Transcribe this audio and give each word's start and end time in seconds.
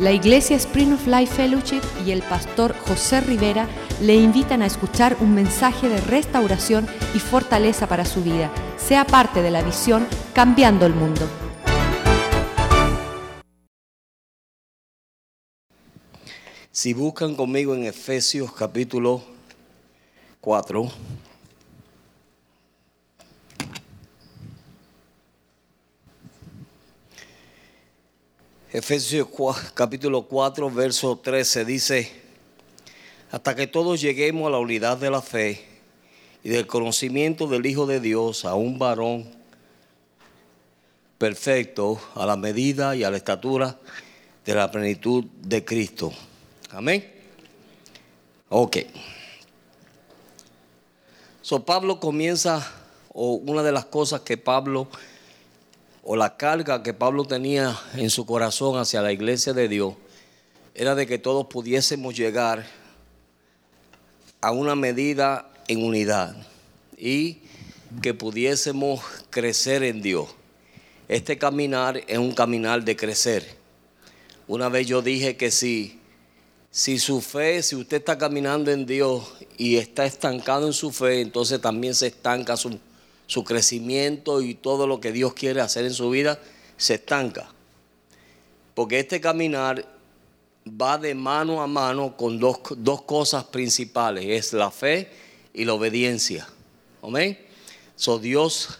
La 0.00 0.12
Iglesia 0.12 0.54
Spring 0.54 0.92
of 0.92 1.08
Life 1.08 1.34
Fellowship 1.34 1.80
y 2.06 2.12
el 2.12 2.22
pastor 2.22 2.72
José 2.86 3.20
Rivera 3.20 3.68
le 4.00 4.14
invitan 4.14 4.62
a 4.62 4.66
escuchar 4.66 5.16
un 5.18 5.34
mensaje 5.34 5.88
de 5.88 6.00
restauración 6.00 6.86
y 7.16 7.18
fortaleza 7.18 7.88
para 7.88 8.04
su 8.04 8.22
vida. 8.22 8.48
Sea 8.76 9.04
parte 9.04 9.42
de 9.42 9.50
la 9.50 9.60
visión 9.60 10.06
Cambiando 10.34 10.86
el 10.86 10.94
Mundo. 10.94 11.28
Si 16.70 16.94
buscan 16.94 17.34
conmigo 17.34 17.74
en 17.74 17.82
Efesios 17.82 18.52
capítulo 18.52 19.24
4. 20.40 20.92
Efesios 28.78 29.26
capítulo 29.74 30.22
4, 30.22 30.70
verso 30.70 31.18
13 31.18 31.64
dice, 31.64 32.12
hasta 33.32 33.56
que 33.56 33.66
todos 33.66 34.00
lleguemos 34.00 34.46
a 34.46 34.50
la 34.50 34.60
unidad 34.60 34.98
de 34.98 35.10
la 35.10 35.20
fe 35.20 35.64
y 36.44 36.48
del 36.48 36.68
conocimiento 36.68 37.48
del 37.48 37.66
Hijo 37.66 37.86
de 37.86 37.98
Dios, 37.98 38.44
a 38.44 38.54
un 38.54 38.78
varón 38.78 39.28
perfecto, 41.18 42.00
a 42.14 42.24
la 42.24 42.36
medida 42.36 42.94
y 42.94 43.02
a 43.02 43.10
la 43.10 43.16
estatura 43.16 43.76
de 44.46 44.54
la 44.54 44.70
plenitud 44.70 45.24
de 45.42 45.64
Cristo. 45.64 46.12
Amén. 46.70 47.04
Ok. 48.48 48.76
So 51.42 51.64
Pablo 51.64 51.98
comienza, 51.98 52.64
o 53.12 53.32
una 53.32 53.64
de 53.64 53.72
las 53.72 53.86
cosas 53.86 54.20
que 54.20 54.36
Pablo 54.36 54.86
o 56.10 56.16
la 56.16 56.38
carga 56.38 56.82
que 56.82 56.94
Pablo 56.94 57.26
tenía 57.26 57.78
en 57.94 58.08
su 58.08 58.24
corazón 58.24 58.78
hacia 58.78 59.02
la 59.02 59.12
iglesia 59.12 59.52
de 59.52 59.68
Dios 59.68 59.92
era 60.74 60.94
de 60.94 61.06
que 61.06 61.18
todos 61.18 61.48
pudiésemos 61.48 62.16
llegar 62.16 62.64
a 64.40 64.50
una 64.50 64.74
medida 64.74 65.52
en 65.68 65.84
unidad 65.84 66.34
y 66.96 67.40
que 68.00 68.14
pudiésemos 68.14 69.02
crecer 69.28 69.82
en 69.82 70.00
Dios. 70.00 70.30
Este 71.08 71.36
caminar 71.36 72.02
es 72.06 72.16
un 72.16 72.32
caminar 72.32 72.82
de 72.82 72.96
crecer. 72.96 73.46
Una 74.46 74.70
vez 74.70 74.86
yo 74.86 75.02
dije 75.02 75.36
que 75.36 75.50
si, 75.50 76.00
si 76.70 76.98
su 76.98 77.20
fe, 77.20 77.62
si 77.62 77.76
usted 77.76 77.98
está 77.98 78.16
caminando 78.16 78.70
en 78.70 78.86
Dios 78.86 79.30
y 79.58 79.76
está 79.76 80.06
estancado 80.06 80.68
en 80.68 80.72
su 80.72 80.90
fe, 80.90 81.20
entonces 81.20 81.60
también 81.60 81.94
se 81.94 82.06
estanca 82.06 82.56
su, 82.56 82.78
su 83.28 83.44
crecimiento 83.44 84.40
y 84.40 84.54
todo 84.54 84.86
lo 84.86 85.00
que 85.00 85.12
Dios 85.12 85.34
quiere 85.34 85.60
hacer 85.60 85.84
en 85.84 85.92
su 85.92 86.10
vida 86.10 86.40
se 86.78 86.94
estanca. 86.94 87.52
Porque 88.74 88.98
este 88.98 89.20
caminar 89.20 89.86
va 90.68 90.96
de 90.96 91.14
mano 91.14 91.62
a 91.62 91.66
mano 91.66 92.16
con 92.16 92.40
dos, 92.40 92.58
cosas 93.02 93.44
principales, 93.44 94.24
es 94.26 94.54
la 94.54 94.70
fe 94.70 95.10
y 95.52 95.66
la 95.66 95.74
obediencia. 95.74 96.48
Amén. 97.02 97.38
So 97.96 98.18
Dios 98.18 98.78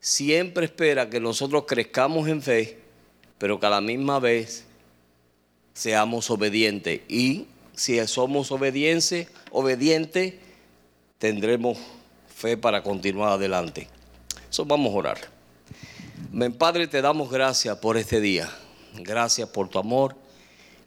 siempre 0.00 0.64
espera 0.66 1.08
que 1.08 1.20
nosotros 1.20 1.64
crezcamos 1.66 2.28
en 2.28 2.42
fe, 2.42 2.78
pero 3.38 3.60
que 3.60 3.66
a 3.66 3.70
la 3.70 3.80
misma 3.80 4.18
vez 4.18 4.64
seamos 5.72 6.30
obedientes. 6.30 7.00
Y 7.08 7.46
si 7.74 8.04
somos 8.08 8.50
obedientes, 8.50 9.28
obedientes, 9.52 10.34
tendremos 11.18 11.78
fe 12.34 12.56
para 12.56 12.82
continuar 12.82 13.32
adelante. 13.32 13.88
Eso 14.50 14.64
vamos 14.64 14.92
a 14.92 14.96
orar. 14.96 15.18
Padre, 16.58 16.86
te 16.88 17.00
damos 17.00 17.30
gracias 17.30 17.78
por 17.78 17.96
este 17.96 18.20
día. 18.20 18.50
Gracias 18.96 19.48
por 19.48 19.68
tu 19.68 19.78
amor. 19.78 20.16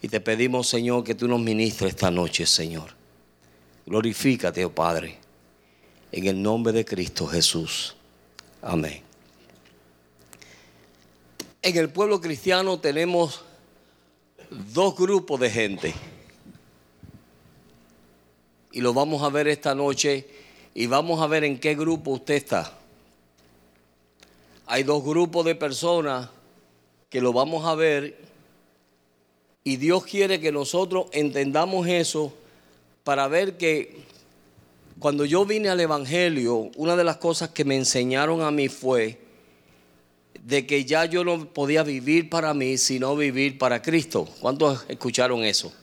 Y 0.02 0.10
te 0.10 0.20
pedimos, 0.20 0.68
Señor, 0.68 1.04
que 1.04 1.16
tú 1.16 1.28
nos 1.28 1.40
ministres 1.40 1.92
esta 1.92 2.12
noche, 2.12 2.46
Señor. 2.46 2.92
Glorifícate, 3.86 4.66
oh 4.66 4.76
Padre, 4.76 5.18
en 6.12 6.28
el 6.28 6.42
nombre 6.42 6.74
de 6.74 6.86
Cristo 6.86 7.26
Jesús. 7.26 7.96
Amén. 8.62 9.02
En 11.62 11.78
el 11.78 11.90
pueblo 11.90 12.22
cristiano 12.22 12.80
tenemos 12.80 13.42
dos 14.74 14.96
grupos 14.96 15.40
de 15.40 15.50
gente. 15.50 15.94
Y 18.74 18.82
lo 18.82 18.94
vamos 18.94 19.24
a 19.24 19.30
ver 19.30 19.48
esta 19.48 19.74
noche 19.74 20.37
y 20.78 20.86
vamos 20.86 21.20
a 21.24 21.26
ver 21.26 21.44
en 21.44 21.60
qué 21.60 21.74
grupo 21.74 22.12
usted 22.12 22.36
está. 22.36 22.72
Hay 24.68 24.84
dos 24.84 25.04
grupos 25.04 25.44
de 25.44 25.56
personas 25.56 26.30
que 27.10 27.20
lo 27.20 27.34
vamos 27.34 27.66
a 27.66 27.74
ver 27.74 28.20
y 29.64 29.78
Dios 29.78 30.06
quiere 30.06 30.40
que 30.40 30.52
nosotros 30.52 31.08
entendamos 31.14 31.88
eso 31.88 32.32
para 33.04 33.28
ver 33.28 33.58
que 33.58 34.04
cuando 35.00 35.26
yo 35.26 35.48
vine 35.48 35.70
al 35.70 35.80
Evangelio, 35.80 36.70
una 36.76 36.96
de 36.96 37.04
las 37.04 37.18
cosas 37.18 37.50
que 37.50 37.66
me 37.66 37.76
enseñaron 37.76 38.42
a 38.44 38.52
mí 38.52 38.70
fue 38.70 39.20
de 40.44 40.68
que 40.68 40.86
ya 40.86 41.06
yo 41.06 41.24
no 41.24 41.52
podía 41.54 41.82
vivir 41.82 42.30
para 42.30 42.54
mí, 42.54 42.78
sino 42.78 43.16
vivir 43.16 43.58
para 43.58 43.82
Cristo. 43.82 44.30
¿Cuántos 44.40 44.86
escucharon 44.90 45.44
eso? 45.44 45.74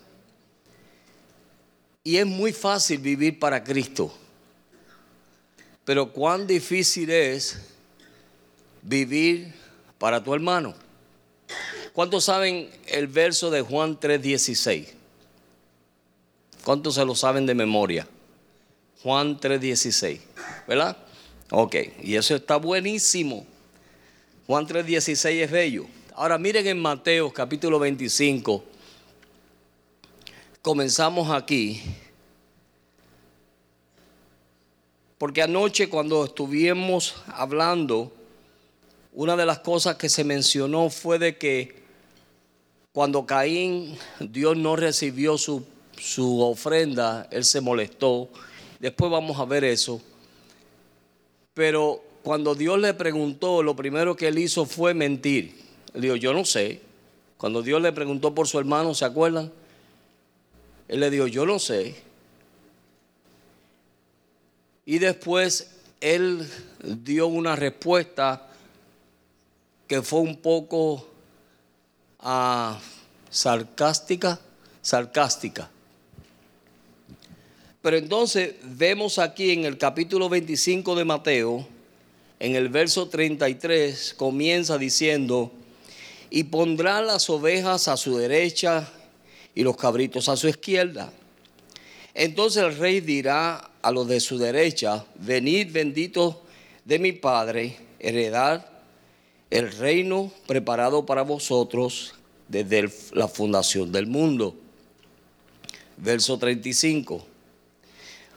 Y 2.04 2.18
es 2.18 2.26
muy 2.26 2.52
fácil 2.52 2.98
vivir 2.98 3.40
para 3.40 3.64
Cristo. 3.64 4.18
Pero 5.84 6.12
cuán 6.12 6.46
difícil 6.46 7.10
es 7.10 7.58
vivir 8.82 9.52
para 9.98 10.22
tu 10.22 10.34
hermano. 10.34 10.74
¿Cuántos 11.92 12.24
saben 12.24 12.70
el 12.86 13.06
verso 13.06 13.50
de 13.50 13.62
Juan 13.62 13.98
3:16? 13.98 14.88
¿Cuántos 16.64 16.94
se 16.94 17.04
lo 17.04 17.14
saben 17.14 17.46
de 17.46 17.54
memoria? 17.54 18.08
Juan 19.02 19.38
3:16, 19.38 20.20
¿verdad? 20.66 20.96
Ok, 21.50 21.76
y 22.02 22.16
eso 22.16 22.34
está 22.34 22.56
buenísimo. 22.56 23.46
Juan 24.46 24.66
3:16 24.66 25.42
es 25.42 25.50
bello. 25.50 25.86
Ahora 26.14 26.38
miren 26.38 26.66
en 26.66 26.80
Mateo 26.80 27.32
capítulo 27.32 27.78
25. 27.78 28.64
Comenzamos 30.62 31.30
aquí 31.30 31.82
Porque 35.24 35.40
anoche 35.40 35.88
cuando 35.88 36.26
estuvimos 36.26 37.14
hablando, 37.28 38.12
una 39.14 39.34
de 39.36 39.46
las 39.46 39.60
cosas 39.60 39.96
que 39.96 40.10
se 40.10 40.22
mencionó 40.22 40.90
fue 40.90 41.18
de 41.18 41.38
que 41.38 41.76
cuando 42.92 43.24
Caín, 43.24 43.96
Dios 44.20 44.54
no 44.58 44.76
recibió 44.76 45.38
su, 45.38 45.64
su 45.96 46.42
ofrenda, 46.42 47.26
él 47.30 47.46
se 47.46 47.62
molestó. 47.62 48.28
Después 48.80 49.10
vamos 49.10 49.40
a 49.40 49.46
ver 49.46 49.64
eso. 49.64 50.02
Pero 51.54 52.02
cuando 52.22 52.54
Dios 52.54 52.78
le 52.78 52.92
preguntó, 52.92 53.62
lo 53.62 53.74
primero 53.74 54.16
que 54.16 54.28
él 54.28 54.38
hizo 54.38 54.66
fue 54.66 54.92
mentir. 54.92 55.58
Él 55.94 56.02
dijo, 56.02 56.16
yo 56.16 56.34
no 56.34 56.44
sé. 56.44 56.82
Cuando 57.38 57.62
Dios 57.62 57.80
le 57.80 57.92
preguntó 57.92 58.34
por 58.34 58.46
su 58.46 58.58
hermano, 58.58 58.92
¿se 58.92 59.06
acuerdan? 59.06 59.50
Él 60.86 61.00
le 61.00 61.08
dijo, 61.08 61.28
yo 61.28 61.46
no 61.46 61.58
sé. 61.58 61.96
Y 64.86 64.98
después 64.98 65.70
él 66.00 66.48
dio 66.82 67.26
una 67.26 67.56
respuesta 67.56 68.48
que 69.86 70.02
fue 70.02 70.20
un 70.20 70.36
poco 70.36 71.06
ah, 72.20 72.78
sarcástica, 73.30 74.38
sarcástica. 74.82 75.70
Pero 77.80 77.96
entonces 77.98 78.54
vemos 78.62 79.18
aquí 79.18 79.50
en 79.50 79.64
el 79.64 79.76
capítulo 79.76 80.28
25 80.28 80.94
de 80.94 81.04
Mateo, 81.04 81.66
en 82.40 82.54
el 82.54 82.68
verso 82.68 83.08
33, 83.08 84.14
comienza 84.14 84.78
diciendo, 84.78 85.52
y 86.30 86.44
pondrá 86.44 87.00
las 87.02 87.28
ovejas 87.30 87.88
a 87.88 87.96
su 87.96 88.16
derecha 88.16 88.90
y 89.54 89.62
los 89.62 89.76
cabritos 89.76 90.28
a 90.28 90.36
su 90.36 90.48
izquierda. 90.48 91.12
Entonces 92.14 92.62
el 92.62 92.76
rey 92.76 93.00
dirá 93.00 93.70
a 93.82 93.90
los 93.90 94.06
de 94.06 94.20
su 94.20 94.38
derecha, 94.38 95.04
venid 95.16 95.72
benditos 95.72 96.36
de 96.84 97.00
mi 97.00 97.12
Padre, 97.12 97.76
heredad 97.98 98.66
el 99.50 99.70
reino 99.72 100.32
preparado 100.46 101.04
para 101.04 101.22
vosotros 101.22 102.14
desde 102.48 102.88
la 103.12 103.28
fundación 103.28 103.90
del 103.90 104.06
mundo. 104.06 104.54
Verso 105.96 106.38
35. 106.38 107.24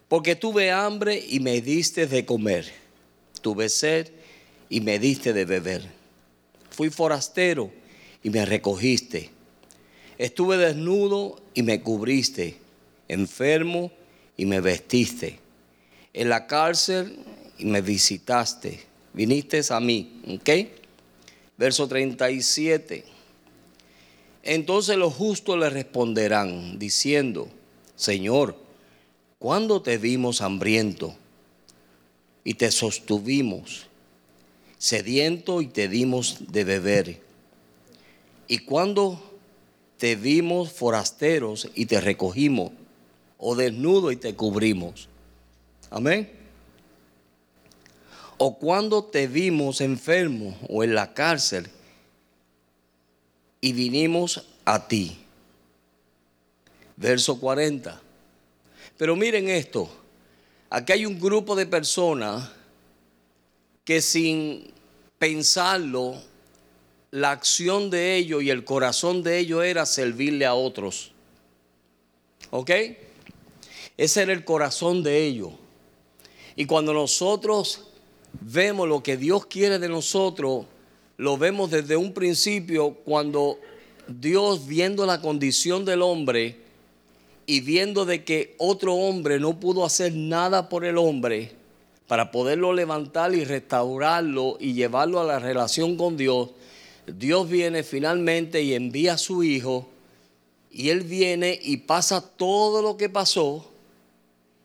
Porque 0.08 0.36
tuve 0.36 0.72
hambre 0.72 1.24
y 1.28 1.40
me 1.40 1.62
diste 1.62 2.08
de 2.08 2.26
comer, 2.26 2.72
tuve 3.42 3.70
sed 3.70 4.10
y 4.70 4.82
me 4.82 5.00
diste 5.00 5.34
de 5.34 5.46
beber. 5.46 5.88
Fui 6.72 6.90
forastero 6.90 7.72
y 8.24 8.30
me 8.30 8.46
recogiste. 8.46 9.30
Estuve 10.18 10.58
desnudo 10.58 11.42
y 11.54 11.64
me 11.64 11.82
cubriste 11.82 12.67
enfermo 13.08 13.92
y 14.36 14.46
me 14.46 14.62
vestiste, 14.62 15.40
en 16.14 16.30
la 16.30 16.48
cárcel 16.48 17.18
y 17.58 17.66
me 17.66 17.82
visitaste, 17.82 18.80
viniste 19.14 19.62
a 19.70 19.80
mí, 19.80 20.22
¿ok? 20.28 20.50
Verso 21.58 21.88
37. 21.88 23.04
Entonces 24.44 24.96
los 24.98 25.14
justos 25.14 25.58
le 25.58 25.70
responderán 25.70 26.80
diciendo, 26.80 27.50
Señor, 27.96 28.56
¿cuándo 29.40 29.82
te 29.82 29.98
vimos 29.98 30.42
hambriento 30.42 31.16
y 32.44 32.54
te 32.54 32.72
sostuvimos, 32.72 33.88
sediento 34.78 35.62
y 35.62 35.68
te 35.68 35.88
dimos 35.88 36.38
de 36.52 36.64
beber? 36.64 37.22
¿Y 38.48 38.60
cuándo 38.60 39.22
te 39.98 40.16
vimos 40.16 40.72
forasteros 40.72 41.70
y 41.76 41.88
te 41.88 42.00
recogimos, 42.00 42.72
o 43.38 43.56
desnudo 43.56 44.12
y 44.12 44.16
te 44.16 44.36
cubrimos? 44.36 45.08
Amén. 45.90 46.32
O 48.38 48.58
cuando 48.58 49.04
te 49.04 49.28
vimos 49.28 49.82
enfermo 49.82 50.58
o 50.70 50.84
en 50.84 50.94
la 50.94 51.14
cárcel 51.14 51.68
y 53.62 53.74
vinimos 53.74 54.46
a 54.66 54.88
ti. 54.88 55.18
Verso 56.96 57.40
40. 57.40 58.02
Pero 58.98 59.16
miren 59.16 59.50
esto, 59.50 59.90
aquí 60.70 60.94
hay 60.94 61.06
un 61.06 61.20
grupo 61.20 61.56
de 61.56 61.66
personas 61.66 62.52
que 63.84 64.02
sin 64.02 64.72
pensarlo, 65.18 66.22
la 67.12 67.32
acción 67.32 67.90
de 67.90 68.16
ellos 68.16 68.44
y 68.44 68.50
el 68.50 68.66
corazón 68.66 69.24
de 69.24 69.40
ellos 69.40 69.64
era 69.64 69.86
servirle 69.86 70.46
a 70.46 70.54
otros. 70.54 71.12
¿Ok? 72.52 72.72
Ese 73.98 74.22
era 74.22 74.34
el 74.34 74.46
corazón 74.46 75.02
de 75.02 75.26
ellos. 75.26 75.50
Y 76.56 76.66
cuando 76.66 76.94
nosotros 76.94 77.88
vemos 78.42 78.88
lo 78.88 79.02
que 79.02 79.18
Dios 79.18 79.48
quiere 79.48 79.80
de 79.80 79.90
nosotros, 79.90 80.66
lo 81.18 81.38
vemos 81.38 81.72
desde 81.72 81.98
un 81.98 82.14
principio 82.14 82.92
cuando 83.06 83.60
Dios 84.08 84.68
viendo 84.68 85.06
la 85.06 85.20
condición 85.20 85.84
del 85.84 86.04
hombre 86.04 86.58
y 87.48 87.62
viendo 87.62 88.06
de 88.06 88.24
que 88.24 88.56
otro 88.60 88.94
hombre 88.94 89.40
no 89.40 89.60
pudo 89.60 89.84
hacer 89.84 90.14
nada 90.14 90.70
por 90.70 90.86
el 90.86 90.98
hombre 90.98 91.54
para 92.08 92.32
poderlo 92.32 92.74
levantar 92.74 93.34
y 93.34 93.44
restaurarlo 93.44 94.58
y 94.60 94.74
llevarlo 94.74 95.20
a 95.20 95.26
la 95.26 95.40
relación 95.40 95.98
con 95.98 96.18
Dios, 96.18 96.52
Dios 97.06 97.50
viene 97.50 97.84
finalmente 97.84 98.62
y 98.62 98.74
envía 98.74 99.14
a 99.14 99.18
su 99.18 99.44
hijo 99.44 99.88
y 100.72 100.90
él 100.90 101.02
viene 101.02 101.60
y 101.62 101.78
pasa 101.78 102.22
todo 102.22 102.82
lo 102.82 102.98
que 102.98 103.10
pasó 103.10 103.66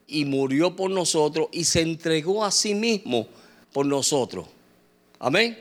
y 0.07 0.25
murió 0.25 0.77
por 0.77 0.91
nosotros 0.91 1.49
y 1.53 1.65
se 1.65 1.81
entregó 1.81 2.45
a 2.45 2.51
sí 2.51 2.75
mismo 2.75 3.27
por 3.73 3.87
nosotros. 3.87 4.47
Amén. 5.19 5.59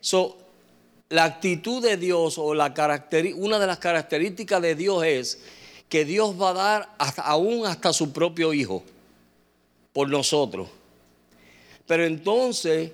So, 0.00 0.36
la 1.08 1.24
actitud 1.24 1.82
de 1.82 1.96
Dios 1.96 2.38
o 2.38 2.54
la 2.54 2.74
una 3.36 3.58
de 3.58 3.66
las 3.66 3.78
características 3.78 4.60
de 4.60 4.74
Dios 4.74 5.04
es 5.04 5.40
que 5.88 6.04
Dios 6.04 6.40
va 6.40 6.50
a 6.50 6.54
dar 6.54 6.96
aún 7.18 7.66
hasta 7.66 7.92
su 7.92 8.12
propio 8.12 8.52
hijo 8.52 8.82
por 9.92 10.08
nosotros. 10.08 10.68
Pero 11.86 12.04
entonces, 12.04 12.90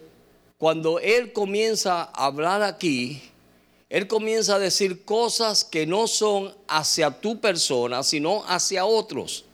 cuando 0.59 0.99
Él 0.99 1.33
comienza 1.33 2.03
a 2.03 2.27
hablar 2.27 2.63
aquí, 2.63 3.23
Él 3.89 4.07
comienza 4.07 4.57
a 4.57 4.59
decir 4.59 5.05
cosas 5.05 5.65
que 5.65 5.87
no 5.87 6.07
son 6.07 6.55
hacia 6.69 7.11
tu 7.11 7.41
persona, 7.41 8.03
sino 8.03 8.45
hacia 8.47 8.85
otros. 8.85 9.45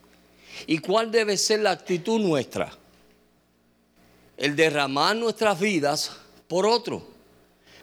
¿Y 0.67 0.79
cuál 0.79 1.11
debe 1.11 1.37
ser 1.37 1.61
la 1.61 1.73
actitud 1.73 2.21
nuestra? 2.21 2.73
El 4.37 4.57
derramar 4.57 5.17
nuestras 5.17 5.59
vidas 5.59 6.13
por 6.49 6.67
otro. 6.67 7.07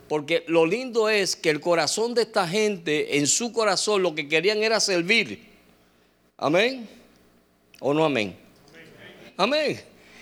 Porque 0.07 0.43
lo 0.47 0.65
lindo 0.65 1.09
es 1.09 1.35
que 1.35 1.49
el 1.49 1.59
corazón 1.59 2.13
de 2.13 2.23
esta 2.23 2.47
gente, 2.47 3.17
en 3.17 3.27
su 3.27 3.51
corazón, 3.51 4.03
lo 4.03 4.13
que 4.13 4.27
querían 4.27 4.61
era 4.61 4.79
servir. 4.79 5.45
Amén. 6.37 6.87
¿O 7.79 7.93
no 7.93 8.05
amén? 8.05 8.35
Amén. 9.37 9.81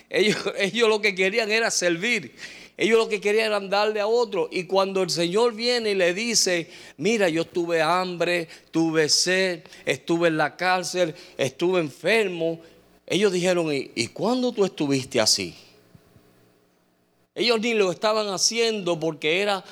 Ellos, 0.10 0.38
ellos 0.58 0.90
lo 0.90 1.02
que 1.02 1.16
querían 1.16 1.52
era 1.52 1.72
servir. 1.72 2.36
Ellos 2.82 2.98
lo 2.98 3.08
que 3.08 3.22
querían 3.22 3.46
era 3.46 3.60
darle 3.60 4.00
a 4.00 4.08
otro. 4.08 4.50
Y 4.52 4.64
cuando 4.64 5.04
el 5.04 5.12
Señor 5.12 5.54
viene 5.54 5.92
y 5.92 5.94
le 5.94 6.16
dice, 6.16 6.68
mira, 6.98 7.30
yo 7.30 7.46
tuve 7.46 7.80
hambre, 7.80 8.48
tuve 8.72 9.08
sed, 9.08 9.62
estuve 9.86 10.30
en 10.30 10.38
la 10.38 10.58
cárcel, 10.58 11.14
estuve 11.38 11.80
enfermo. 11.80 12.60
Ellos 13.06 13.32
dijeron, 13.32 13.72
¿y, 13.72 13.92
¿y 13.94 14.08
cuándo 14.08 14.52
tú 14.52 14.66
estuviste 14.66 15.22
así? 15.22 15.54
Ellos 17.36 17.62
ni 17.62 17.76
lo 17.76 17.92
estaban 17.92 18.30
haciendo 18.30 19.00
porque 19.00 19.44
era... 19.44 19.64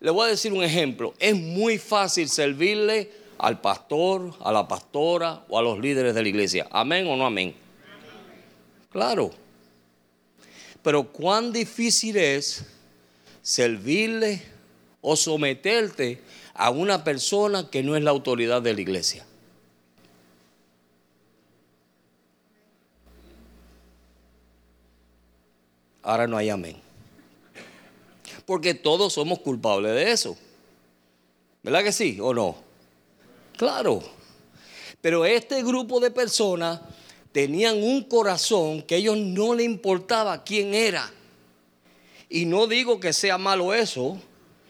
Le 0.00 0.10
voy 0.10 0.26
a 0.26 0.30
decir 0.30 0.52
un 0.52 0.64
ejemplo. 0.64 1.14
Es 1.20 1.36
muy 1.36 1.78
fácil 1.78 2.28
servirle 2.28 3.12
al 3.38 3.60
pastor, 3.60 4.34
a 4.40 4.50
la 4.50 4.66
pastora 4.66 5.44
o 5.48 5.56
a 5.56 5.62
los 5.62 5.78
líderes 5.78 6.16
de 6.16 6.22
la 6.24 6.28
iglesia. 6.28 6.66
Amén 6.72 7.06
o 7.06 7.14
no 7.14 7.26
amén. 7.26 7.54
Claro. 8.90 9.41
Pero 10.82 11.12
cuán 11.12 11.52
difícil 11.52 12.16
es 12.16 12.64
servirle 13.42 14.42
o 15.00 15.16
someterte 15.16 16.22
a 16.54 16.70
una 16.70 17.04
persona 17.04 17.70
que 17.70 17.82
no 17.82 17.96
es 17.96 18.02
la 18.02 18.10
autoridad 18.10 18.62
de 18.62 18.74
la 18.74 18.80
iglesia. 18.80 19.24
Ahora 26.02 26.26
no 26.26 26.36
hay 26.36 26.50
amén. 26.50 26.76
Porque 28.44 28.74
todos 28.74 29.12
somos 29.12 29.38
culpables 29.38 29.92
de 29.92 30.10
eso. 30.10 30.36
¿Verdad 31.62 31.84
que 31.84 31.92
sí 31.92 32.18
o 32.20 32.34
no? 32.34 32.56
Claro. 33.56 34.02
Pero 35.00 35.24
este 35.24 35.62
grupo 35.62 36.00
de 36.00 36.10
personas 36.10 36.80
tenían 37.32 37.82
un 37.82 38.04
corazón 38.04 38.82
que 38.82 38.94
a 38.94 38.98
ellos 38.98 39.16
no 39.16 39.54
le 39.54 39.64
importaba 39.64 40.44
quién 40.44 40.74
era. 40.74 41.10
Y 42.28 42.44
no 42.44 42.66
digo 42.66 43.00
que 43.00 43.12
sea 43.12 43.38
malo 43.38 43.74
eso. 43.74 44.20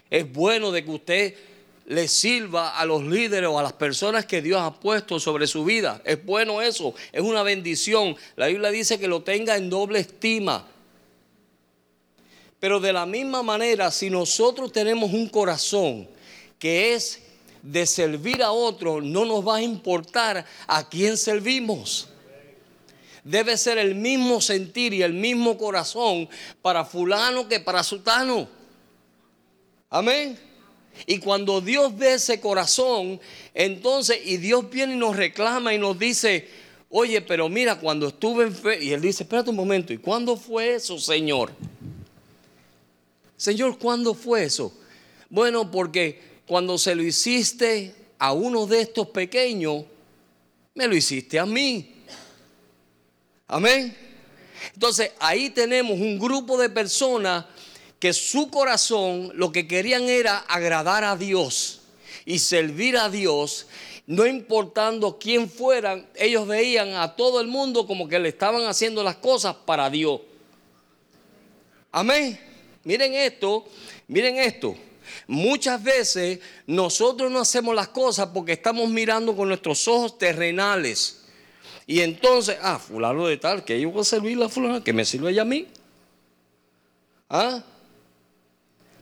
Es 0.09 0.33
bueno 0.33 0.71
de 0.71 0.85
que 0.85 0.91
usted 0.91 1.35
le 1.87 2.07
sirva 2.07 2.79
a 2.79 2.85
los 2.85 3.03
líderes 3.03 3.51
o 3.51 3.59
a 3.59 3.63
las 3.63 3.73
personas 3.73 4.25
que 4.27 4.41
Dios 4.41 4.61
ha 4.61 4.73
puesto 4.79 5.19
sobre 5.19 5.47
su 5.47 5.65
vida. 5.65 6.01
Es 6.05 6.25
bueno 6.25 6.63
eso, 6.63 6.95
es 7.11 7.21
una 7.21 7.43
bendición. 7.43 8.17
La 8.37 8.47
Biblia 8.47 8.71
dice 8.71 8.99
que 8.99 9.09
lo 9.09 9.23
tenga 9.23 9.57
en 9.57 9.69
doble 9.69 9.99
estima. 9.99 10.67
Pero 12.61 12.79
de 12.79 12.93
la 12.93 13.07
misma 13.07 13.43
manera, 13.43 13.91
si 13.91 14.09
nosotros 14.09 14.71
tenemos 14.71 15.13
un 15.13 15.29
corazón 15.29 16.09
que 16.61 16.95
es 16.95 17.21
de 17.63 17.87
servir 17.87 18.43
a 18.43 18.53
otro, 18.53 19.01
no 19.01 19.25
nos 19.25 19.47
va 19.47 19.57
a 19.57 19.63
importar 19.63 20.47
a 20.69 20.89
quién 20.89 21.17
servimos 21.17 22.12
debe 23.25 23.57
ser 23.57 23.79
el 23.79 23.95
mismo 23.95 24.41
sentir 24.41 24.93
y 24.95 25.03
el 25.03 25.13
mismo 25.13 25.57
corazón 25.57 26.29
para 26.61 26.85
fulano 26.85 27.49
que 27.49 27.61
para 27.61 27.83
sutano. 27.83 28.49
Amén. 29.91 30.39
Y 31.07 31.19
cuando 31.19 31.61
Dios 31.61 31.97
ve 31.97 32.15
ese 32.15 32.41
corazón, 32.41 33.21
entonces, 33.55 34.19
y 34.25 34.37
Dios 34.37 34.69
viene 34.71 34.95
y 34.95 34.99
nos 34.99 35.17
reclama 35.17 35.75
y 35.75 35.79
nos 35.79 35.99
dice, 35.99 36.49
oye, 36.91 37.21
pero 37.23 37.49
mira, 37.49 37.79
cuando 37.79 38.09
estuve 38.09 38.45
en 38.45 38.55
fe, 38.55 38.83
y 38.83 38.93
él 38.93 39.01
dice, 39.01 39.23
espérate 39.23 39.51
un 39.51 39.57
momento, 39.57 39.93
¿y 39.93 39.99
cuándo 39.99 40.37
fue 40.37 40.75
eso, 40.75 40.99
Señor? 40.99 41.53
Señor, 43.37 43.79
¿cuándo 43.79 44.15
fue 44.15 44.45
eso? 44.45 44.73
Bueno, 45.29 45.71
porque 45.71 46.21
cuando 46.47 46.79
se 46.79 46.95
lo 46.95 47.03
hiciste 47.03 47.95
a 48.19 48.33
uno 48.33 48.67
de 48.67 48.83
estos 48.83 49.09
pequeños, 49.09 49.85
me 50.75 50.87
lo 50.87 50.95
hiciste 50.95 51.39
a 51.39 51.47
mí. 51.47 52.02
Amén. 53.53 53.95
Entonces 54.73 55.11
ahí 55.21 55.51
tenemos 55.51 56.01
un 56.01 56.19
grupo 56.19 56.57
de 56.57 56.71
personas 56.71 57.45
que 57.99 58.15
su 58.15 58.51
corazón 58.51 59.31
lo 59.35 59.53
que 59.53 59.69
querían 59.69 60.05
era 60.05 60.39
agradar 60.39 61.05
a 61.05 61.17
Dios 61.17 61.83
y 62.25 62.39
servir 62.39 62.97
a 62.97 63.11
Dios, 63.11 63.67
no 64.07 64.27
importando 64.27 65.19
quién 65.19 65.51
fueran, 65.51 66.09
ellos 66.15 66.49
veían 66.49 66.95
a 66.95 67.15
todo 67.15 67.43
el 67.43 67.47
mundo 67.47 67.87
como 67.87 68.09
que 68.09 68.19
le 68.19 68.31
estaban 68.31 68.65
haciendo 68.65 69.03
las 69.03 69.17
cosas 69.17 69.55
para 69.67 69.91
Dios. 69.91 70.23
Amén. 71.91 72.41
Miren 72.85 73.13
esto, 73.13 73.67
miren 74.09 74.39
esto. 74.39 74.75
Muchas 75.27 75.83
veces 75.83 76.39
nosotros 76.67 77.31
no 77.31 77.41
hacemos 77.41 77.75
las 77.75 77.89
cosas 77.89 78.31
porque 78.33 78.53
estamos 78.53 78.89
mirando 78.89 79.37
con 79.37 79.49
nuestros 79.49 79.87
ojos 79.89 80.17
terrenales. 80.17 81.22
Y 81.93 82.01
entonces, 82.01 82.57
ah, 82.63 82.79
fulano 82.79 83.27
de 83.27 83.37
tal, 83.37 83.67
que 83.67 83.79
yo 83.79 83.91
voy 83.91 84.01
a 84.01 84.05
servirle 84.05 84.47
a 84.47 84.49
fulano, 84.49 84.83
que 84.83 84.95
me 84.95 85.05
sirve 85.05 85.31
ella 85.31 85.43
a 85.43 85.45
mí. 85.45 85.67
¿Ah? 87.29 87.63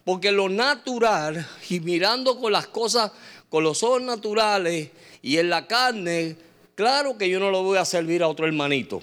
Porque 0.04 0.32
lo 0.32 0.49
natural, 0.49 1.47
y 1.68 1.78
mirando 1.78 2.40
con 2.40 2.50
las 2.50 2.66
cosas, 2.66 3.12
con 3.49 3.62
los 3.62 3.85
ojos 3.85 4.02
naturales 4.02 4.90
y 5.23 5.37
en 5.37 5.50
la 5.50 5.68
carne, 5.68 6.37
claro 6.75 7.16
que 7.16 7.30
yo 7.30 7.38
no 7.38 7.52
lo 7.52 7.62
voy 7.62 7.78
a 7.78 7.85
servir 7.85 8.25
a 8.25 8.28
otro 8.28 8.44
hermanito. 8.44 9.00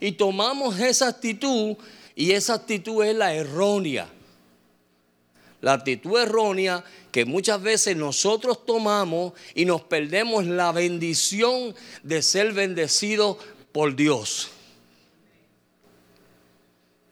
Y 0.00 0.12
tomamos 0.12 0.78
esa 0.78 1.08
actitud 1.08 1.78
y 2.14 2.32
esa 2.32 2.52
actitud 2.52 3.02
es 3.02 3.16
la 3.16 3.32
errónea. 3.32 4.06
la 5.62 5.72
actitud 5.72 6.20
errónea 6.20 6.84
que 7.12 7.26
muchas 7.26 7.62
veces 7.62 7.94
nosotros 7.94 8.64
tomamos 8.64 9.34
y 9.54 9.66
nos 9.66 9.82
perdemos 9.82 10.46
la 10.46 10.72
bendición 10.72 11.74
de 12.02 12.22
ser 12.22 12.54
bendecidos 12.54 13.36
por 13.70 13.94
Dios. 13.94 14.48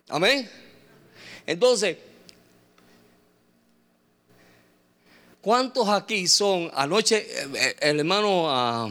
Amén. 0.09 0.50
Entonces, 1.47 1.99
¿cuántos 5.42 5.87
aquí 5.88 6.26
son? 6.26 6.71
Anoche 6.75 7.19
eh, 7.19 7.49
eh, 7.54 7.76
el 7.80 8.00
hermano 8.00 8.50
ah, 8.50 8.90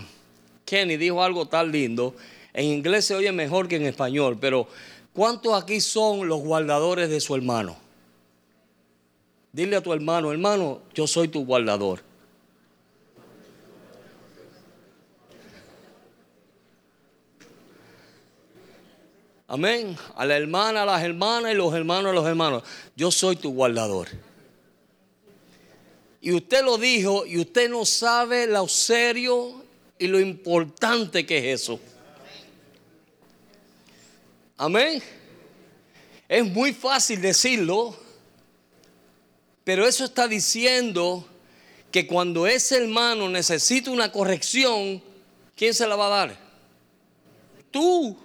Kenny 0.63 0.95
dijo 0.95 1.23
algo 1.23 1.47
tan 1.47 1.71
lindo. 1.71 2.15
En 2.53 2.65
inglés 2.65 3.05
se 3.05 3.15
oye 3.15 3.31
mejor 3.31 3.67
que 3.67 3.77
en 3.77 3.87
español, 3.87 4.37
pero 4.39 4.67
¿cuántos 5.13 5.61
aquí 5.61 5.81
son 5.81 6.27
los 6.27 6.39
guardadores 6.39 7.09
de 7.09 7.19
su 7.19 7.35
hermano? 7.35 7.88
Dile 9.51 9.75
a 9.75 9.81
tu 9.81 9.91
hermano, 9.93 10.31
hermano, 10.31 10.81
yo 10.93 11.07
soy 11.07 11.27
tu 11.27 11.45
guardador. 11.45 12.01
Amén. 19.47 19.97
A 20.15 20.25
la 20.25 20.37
hermana, 20.37 20.83
a 20.83 20.85
las 20.85 21.03
hermanas 21.03 21.51
y 21.51 21.55
los 21.55 21.73
hermanos 21.73 22.11
a 22.11 22.13
los 22.13 22.27
hermanos. 22.27 22.63
Yo 22.95 23.09
soy 23.09 23.35
tu 23.35 23.51
guardador. 23.51 24.07
Y 26.21 26.31
usted 26.33 26.63
lo 26.63 26.77
dijo 26.77 27.25
y 27.25 27.39
usted 27.39 27.67
no 27.67 27.83
sabe 27.83 28.45
lo 28.45 28.67
serio 28.67 29.63
y 29.97 30.05
lo 30.05 30.19
importante 30.19 31.25
que 31.25 31.37
es 31.39 31.61
eso. 31.61 31.79
Amén. 34.57 35.01
Es 36.27 36.45
muy 36.45 36.71
fácil 36.73 37.19
decirlo, 37.19 37.95
pero 39.69 39.87
eso 39.87 40.03
está 40.03 40.27
diciendo 40.27 41.23
que 41.91 42.07
cuando 42.07 42.47
ese 42.47 42.75
hermano 42.75 43.29
necesita 43.29 43.91
una 43.91 44.11
corrección, 44.11 44.99
¿quién 45.55 45.75
se 45.75 45.85
la 45.85 45.95
va 45.95 46.07
a 46.07 46.09
dar? 46.09 46.39
Tú 47.69 48.17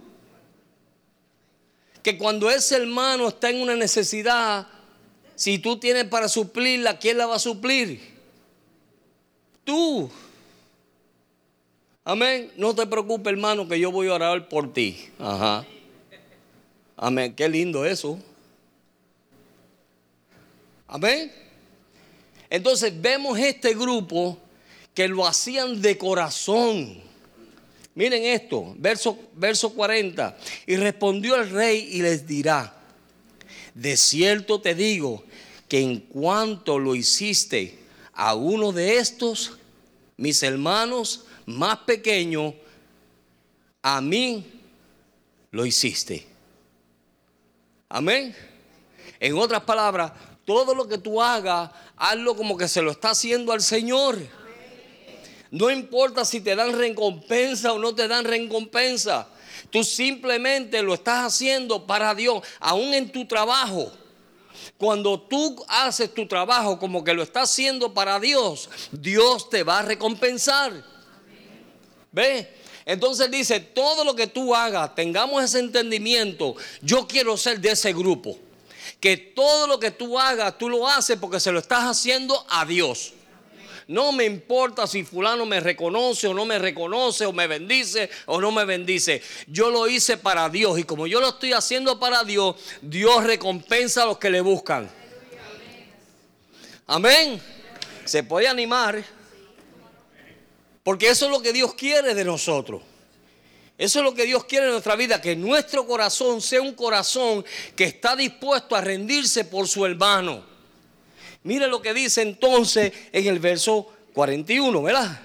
que 2.02 2.16
cuando 2.16 2.48
ese 2.48 2.76
hermano 2.76 3.28
está 3.28 3.50
en 3.50 3.60
una 3.60 3.76
necesidad, 3.76 4.66
si 5.34 5.58
tú 5.58 5.76
tienes 5.76 6.04
para 6.04 6.30
suplirla, 6.30 6.98
¿quién 6.98 7.18
la 7.18 7.26
va 7.26 7.36
a 7.36 7.38
suplir? 7.38 8.00
Tú. 9.64 10.10
Amén. 12.06 12.52
No 12.56 12.74
te 12.74 12.86
preocupes, 12.86 13.30
hermano, 13.30 13.68
que 13.68 13.78
yo 13.78 13.92
voy 13.92 14.08
a 14.08 14.14
orar 14.14 14.48
por 14.48 14.72
ti. 14.72 15.10
Ajá. 15.18 15.66
Amén. 16.96 17.34
Qué 17.34 17.46
lindo 17.50 17.84
eso. 17.84 18.18
Amén. 20.86 21.32
Entonces 22.50 22.92
vemos 23.00 23.38
este 23.38 23.74
grupo 23.74 24.38
que 24.94 25.08
lo 25.08 25.26
hacían 25.26 25.80
de 25.80 25.98
corazón. 25.98 27.02
Miren 27.94 28.24
esto, 28.24 28.74
verso, 28.76 29.18
verso 29.34 29.72
40. 29.72 30.36
Y 30.66 30.76
respondió 30.76 31.36
el 31.36 31.50
rey 31.50 31.88
y 31.92 32.02
les 32.02 32.26
dirá, 32.26 32.74
de 33.74 33.96
cierto 33.96 34.60
te 34.60 34.74
digo 34.74 35.24
que 35.68 35.80
en 35.80 36.00
cuanto 36.00 36.78
lo 36.78 36.94
hiciste 36.94 37.78
a 38.12 38.34
uno 38.34 38.72
de 38.72 38.98
estos, 38.98 39.58
mis 40.16 40.42
hermanos 40.42 41.24
más 41.46 41.78
pequeños, 41.78 42.54
a 43.82 44.00
mí 44.00 44.46
lo 45.50 45.66
hiciste. 45.66 46.26
Amén. 47.88 48.34
En 49.20 49.36
otras 49.38 49.62
palabras, 49.62 50.12
todo 50.44 50.74
lo 50.74 50.88
que 50.88 50.98
tú 50.98 51.22
hagas, 51.22 51.70
hazlo 51.96 52.36
como 52.36 52.56
que 52.56 52.68
se 52.68 52.82
lo 52.82 52.90
está 52.90 53.10
haciendo 53.10 53.52
al 53.52 53.62
Señor. 53.62 54.18
No 55.50 55.70
importa 55.70 56.24
si 56.24 56.40
te 56.40 56.56
dan 56.56 56.76
recompensa 56.76 57.72
o 57.72 57.78
no 57.78 57.94
te 57.94 58.08
dan 58.08 58.24
recompensa. 58.24 59.28
Tú 59.70 59.84
simplemente 59.84 60.82
lo 60.82 60.94
estás 60.94 61.24
haciendo 61.24 61.86
para 61.86 62.14
Dios, 62.14 62.42
aún 62.60 62.92
en 62.94 63.10
tu 63.10 63.26
trabajo. 63.26 63.90
Cuando 64.76 65.20
tú 65.20 65.64
haces 65.68 66.12
tu 66.12 66.26
trabajo 66.26 66.78
como 66.78 67.04
que 67.04 67.14
lo 67.14 67.22
estás 67.22 67.50
haciendo 67.50 67.94
para 67.94 68.18
Dios, 68.18 68.68
Dios 68.92 69.48
te 69.48 69.62
va 69.62 69.80
a 69.80 69.82
recompensar. 69.82 70.72
¿Ve? 72.12 72.52
Entonces 72.86 73.30
dice, 73.30 73.60
todo 73.60 74.04
lo 74.04 74.14
que 74.14 74.26
tú 74.26 74.54
hagas, 74.54 74.94
tengamos 74.94 75.42
ese 75.42 75.58
entendimiento. 75.58 76.54
Yo 76.82 77.06
quiero 77.06 77.36
ser 77.36 77.60
de 77.60 77.70
ese 77.70 77.92
grupo. 77.92 78.38
Que 79.04 79.18
todo 79.18 79.66
lo 79.66 79.78
que 79.78 79.90
tú 79.90 80.18
hagas, 80.18 80.56
tú 80.56 80.70
lo 80.70 80.88
haces 80.88 81.18
porque 81.18 81.38
se 81.38 81.52
lo 81.52 81.58
estás 81.58 81.84
haciendo 81.84 82.42
a 82.48 82.64
Dios. 82.64 83.12
No 83.86 84.12
me 84.12 84.24
importa 84.24 84.86
si 84.86 85.04
fulano 85.04 85.44
me 85.44 85.60
reconoce 85.60 86.26
o 86.26 86.32
no 86.32 86.46
me 86.46 86.58
reconoce, 86.58 87.26
o 87.26 87.32
me 87.34 87.46
bendice 87.46 88.08
o 88.24 88.40
no 88.40 88.50
me 88.50 88.64
bendice. 88.64 89.20
Yo 89.46 89.68
lo 89.68 89.88
hice 89.88 90.16
para 90.16 90.48
Dios 90.48 90.78
y 90.78 90.84
como 90.84 91.06
yo 91.06 91.20
lo 91.20 91.28
estoy 91.28 91.52
haciendo 91.52 92.00
para 92.00 92.24
Dios, 92.24 92.56
Dios 92.80 93.24
recompensa 93.24 94.04
a 94.04 94.06
los 94.06 94.16
que 94.16 94.30
le 94.30 94.40
buscan. 94.40 94.90
Amén. 96.86 97.42
Se 98.06 98.22
puede 98.22 98.48
animar. 98.48 99.04
Porque 100.82 101.08
eso 101.08 101.26
es 101.26 101.30
lo 101.30 101.42
que 101.42 101.52
Dios 101.52 101.74
quiere 101.74 102.14
de 102.14 102.24
nosotros. 102.24 102.80
Eso 103.76 103.98
es 103.98 104.04
lo 104.04 104.14
que 104.14 104.24
Dios 104.24 104.44
quiere 104.44 104.66
en 104.66 104.72
nuestra 104.72 104.94
vida, 104.94 105.20
que 105.20 105.34
nuestro 105.34 105.86
corazón 105.86 106.40
sea 106.40 106.62
un 106.62 106.74
corazón 106.74 107.44
que 107.74 107.84
está 107.84 108.14
dispuesto 108.14 108.76
a 108.76 108.80
rendirse 108.80 109.44
por 109.44 109.66
su 109.66 109.84
hermano. 109.84 110.44
Mire 111.42 111.66
lo 111.68 111.82
que 111.82 111.92
dice 111.92 112.22
entonces 112.22 112.92
en 113.12 113.26
el 113.26 113.38
verso 113.40 113.92
41, 114.14 114.80
¿verdad? 114.82 115.20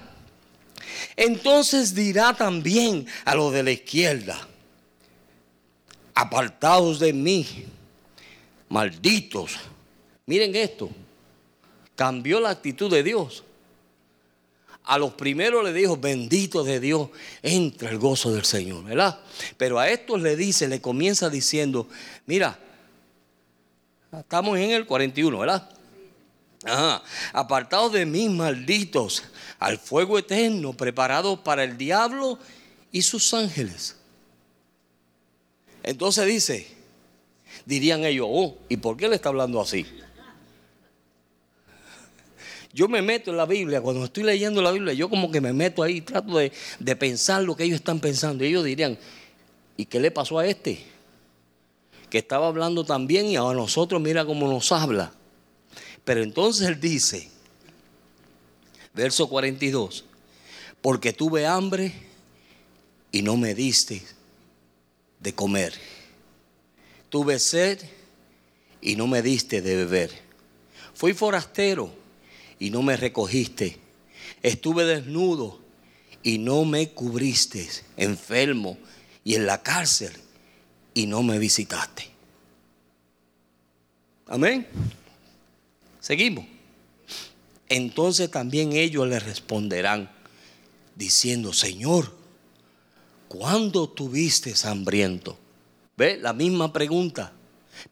Entonces 1.16 1.94
dirá 1.94 2.34
también 2.34 3.06
a 3.24 3.34
los 3.34 3.52
de 3.52 3.62
la 3.62 3.70
izquierda, 3.70 4.48
apartados 6.14 6.98
de 6.98 7.12
mí, 7.12 7.66
malditos. 8.68 9.52
Miren 10.26 10.56
esto, 10.56 10.90
cambió 11.94 12.40
la 12.40 12.50
actitud 12.50 12.90
de 12.90 13.02
Dios. 13.02 13.44
A 14.90 14.98
los 14.98 15.12
primeros 15.12 15.62
le 15.62 15.72
dijo, 15.72 15.96
bendito 15.96 16.64
de 16.64 16.80
Dios, 16.80 17.10
entra 17.44 17.90
el 17.90 17.98
gozo 17.98 18.32
del 18.32 18.44
Señor, 18.44 18.82
¿verdad? 18.82 19.20
Pero 19.56 19.78
a 19.78 19.88
estos 19.88 20.20
le 20.20 20.34
dice, 20.34 20.66
le 20.66 20.80
comienza 20.80 21.30
diciendo, 21.30 21.86
mira, 22.26 22.58
estamos 24.12 24.58
en 24.58 24.72
el 24.72 24.86
41, 24.86 25.38
¿verdad? 25.38 25.70
apartados 27.32 27.92
de 27.92 28.04
mí, 28.04 28.28
malditos, 28.28 29.22
al 29.60 29.78
fuego 29.78 30.18
eterno 30.18 30.72
preparado 30.72 31.44
para 31.44 31.62
el 31.62 31.78
diablo 31.78 32.36
y 32.90 33.02
sus 33.02 33.32
ángeles. 33.32 33.94
Entonces 35.84 36.26
dice, 36.26 36.66
dirían 37.64 38.04
ellos, 38.04 38.26
oh, 38.28 38.58
¿y 38.68 38.76
por 38.76 38.96
qué 38.96 39.08
le 39.08 39.14
está 39.14 39.28
hablando 39.28 39.60
así? 39.60 39.86
Yo 42.72 42.86
me 42.86 43.02
meto 43.02 43.30
en 43.30 43.36
la 43.36 43.46
Biblia, 43.46 43.80
cuando 43.80 44.04
estoy 44.04 44.22
leyendo 44.22 44.62
la 44.62 44.70
Biblia, 44.70 44.92
yo 44.92 45.08
como 45.08 45.30
que 45.30 45.40
me 45.40 45.52
meto 45.52 45.82
ahí, 45.82 46.00
trato 46.00 46.38
de, 46.38 46.52
de 46.78 46.96
pensar 46.96 47.42
lo 47.42 47.56
que 47.56 47.64
ellos 47.64 47.76
están 47.76 47.98
pensando. 47.98 48.44
Y 48.44 48.48
ellos 48.48 48.64
dirían, 48.64 48.96
¿y 49.76 49.86
qué 49.86 49.98
le 49.98 50.10
pasó 50.10 50.38
a 50.38 50.46
este? 50.46 50.84
Que 52.08 52.18
estaba 52.18 52.46
hablando 52.46 52.84
también 52.84 53.26
y 53.26 53.36
a 53.36 53.40
nosotros 53.40 54.00
mira 54.00 54.24
cómo 54.24 54.46
nos 54.46 54.70
habla. 54.70 55.12
Pero 56.04 56.22
entonces 56.22 56.68
él 56.68 56.80
dice, 56.80 57.28
verso 58.94 59.28
42, 59.28 60.04
porque 60.80 61.12
tuve 61.12 61.46
hambre 61.46 61.92
y 63.10 63.22
no 63.22 63.36
me 63.36 63.54
diste 63.54 64.02
de 65.18 65.34
comer. 65.34 65.74
Tuve 67.08 67.40
sed 67.40 67.80
y 68.80 68.94
no 68.94 69.08
me 69.08 69.22
diste 69.22 69.60
de 69.60 69.74
beber. 69.74 70.10
Fui 70.94 71.12
forastero 71.12 71.99
y 72.60 72.70
no 72.70 72.82
me 72.82 72.96
recogiste. 72.96 73.78
Estuve 74.42 74.84
desnudo 74.84 75.58
y 76.22 76.38
no 76.38 76.64
me 76.64 76.90
cubriste. 76.90 77.68
Enfermo 77.96 78.78
y 79.24 79.34
en 79.34 79.46
la 79.46 79.62
cárcel 79.62 80.12
y 80.94 81.06
no 81.06 81.24
me 81.24 81.40
visitaste. 81.40 82.08
Amén. 84.28 84.66
Seguimos. 85.98 86.44
Entonces 87.68 88.30
también 88.30 88.72
ellos 88.72 89.08
le 89.08 89.18
responderán 89.18 90.10
diciendo, 90.94 91.52
Señor, 91.52 92.12
¿cuándo 93.28 93.88
tuviste 93.88 94.54
hambriento? 94.64 95.38
¿Ve? 95.96 96.18
La 96.18 96.32
misma 96.32 96.72
pregunta, 96.72 97.32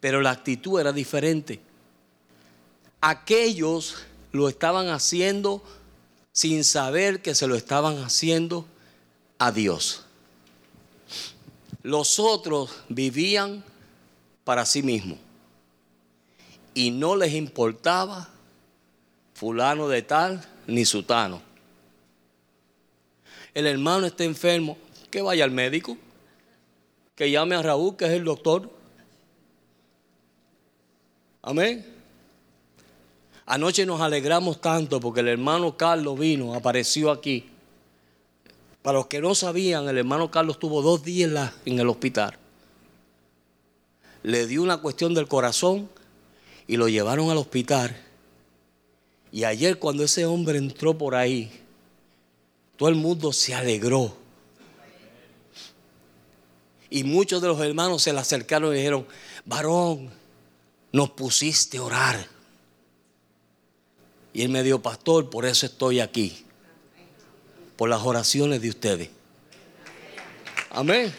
pero 0.01 0.21
la 0.21 0.31
actitud 0.31 0.81
era 0.81 0.93
diferente. 0.93 1.61
Aquellos 3.01 3.97
lo 4.39 4.49
estaban 4.49 4.89
haciendo 4.89 5.63
sin 6.33 6.63
saber 6.63 7.21
que 7.23 7.35
se 7.35 7.49
lo 7.49 7.57
estaban 7.57 7.99
haciendo 7.99 8.67
a 9.39 9.51
Dios. 9.51 10.05
Los 11.83 12.21
otros 12.21 12.71
vivían 12.89 13.65
para 14.45 14.65
sí 14.65 14.83
mismos 14.83 15.19
y 16.73 16.93
no 16.93 17.17
les 17.17 17.35
importaba 17.35 18.29
fulano 19.35 19.89
de 19.89 20.03
tal 20.03 20.47
ni 20.69 20.85
sutano. 20.85 21.43
El 23.55 23.67
hermano 23.67 24.07
está 24.07 24.23
enfermo, 24.23 24.79
que 25.11 25.21
vaya 25.21 25.43
al 25.43 25.51
médico, 25.51 25.97
que 27.17 27.29
llame 27.29 27.57
a 27.57 27.63
Raúl, 27.63 27.97
que 27.97 28.05
es 28.05 28.13
el 28.13 28.23
doctor. 28.23 28.71
Amén. 31.43 31.98
Anoche 33.51 33.87
nos 33.87 34.03
alegramos 34.03 34.61
tanto 34.61 35.01
porque 35.01 35.21
el 35.21 35.29
hermano 35.29 35.75
Carlos 35.75 36.19
vino, 36.19 36.55
apareció 36.55 37.11
aquí. 37.11 37.47
Para 38.83 38.99
los 38.99 39.07
que 39.07 39.23
no 39.23 39.35
sabían, 39.35 39.89
el 39.89 39.97
hermano 39.97 40.31
Carlos 40.31 40.59
tuvo 40.59 40.83
dos 40.83 41.03
días 41.03 41.55
en 41.65 41.79
el 41.79 41.89
hospital. 41.89 42.37
Le 44.23 44.47
dio 44.47 44.63
una 44.63 44.77
cuestión 44.77 45.15
del 45.15 45.29
corazón 45.29 45.89
y 46.67 46.77
lo 46.77 46.91
llevaron 46.91 47.31
al 47.31 47.39
hospital. 47.39 47.97
Y 49.33 49.45
ayer 49.45 49.79
cuando 49.79 50.05
ese 50.05 50.27
hombre 50.27 50.59
entró 50.59 50.99
por 50.99 51.15
ahí, 51.15 51.51
todo 52.77 52.91
el 52.91 52.97
mundo 52.97 53.33
se 53.33 53.55
alegró. 53.55 54.15
Y 56.91 57.03
muchos 57.03 57.41
de 57.41 57.49
los 57.49 57.59
hermanos 57.63 58.03
se 58.03 58.13
le 58.13 58.19
acercaron 58.19 58.75
y 58.75 58.77
dijeron, 58.77 59.07
varón, 59.47 60.11
nos 60.93 61.09
pusiste 61.13 61.81
orar. 61.81 62.38
Y 64.39 64.43
él 64.43 64.51
me 64.51 64.63
dijo, 64.63 64.81
pastor, 64.81 65.31
por 65.31 65.45
eso 65.47 65.67
estoy 65.67 65.99
aquí. 65.99 66.45
Por 67.75 67.89
las 67.89 68.03
oraciones 68.03 68.63
de 68.63 68.69
ustedes. 68.69 69.11
Amén. 70.71 71.13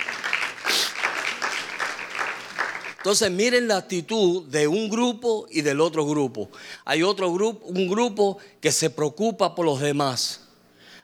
Entonces 2.96 3.30
miren 3.30 3.68
la 3.68 3.76
actitud 3.76 4.46
de 4.46 4.70
un 4.70 4.90
grupo 4.90 5.48
y 5.52 5.64
del 5.64 5.82
otro 5.82 6.06
grupo. 6.06 6.50
Hay 6.86 7.04
otro 7.04 7.34
grupo, 7.34 7.66
un 7.66 7.90
grupo 7.90 8.38
que 8.62 8.72
se 8.72 8.90
preocupa 8.90 9.54
por 9.54 9.66
los 9.66 9.82
demás. 9.82 10.48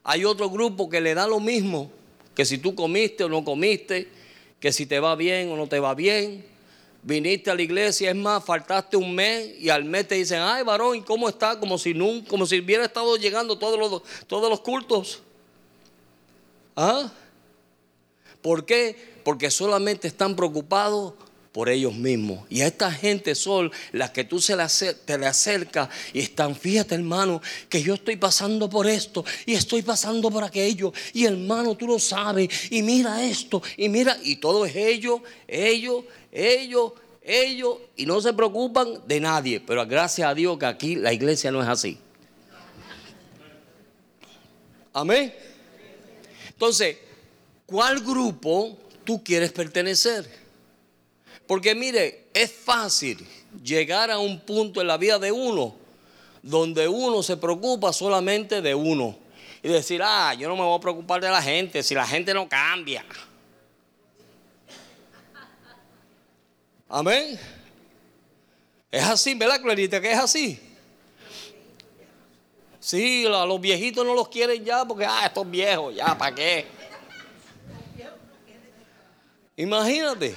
Hay 0.05 0.23
otro 0.23 0.49
grupo 0.49 0.89
que 0.89 1.01
le 1.01 1.15
da 1.15 1.27
lo 1.27 1.41
mismo, 1.41 1.91
que 2.33 2.45
si 2.45 2.59
tú 2.59 2.75
comiste 2.75 3.25
o 3.25 3.29
no 3.29 3.43
comiste, 3.43 4.07
que 4.61 4.71
si 4.71 4.85
te 4.85 5.01
va 5.01 5.17
bien 5.17 5.51
o 5.51 5.57
no 5.57 5.67
te 5.67 5.81
va 5.81 5.93
bien. 5.93 6.45
Viniste 7.05 7.51
a 7.51 7.55
la 7.55 7.61
iglesia, 7.61 8.09
es 8.09 8.15
más, 8.15 8.43
faltaste 8.43 8.97
un 8.97 9.13
mes 9.13 9.59
y 9.59 9.69
al 9.69 9.83
mes 9.83 10.07
te 10.07 10.15
dicen, 10.15 10.39
ay 10.41 10.63
varón, 10.63 11.03
¿cómo 11.03 11.29
está? 11.29 11.59
Como 11.59 11.77
si 11.77 11.93
nunca, 11.93 12.27
como 12.27 12.47
si 12.47 12.59
hubiera 12.59 12.83
estado 12.83 13.15
llegando 13.15 13.59
todos 13.59 13.77
los, 13.77 14.01
todos 14.25 14.49
los 14.49 14.61
cultos. 14.61 15.21
¿Ah? 16.75 17.11
¿Por 18.41 18.65
qué? 18.65 18.97
Porque 19.23 19.51
solamente 19.51 20.07
están 20.07 20.35
preocupados 20.35 21.13
por 21.55 21.69
ellos 21.69 21.95
mismos. 21.95 22.45
Y 22.49 22.59
a 22.59 22.67
esta 22.67 22.91
gente 22.91 23.33
son 23.33 23.71
las 23.93 24.09
que 24.09 24.25
tú 24.25 24.41
se 24.41 24.57
te 25.05 25.17
le 25.17 25.25
acercas 25.25 25.87
y 26.11 26.19
están, 26.19 26.53
fíjate 26.53 26.95
hermano, 26.95 27.41
que 27.69 27.81
yo 27.81 27.93
estoy 27.93 28.17
pasando 28.17 28.69
por 28.69 28.87
esto 28.87 29.23
y 29.45 29.53
estoy 29.53 29.81
pasando 29.81 30.29
por 30.29 30.43
aquello. 30.43 30.91
Y 31.13 31.23
hermano, 31.23 31.75
tú 31.75 31.87
lo 31.87 31.97
sabes. 31.97 32.49
Y 32.71 32.81
mira 32.81 33.23
esto, 33.23 33.63
y 33.77 33.87
mira, 33.87 34.17
y 34.21 34.35
todo 34.35 34.65
es 34.65 34.75
ellos, 34.75 35.21
ellos, 35.47 36.03
ellos, 36.29 36.91
ellos. 37.21 37.77
Y 37.95 38.05
no 38.05 38.19
se 38.19 38.33
preocupan 38.33 39.07
de 39.07 39.21
nadie. 39.21 39.61
Pero 39.61 39.87
gracias 39.87 40.27
a 40.27 40.33
Dios 40.33 40.59
que 40.59 40.65
aquí 40.65 40.95
la 40.95 41.13
iglesia 41.13 41.53
no 41.53 41.63
es 41.63 41.69
así. 41.69 41.97
Amén. 44.91 45.33
Entonces, 46.49 46.97
¿cuál 47.65 48.01
grupo 48.01 48.77
tú 49.05 49.23
quieres 49.23 49.53
pertenecer? 49.53 50.44
Porque 51.47 51.75
mire, 51.75 52.27
es 52.33 52.51
fácil 52.51 53.25
llegar 53.63 54.11
a 54.11 54.19
un 54.19 54.39
punto 54.39 54.81
en 54.81 54.87
la 54.87 54.97
vida 54.97 55.19
de 55.19 55.31
uno 55.31 55.75
donde 56.45 56.87
uno 56.87 57.23
se 57.23 57.37
preocupa 57.37 57.91
solamente 57.91 58.61
de 58.61 58.75
uno. 58.75 59.17
Y 59.63 59.67
decir, 59.67 59.99
ah, 60.03 60.35
yo 60.35 60.47
no 60.47 60.55
me 60.55 60.61
voy 60.61 60.77
a 60.77 60.79
preocupar 60.79 61.19
de 61.19 61.27
la 61.27 61.41
gente 61.41 61.81
si 61.81 61.95
la 61.95 62.05
gente 62.05 62.35
no 62.35 62.47
cambia. 62.47 63.03
Amén. 66.87 67.39
Es 68.91 69.03
así, 69.03 69.33
¿verdad, 69.33 69.59
Clarita? 69.59 69.99
Que 69.99 70.11
es 70.11 70.19
así. 70.19 70.59
Sí, 72.79 73.23
los 73.23 73.59
viejitos 73.59 74.05
no 74.05 74.13
los 74.13 74.29
quieren 74.29 74.63
ya 74.63 74.85
porque, 74.85 75.03
ah, 75.03 75.25
estos 75.25 75.49
viejos, 75.49 75.95
ya, 75.95 76.15
¿para 76.15 76.35
qué? 76.35 76.67
Imagínate. 79.57 80.35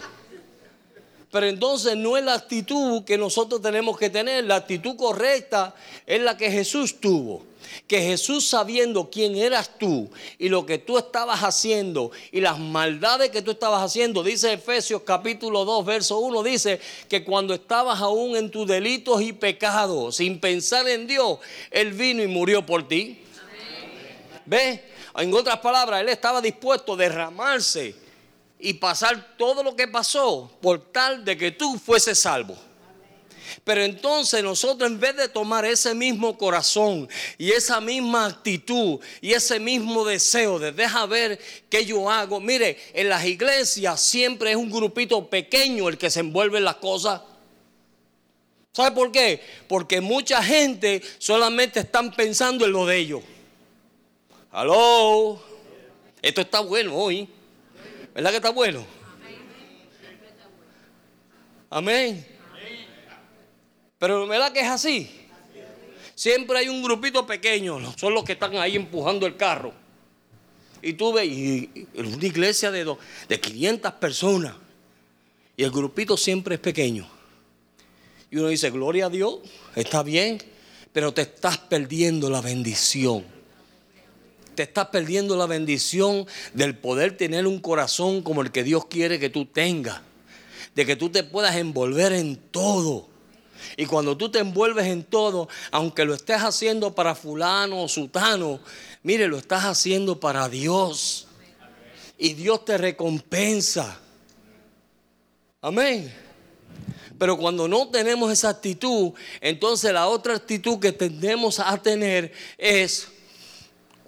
Pero 1.31 1.47
entonces 1.47 1.95
no 1.97 2.17
es 2.17 2.25
la 2.25 2.35
actitud 2.35 3.05
que 3.05 3.19
nosotros 3.19 3.61
tenemos 3.61 3.99
que 3.99 4.09
tener. 4.09 4.45
La 4.45 4.57
actitud 4.57 4.97
correcta 4.97 5.75
es 6.07 6.23
la 6.23 6.39
que 6.39 6.51
Jesús 6.51 7.01
tuvo. 7.01 7.45
Que 7.87 8.01
Jesús 8.01 8.49
sabiendo 8.49 9.11
quién 9.11 9.37
eras 9.37 9.79
tú 9.79 10.09
y 10.39 10.49
lo 10.49 10.65
que 10.65 10.79
tú 10.79 10.97
estabas 10.97 11.41
haciendo 11.41 12.11
y 12.33 12.41
las 12.41 12.59
maldades 12.59 13.29
que 13.29 13.43
tú 13.43 13.51
estabas 13.51 13.83
haciendo, 13.83 14.23
dice 14.23 14.55
Efesios 14.55 15.03
capítulo 15.03 15.67
2, 15.67 15.85
verso 15.85 16.19
1, 16.19 16.43
dice 16.45 16.81
que 17.09 17.25
cuando 17.25 17.53
estabas 17.53 18.01
aún 18.01 18.37
en 18.37 18.51
tus 18.51 18.67
delitos 18.67 19.21
y 19.21 19.35
pecados, 19.35 20.17
sin 20.17 20.41
pensar 20.41 20.89
en 20.89 21.07
Dios, 21.07 21.41
Él 21.71 21.93
vino 21.93 22.23
y 22.23 22.27
murió 22.27 22.65
por 22.65 22.89
ti. 22.89 23.19
¿Ves? 24.47 24.81
En 25.19 25.35
otras 25.35 25.59
palabras, 25.59 26.01
Él 26.01 26.09
estaba 26.09 26.41
dispuesto 26.41 26.95
a 26.95 26.97
derramarse 26.97 28.08
y 28.59 28.75
pasar 28.75 29.37
todo 29.37 29.63
lo 29.63 29.77
que 29.77 29.89
pasó 29.89 30.51
por 30.61 30.93
tal 30.93 31.25
de 31.25 31.37
que 31.37 31.51
tú 31.51 31.79
fueses 31.79 32.19
salvo. 32.19 32.57
Pero 33.65 33.83
entonces 33.83 34.43
nosotros 34.43 34.91
en 34.91 35.01
vez 35.01 35.17
de 35.17 35.29
tomar 35.29 35.65
ese 35.65 35.95
mismo 35.95 36.37
corazón 36.37 37.09
y 37.39 37.51
esa 37.51 37.81
misma 37.81 38.27
actitud 38.27 39.01
y 39.21 39.33
ese 39.33 39.59
mismo 39.59 40.05
deseo 40.05 40.59
de 40.59 40.73
deja 40.73 41.07
ver 41.07 41.41
qué 41.69 41.85
yo 41.85 42.11
hago, 42.11 42.41
mire, 42.41 42.79
en 42.93 43.09
las 43.09 43.25
iglesias 43.25 44.01
siempre 44.01 44.51
es 44.51 44.57
un 44.57 44.71
grupito 44.71 45.29
pequeño 45.29 45.89
el 45.89 45.99
que 45.99 46.11
se 46.11 46.21
envuelve 46.21 46.59
en 46.59 46.65
las 46.65 46.77
cosas. 46.77 47.23
¿Sabe 48.73 48.95
por 48.95 49.11
qué? 49.11 49.43
Porque 49.67 50.01
mucha 50.01 50.43
gente 50.43 51.03
solamente 51.19 51.81
están 51.81 52.13
pensando 52.13 52.65
en 52.65 52.73
lo 52.73 52.87
de 52.87 52.97
ellos. 52.97 53.23
Aló, 54.51 55.43
esto 56.23 56.41
está 56.41 56.61
bueno 56.61 56.97
hoy. 56.97 57.29
¿Verdad 58.19 58.31
que 58.33 58.37
está 58.39 58.51
bueno? 58.51 58.85
Amén. 61.71 62.27
Pero 63.97 64.27
¿verdad 64.27 64.51
que 64.51 64.59
es 64.59 64.67
así? 64.67 65.09
Siempre 66.17 66.59
hay 66.59 66.69
un 66.69 66.83
grupito 66.83 67.25
pequeño, 67.25 67.79
son 67.97 68.15
los 68.15 68.25
que 68.25 68.33
están 68.33 68.57
ahí 68.57 68.75
empujando 68.75 69.25
el 69.25 69.37
carro. 69.37 69.73
Y 70.83 70.95
tú 70.95 71.13
ves, 71.13 71.29
una 71.95 72.27
iglesia 72.27 72.73
de, 72.73 72.97
de 73.29 73.41
500 73.41 73.93
personas, 73.93 74.55
y 75.57 75.63
el 75.63 75.71
grupito 75.71 76.17
siempre 76.17 76.57
es 76.57 76.61
pequeño. 76.61 77.09
Y 78.33 78.39
uno 78.39 78.49
dice, 78.49 78.69
gloria 78.71 79.07
a 79.07 79.11
Dios, 79.11 79.39
está 79.77 80.03
bien, 80.03 80.43
pero 80.93 81.15
te 81.15 81.23
estás 81.23 81.59
perdiendo 81.59 82.29
la 82.29 82.41
bendición 82.41 83.38
te 84.59 84.65
estás 84.65 84.89
perdiendo 84.89 85.37
la 85.37 85.47
bendición 85.47 86.27
del 86.53 86.77
poder 86.77 87.17
tener 87.17 87.47
un 87.47 87.61
corazón 87.61 88.23
como 88.23 88.43
el 88.43 88.51
que 88.51 88.65
Dios 88.65 88.87
quiere 88.87 89.21
que 89.21 89.31
tú 89.31 89.47
tengas. 89.47 90.01
De 90.75 90.85
que 90.85 90.97
tú 90.97 91.11
te 91.11 91.23
puedas 91.23 91.55
envolver 91.55 92.13
en 92.13 92.35
todo. 92.35 93.07
Y 93.77 93.87
cuando 93.87 94.17
tú 94.17 94.33
te 94.33 94.41
envuelves 94.41 94.87
en 94.87 95.05
todo, 95.05 95.49
aunque 95.71 96.05
lo 96.05 96.13
estés 96.13 96.39
haciendo 96.39 96.93
para 96.93 97.15
fulano 97.15 97.85
o 97.85 97.87
sutano, 97.87 98.59
mire, 99.05 99.29
lo 99.29 99.39
estás 99.39 99.65
haciendo 99.65 100.19
para 100.19 100.49
Dios. 100.49 101.29
Y 102.19 102.35
Dios 102.35 102.65
te 102.65 102.79
recompensa. 102.79 104.01
Amén. 105.61 106.13
Pero 107.17 107.39
cuando 107.39 107.69
no 107.69 107.91
tenemos 107.91 108.33
esa 108.33 108.49
actitud, 108.49 109.13
entonces 109.41 109.93
la 109.93 110.09
otra 110.09 110.35
actitud 110.35 110.81
que 110.81 110.91
tendemos 110.91 111.61
a 111.61 111.81
tener 111.81 112.33
es 112.59 113.07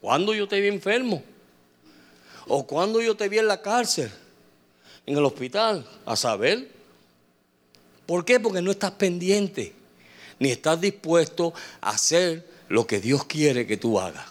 ¿Cuándo 0.01 0.35
yo 0.35 0.49
te 0.49 0.61
vi 0.61 0.69
enfermo? 0.69 1.23
¿O 2.47 2.67
cuándo 2.67 3.01
yo 3.01 3.17
te 3.17 3.29
vi 3.29 3.39
en 3.39 3.47
la 3.47 3.61
cárcel? 3.61 4.11
En 5.07 5.17
el 5.17 5.25
hospital, 5.25 5.87
a 6.07 6.17
saber. 6.17 6.71
¿Por 8.07 8.25
qué? 8.25 8.41
Porque 8.41 8.63
no 8.63 8.71
estás 8.71 8.93
pendiente, 8.93 9.73
ni 10.39 10.51
estás 10.51 10.81
dispuesto 10.81 11.53
a 11.81 11.91
hacer 11.91 12.49
lo 12.69 12.87
que 12.87 13.01
Dios 13.01 13.25
quiere 13.25 13.67
que 13.67 13.77
tú 13.77 14.01
hagas. 14.01 14.27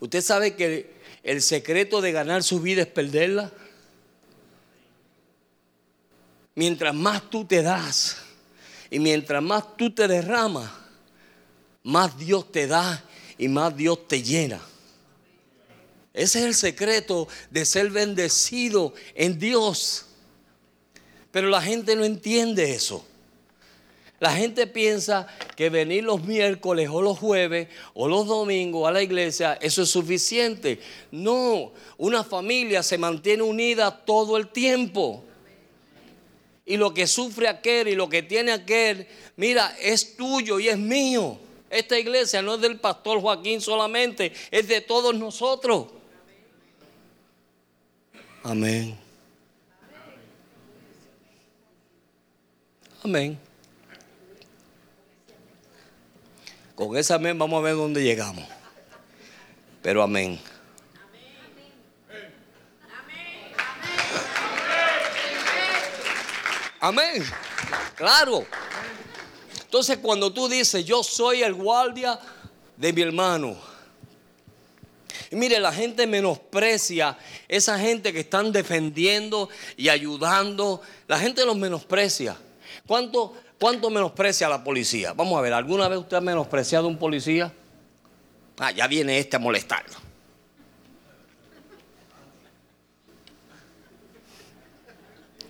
Usted 0.00 0.20
sabe 0.22 0.54
que 0.54 0.98
el 1.22 1.42
secreto 1.42 2.00
de 2.00 2.12
ganar 2.12 2.42
su 2.42 2.60
vida 2.60 2.82
es 2.82 2.88
perderla. 2.88 3.52
Mientras 6.54 6.94
más 6.94 7.28
tú 7.30 7.44
te 7.44 7.62
das 7.62 8.16
y 8.90 8.98
mientras 8.98 9.42
más 9.42 9.76
tú 9.76 9.94
te 9.94 10.08
derramas, 10.08 10.70
más 11.82 12.18
Dios 12.18 12.50
te 12.50 12.66
da 12.66 13.04
y 13.38 13.48
más 13.48 13.76
Dios 13.76 14.06
te 14.06 14.22
llena. 14.22 14.60
Ese 16.12 16.40
es 16.40 16.44
el 16.44 16.54
secreto 16.54 17.28
de 17.50 17.64
ser 17.64 17.90
bendecido 17.90 18.92
en 19.14 19.38
Dios. 19.38 20.06
Pero 21.30 21.48
la 21.48 21.62
gente 21.62 21.94
no 21.94 22.04
entiende 22.04 22.74
eso. 22.74 23.04
La 24.20 24.32
gente 24.32 24.66
piensa 24.66 25.28
que 25.54 25.70
venir 25.70 26.02
los 26.02 26.24
miércoles 26.24 26.88
o 26.90 27.02
los 27.02 27.18
jueves 27.18 27.68
o 27.94 28.08
los 28.08 28.26
domingos 28.26 28.88
a 28.88 28.90
la 28.90 29.00
iglesia, 29.00 29.56
eso 29.60 29.82
es 29.82 29.90
suficiente. 29.90 30.80
No, 31.12 31.72
una 31.98 32.24
familia 32.24 32.82
se 32.82 32.98
mantiene 32.98 33.44
unida 33.44 34.04
todo 34.04 34.36
el 34.36 34.48
tiempo. 34.48 35.22
Y 36.66 36.76
lo 36.76 36.92
que 36.92 37.06
sufre 37.06 37.46
aquel 37.46 37.86
y 37.86 37.94
lo 37.94 38.08
que 38.08 38.24
tiene 38.24 38.50
aquel, 38.50 39.06
mira, 39.36 39.76
es 39.80 40.16
tuyo 40.16 40.58
y 40.58 40.68
es 40.68 40.78
mío. 40.78 41.38
Esta 41.70 41.98
iglesia 41.98 42.40
no 42.40 42.54
es 42.54 42.60
del 42.60 42.78
pastor 42.78 43.20
Joaquín 43.20 43.60
solamente, 43.60 44.32
es 44.50 44.68
de 44.68 44.80
todos 44.80 45.14
nosotros. 45.14 45.86
Amén. 48.42 48.98
Amén. 53.04 53.38
Con 56.74 56.96
ese 56.96 57.12
amén 57.12 57.38
vamos 57.38 57.58
a 57.58 57.62
ver 57.62 57.74
dónde 57.74 58.02
llegamos. 58.02 58.44
Pero 59.82 60.02
amén. 60.02 60.40
Amén. 66.80 67.24
Claro. 67.96 68.46
Entonces 69.68 69.98
cuando 69.98 70.32
tú 70.32 70.48
dices, 70.48 70.82
yo 70.86 71.02
soy 71.02 71.42
el 71.42 71.52
guardia 71.52 72.18
de 72.74 72.90
mi 72.90 73.02
hermano. 73.02 73.54
Mire, 75.30 75.60
la 75.60 75.70
gente 75.70 76.06
menosprecia 76.06 77.18
esa 77.48 77.78
gente 77.78 78.10
que 78.10 78.20
están 78.20 78.50
defendiendo 78.50 79.50
y 79.76 79.90
ayudando. 79.90 80.80
La 81.06 81.18
gente 81.18 81.44
los 81.44 81.54
menosprecia. 81.54 82.34
¿Cuánto, 82.86 83.34
¿Cuánto 83.60 83.90
menosprecia 83.90 84.46
a 84.46 84.50
la 84.50 84.64
policía? 84.64 85.12
Vamos 85.12 85.38
a 85.38 85.42
ver, 85.42 85.52
¿alguna 85.52 85.86
vez 85.86 85.98
usted 85.98 86.16
ha 86.16 86.22
menospreciado 86.22 86.86
a 86.86 86.88
un 86.88 86.96
policía? 86.96 87.52
Ah, 88.56 88.70
ya 88.70 88.86
viene 88.86 89.18
este 89.18 89.36
a 89.36 89.38
molestarlo. 89.38 89.96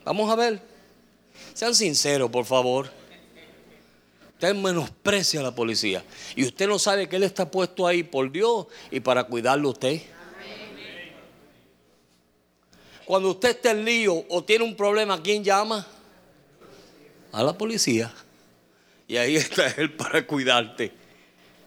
Vamos 0.04 0.28
a 0.28 0.34
ver. 0.34 0.60
Sean 1.54 1.72
sinceros, 1.72 2.28
por 2.32 2.44
favor. 2.44 2.97
Usted 4.38 4.54
menosprecia 4.54 5.40
a 5.40 5.42
la 5.42 5.54
policía. 5.54 6.04
Y 6.34 6.44
usted 6.46 6.66
no 6.68 6.78
sabe 6.78 7.08
que 7.08 7.16
él 7.16 7.24
está 7.24 7.50
puesto 7.50 7.86
ahí 7.86 8.02
por 8.02 8.30
Dios 8.30 8.66
y 8.90 9.00
para 9.00 9.24
cuidarlo 9.24 9.68
a 9.68 9.72
usted. 9.72 10.02
Cuando 13.04 13.30
usted 13.30 13.50
está 13.50 13.72
en 13.72 13.84
lío 13.84 14.24
o 14.28 14.44
tiene 14.44 14.64
un 14.64 14.76
problema, 14.76 15.22
¿quién 15.22 15.42
llama? 15.42 15.86
a 17.32 17.42
la 17.42 17.56
policía 17.56 18.12
y 19.06 19.16
ahí 19.16 19.36
está 19.36 19.68
Él 19.68 19.92
para 19.92 20.26
cuidarte. 20.26 20.92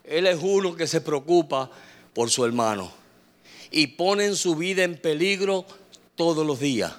Él 0.03 0.27
es 0.27 0.39
uno 0.41 0.75
que 0.75 0.87
se 0.87 1.01
preocupa 1.01 1.69
por 2.13 2.29
su 2.29 2.45
hermano 2.45 2.91
y 3.69 3.87
pone 3.87 4.33
su 4.35 4.55
vida 4.55 4.83
en 4.83 4.97
peligro 4.97 5.65
todos 6.15 6.45
los 6.45 6.59
días 6.59 6.93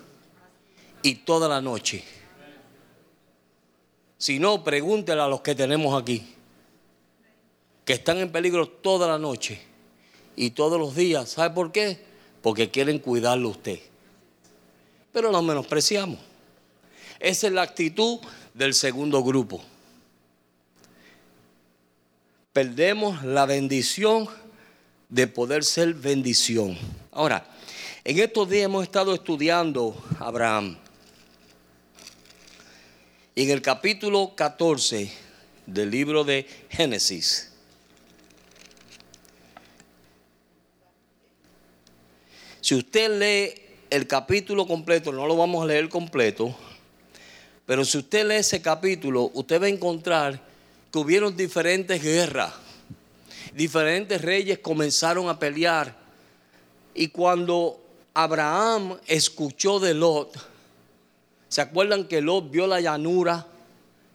y 1.02 1.16
toda 1.16 1.48
la 1.48 1.60
noche. 1.60 2.04
Si 4.22 4.38
no, 4.38 4.62
pregúntele 4.62 5.20
a 5.20 5.26
los 5.26 5.40
que 5.40 5.52
tenemos 5.52 6.00
aquí, 6.00 6.24
que 7.84 7.94
están 7.94 8.18
en 8.18 8.30
peligro 8.30 8.68
toda 8.68 9.08
la 9.08 9.18
noche 9.18 9.60
y 10.36 10.50
todos 10.50 10.78
los 10.78 10.94
días. 10.94 11.30
¿Sabe 11.30 11.52
por 11.52 11.72
qué? 11.72 11.98
Porque 12.40 12.70
quieren 12.70 13.00
cuidarlo 13.00 13.48
usted. 13.48 13.80
Pero 15.12 15.32
lo 15.32 15.42
menospreciamos. 15.42 16.20
Esa 17.18 17.48
es 17.48 17.52
la 17.52 17.62
actitud 17.62 18.20
del 18.54 18.74
segundo 18.74 19.24
grupo. 19.24 19.60
Perdemos 22.52 23.24
la 23.24 23.44
bendición 23.44 24.28
de 25.08 25.26
poder 25.26 25.64
ser 25.64 25.94
bendición. 25.94 26.78
Ahora, 27.10 27.44
en 28.04 28.20
estos 28.20 28.48
días 28.48 28.66
hemos 28.66 28.84
estado 28.84 29.14
estudiando 29.14 30.00
a 30.20 30.26
Abraham. 30.26 30.78
En 33.34 33.48
el 33.48 33.62
capítulo 33.62 34.34
14 34.36 35.10
del 35.64 35.90
libro 35.90 36.22
de 36.22 36.46
Génesis, 36.68 37.50
si 42.60 42.74
usted 42.74 43.18
lee 43.18 43.54
el 43.88 44.06
capítulo 44.06 44.66
completo, 44.66 45.12
no 45.12 45.26
lo 45.26 45.34
vamos 45.34 45.62
a 45.62 45.66
leer 45.66 45.88
completo, 45.88 46.54
pero 47.64 47.86
si 47.86 47.96
usted 47.96 48.28
lee 48.28 48.34
ese 48.34 48.60
capítulo, 48.60 49.30
usted 49.32 49.62
va 49.62 49.64
a 49.64 49.70
encontrar 49.70 50.38
que 50.92 50.98
hubieron 50.98 51.34
diferentes 51.34 52.02
guerras. 52.02 52.52
Diferentes 53.54 54.20
reyes 54.20 54.58
comenzaron 54.58 55.30
a 55.30 55.38
pelear. 55.38 55.96
Y 56.94 57.08
cuando 57.08 57.82
Abraham 58.12 58.98
escuchó 59.06 59.80
de 59.80 59.94
Lot, 59.94 60.51
¿se 61.52 61.60
acuerdan 61.60 62.08
que 62.08 62.22
Lot 62.22 62.50
vio 62.50 62.66
la 62.66 62.80
llanura? 62.80 63.46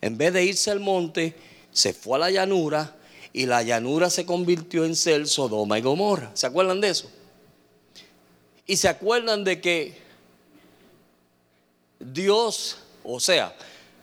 En 0.01 0.17
vez 0.17 0.33
de 0.33 0.43
irse 0.43 0.71
al 0.71 0.79
monte, 0.79 1.35
se 1.71 1.93
fue 1.93 2.15
a 2.15 2.19
la 2.21 2.31
llanura 2.31 2.95
y 3.31 3.45
la 3.45 3.61
llanura 3.61 4.09
se 4.09 4.25
convirtió 4.25 4.85
en 4.85 4.95
ser 4.95 5.27
Sodoma 5.27 5.77
y 5.77 5.83
Gomorra. 5.83 6.31
¿Se 6.33 6.47
acuerdan 6.47 6.81
de 6.81 6.89
eso? 6.89 7.11
Y 8.65 8.77
se 8.77 8.87
acuerdan 8.87 9.43
de 9.43 9.61
que 9.61 9.97
Dios 11.99 12.77
o 13.09 13.19
sea, 13.21 13.55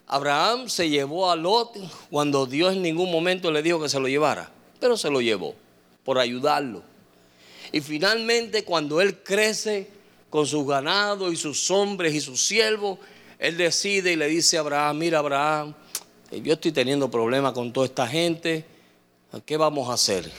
Abraham 0.07 0.71
se 0.71 0.89
llevó 0.89 1.29
a 1.29 1.37
Lot 1.37 1.77
cuando 2.11 2.47
Dios 2.47 2.73
en 2.73 2.83
ningún 2.83 3.11
momento 3.11 3.51
le 3.51 3.63
dijo 3.63 3.83
que 3.83 3.91
se 3.91 3.99
lo 3.99 4.09
llevara, 4.09 4.51
pero 4.79 4.97
se 4.97 5.11
lo 5.11 5.21
llevó 5.21 5.55
por 6.05 6.19
ayudarlo. 6.19 6.83
Y 7.71 7.81
finalmente 7.81 8.65
cuando 8.65 9.03
él 9.03 9.19
crece 9.23 9.91
con 10.31 10.47
sus 10.47 10.67
ganados 10.67 11.33
y 11.35 11.37
sus 11.37 11.69
hombres 11.71 12.15
y 12.15 12.21
sus 12.21 12.47
siervos, 12.47 12.99
él 13.39 13.57
decide 13.57 14.13
y 14.13 14.17
le 14.17 14.27
dice 14.29 14.57
a 14.57 14.61
Abraham, 14.61 14.99
mira 14.99 15.19
Abraham, 15.19 15.75
yo 16.43 16.55
estoy 16.55 16.73
teniendo 16.73 17.11
problemas 17.11 17.53
con 17.53 17.73
toda 17.73 17.87
esta 17.87 18.07
gente, 18.07 18.65
¿qué 19.45 19.57
vamos 19.57 19.89
a 19.89 19.95
hacer? 19.95 20.31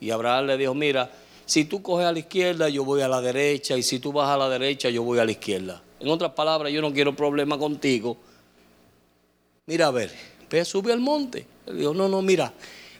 Y 0.00 0.10
Abraham 0.10 0.46
le 0.46 0.56
dijo, 0.56 0.74
mira, 0.74 1.10
si 1.44 1.64
tú 1.64 1.82
coges 1.82 2.06
a 2.06 2.12
la 2.12 2.18
izquierda, 2.18 2.68
yo 2.68 2.84
voy 2.84 3.02
a 3.02 3.08
la 3.08 3.20
derecha, 3.20 3.76
y 3.76 3.82
si 3.82 3.98
tú 3.98 4.12
vas 4.12 4.28
a 4.28 4.36
la 4.36 4.48
derecha, 4.48 4.90
yo 4.90 5.02
voy 5.02 5.18
a 5.18 5.24
la 5.24 5.30
izquierda. 5.30 5.82
En 6.00 6.08
otras 6.08 6.32
palabras, 6.32 6.72
yo 6.72 6.82
no 6.82 6.92
quiero 6.92 7.14
problema 7.14 7.58
contigo. 7.58 8.16
Mira, 9.66 9.86
a 9.86 9.90
ver, 9.90 10.12
ve, 10.50 10.64
sube 10.64 10.92
al 10.92 11.00
monte. 11.00 11.46
Él 11.66 11.78
dijo, 11.78 11.94
no, 11.94 12.08
no, 12.08 12.20
mira, 12.22 12.52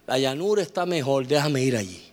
la 0.06 0.18
llanura 0.18 0.62
está 0.62 0.86
mejor, 0.86 1.26
déjame 1.26 1.62
ir 1.62 1.76
allí. 1.76 2.05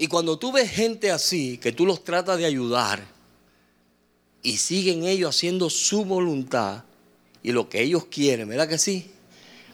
Y 0.00 0.08
cuando 0.08 0.38
tú 0.38 0.50
ves 0.50 0.70
gente 0.70 1.10
así, 1.10 1.58
que 1.58 1.72
tú 1.72 1.84
los 1.84 2.02
tratas 2.02 2.38
de 2.38 2.46
ayudar, 2.46 3.06
y 4.42 4.56
siguen 4.56 5.04
ellos 5.04 5.36
haciendo 5.36 5.68
su 5.68 6.06
voluntad 6.06 6.84
y 7.42 7.52
lo 7.52 7.68
que 7.68 7.82
ellos 7.82 8.06
quieren, 8.06 8.48
¿verdad 8.48 8.66
que 8.66 8.78
sí? 8.78 9.10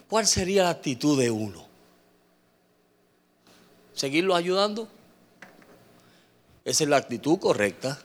¿Cuál 0.09 0.27
sería 0.27 0.63
la 0.63 0.71
actitud 0.71 1.17
de 1.17 1.31
uno? 1.31 1.65
¿Seguirlos 3.93 4.35
ayudando? 4.35 4.89
Esa 6.65 6.83
es 6.83 6.89
la 6.89 6.97
actitud 6.97 7.39
correcta. 7.39 7.97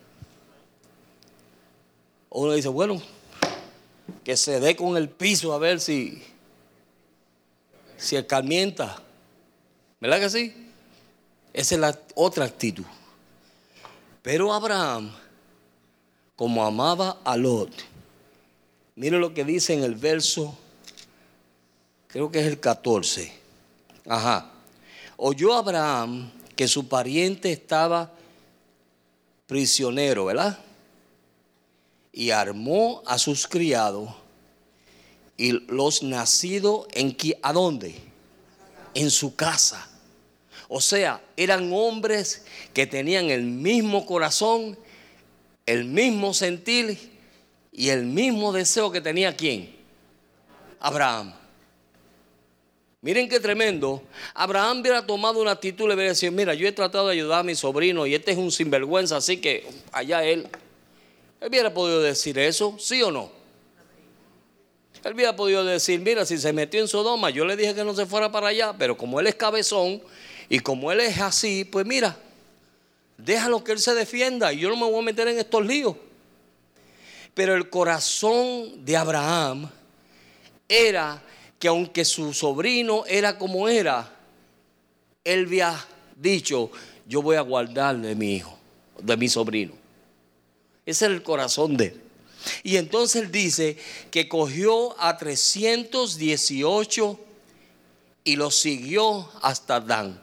Uno 2.30 2.52
dice, 2.52 2.68
bueno, 2.68 3.02
que 4.22 4.36
se 4.36 4.60
dé 4.60 4.76
con 4.76 4.96
el 4.96 5.08
piso 5.08 5.52
a 5.52 5.58
ver 5.58 5.80
si, 5.80 6.22
si 7.96 8.14
escarmienta. 8.14 9.02
¿Verdad 9.98 10.20
que 10.20 10.30
sí? 10.30 10.61
Esa 11.52 11.74
es 11.74 11.80
la 11.80 11.98
otra 12.14 12.44
actitud. 12.44 12.84
Pero 14.22 14.52
Abraham, 14.52 15.12
como 16.36 16.64
amaba 16.64 17.18
a 17.24 17.36
Lot, 17.36 17.70
mire 18.94 19.18
lo 19.18 19.34
que 19.34 19.44
dice 19.44 19.74
en 19.74 19.82
el 19.82 19.94
verso, 19.94 20.56
creo 22.06 22.30
que 22.30 22.40
es 22.40 22.46
el 22.46 22.60
14. 22.60 23.32
Ajá. 24.06 24.50
Oyó 25.16 25.54
Abraham 25.54 26.30
que 26.56 26.68
su 26.68 26.88
pariente 26.88 27.52
estaba 27.52 28.10
prisionero, 29.46 30.26
¿verdad? 30.26 30.58
Y 32.12 32.30
armó 32.30 33.02
a 33.06 33.18
sus 33.18 33.46
criados 33.46 34.10
y 35.36 35.52
los 35.52 36.02
nacidos 36.02 36.86
en 36.92 37.16
¿a 37.42 37.52
dónde? 37.52 37.94
En 38.94 39.10
su 39.10 39.34
casa. 39.34 39.91
O 40.74 40.80
sea, 40.80 41.20
eran 41.36 41.70
hombres 41.70 42.46
que 42.72 42.86
tenían 42.86 43.28
el 43.28 43.42
mismo 43.42 44.06
corazón, 44.06 44.78
el 45.66 45.84
mismo 45.84 46.32
sentir 46.32 46.98
y 47.70 47.90
el 47.90 48.06
mismo 48.06 48.54
deseo 48.54 48.90
que 48.90 49.02
tenía 49.02 49.36
quién? 49.36 49.76
Abraham. 50.80 51.34
Miren 53.02 53.28
qué 53.28 53.38
tremendo. 53.38 54.02
Abraham 54.32 54.80
hubiera 54.80 55.06
tomado 55.06 55.42
una 55.42 55.50
actitud 55.50 55.86
le 55.88 55.94
hubiera 55.94 56.12
decir, 56.12 56.32
mira, 56.32 56.54
yo 56.54 56.66
he 56.66 56.72
tratado 56.72 57.08
de 57.08 57.12
ayudar 57.12 57.40
a 57.40 57.42
mi 57.42 57.54
sobrino 57.54 58.06
y 58.06 58.14
este 58.14 58.30
es 58.30 58.38
un 58.38 58.50
sinvergüenza, 58.50 59.18
así 59.18 59.36
que 59.36 59.68
allá 59.92 60.24
él. 60.24 60.48
Él 61.38 61.48
hubiera 61.48 61.74
podido 61.74 62.00
decir 62.00 62.38
eso, 62.38 62.78
¿sí 62.78 63.02
o 63.02 63.10
no? 63.10 63.30
Él 65.04 65.12
hubiera 65.12 65.36
podido 65.36 65.66
decir, 65.66 66.00
mira, 66.00 66.24
si 66.24 66.38
se 66.38 66.54
metió 66.54 66.80
en 66.80 66.88
Sodoma, 66.88 67.28
yo 67.28 67.44
le 67.44 67.56
dije 67.56 67.74
que 67.74 67.84
no 67.84 67.92
se 67.92 68.06
fuera 68.06 68.32
para 68.32 68.48
allá, 68.48 68.74
pero 68.78 68.96
como 68.96 69.20
él 69.20 69.26
es 69.26 69.34
cabezón 69.34 70.00
y 70.48 70.60
como 70.60 70.92
él 70.92 71.00
es 71.00 71.18
así, 71.18 71.64
pues 71.64 71.86
mira, 71.86 72.16
déjalo 73.16 73.62
que 73.62 73.72
él 73.72 73.78
se 73.78 73.94
defienda 73.94 74.52
y 74.52 74.60
yo 74.60 74.68
no 74.68 74.76
me 74.76 74.84
voy 74.84 75.00
a 75.00 75.02
meter 75.02 75.28
en 75.28 75.38
estos 75.38 75.64
líos. 75.64 75.96
Pero 77.34 77.54
el 77.54 77.70
corazón 77.70 78.84
de 78.84 78.96
Abraham 78.96 79.70
era 80.68 81.22
que 81.58 81.68
aunque 81.68 82.04
su 82.04 82.34
sobrino 82.34 83.04
era 83.06 83.38
como 83.38 83.68
era, 83.68 84.14
él 85.24 85.46
había 85.46 85.86
dicho, 86.16 86.70
yo 87.06 87.22
voy 87.22 87.36
a 87.36 87.40
guardar 87.40 87.96
de 87.98 88.14
mi 88.14 88.36
hijo, 88.36 88.58
de 89.00 89.16
mi 89.16 89.28
sobrino. 89.28 89.72
Ese 90.84 91.06
es 91.06 91.12
el 91.12 91.22
corazón 91.22 91.76
de 91.76 91.86
él. 91.86 92.02
Y 92.62 92.76
entonces 92.76 93.22
él 93.22 93.30
dice 93.30 93.76
que 94.10 94.28
cogió 94.28 95.00
a 95.00 95.16
318 95.16 97.20
y 98.24 98.36
lo 98.36 98.50
siguió 98.50 99.28
hasta 99.42 99.80
Dan. 99.80 100.21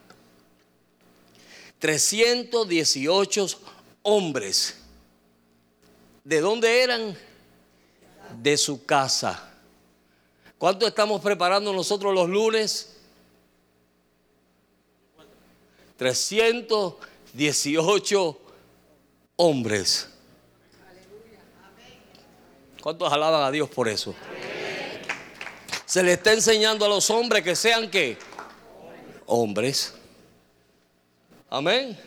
318 1.80 3.48
hombres. 4.04 4.78
¿De 6.24 6.40
dónde 6.42 6.84
eran? 6.84 7.18
De 8.42 8.56
su 8.58 8.86
casa. 8.86 9.52
¿Cuánto 10.58 10.86
estamos 10.86 11.22
preparando 11.22 11.72
nosotros 11.74 12.14
los 12.14 12.30
lunes? 12.30 12.98
318 15.98 18.40
hombres. 19.38 20.10
¿Cuántos 22.82 23.12
alaban 23.12 23.44
a 23.44 23.52
Dios 23.52 23.70
por 23.70 23.90
eso? 23.90 24.16
Se 25.86 26.04
le 26.04 26.14
está 26.14 26.32
enseñando 26.34 26.86
a 26.86 26.90
los 26.90 27.10
hombres 27.10 27.44
que 27.44 27.56
sean 27.56 27.90
qué? 27.90 28.18
Hombres. 29.26 29.96
Amén. 31.50 31.98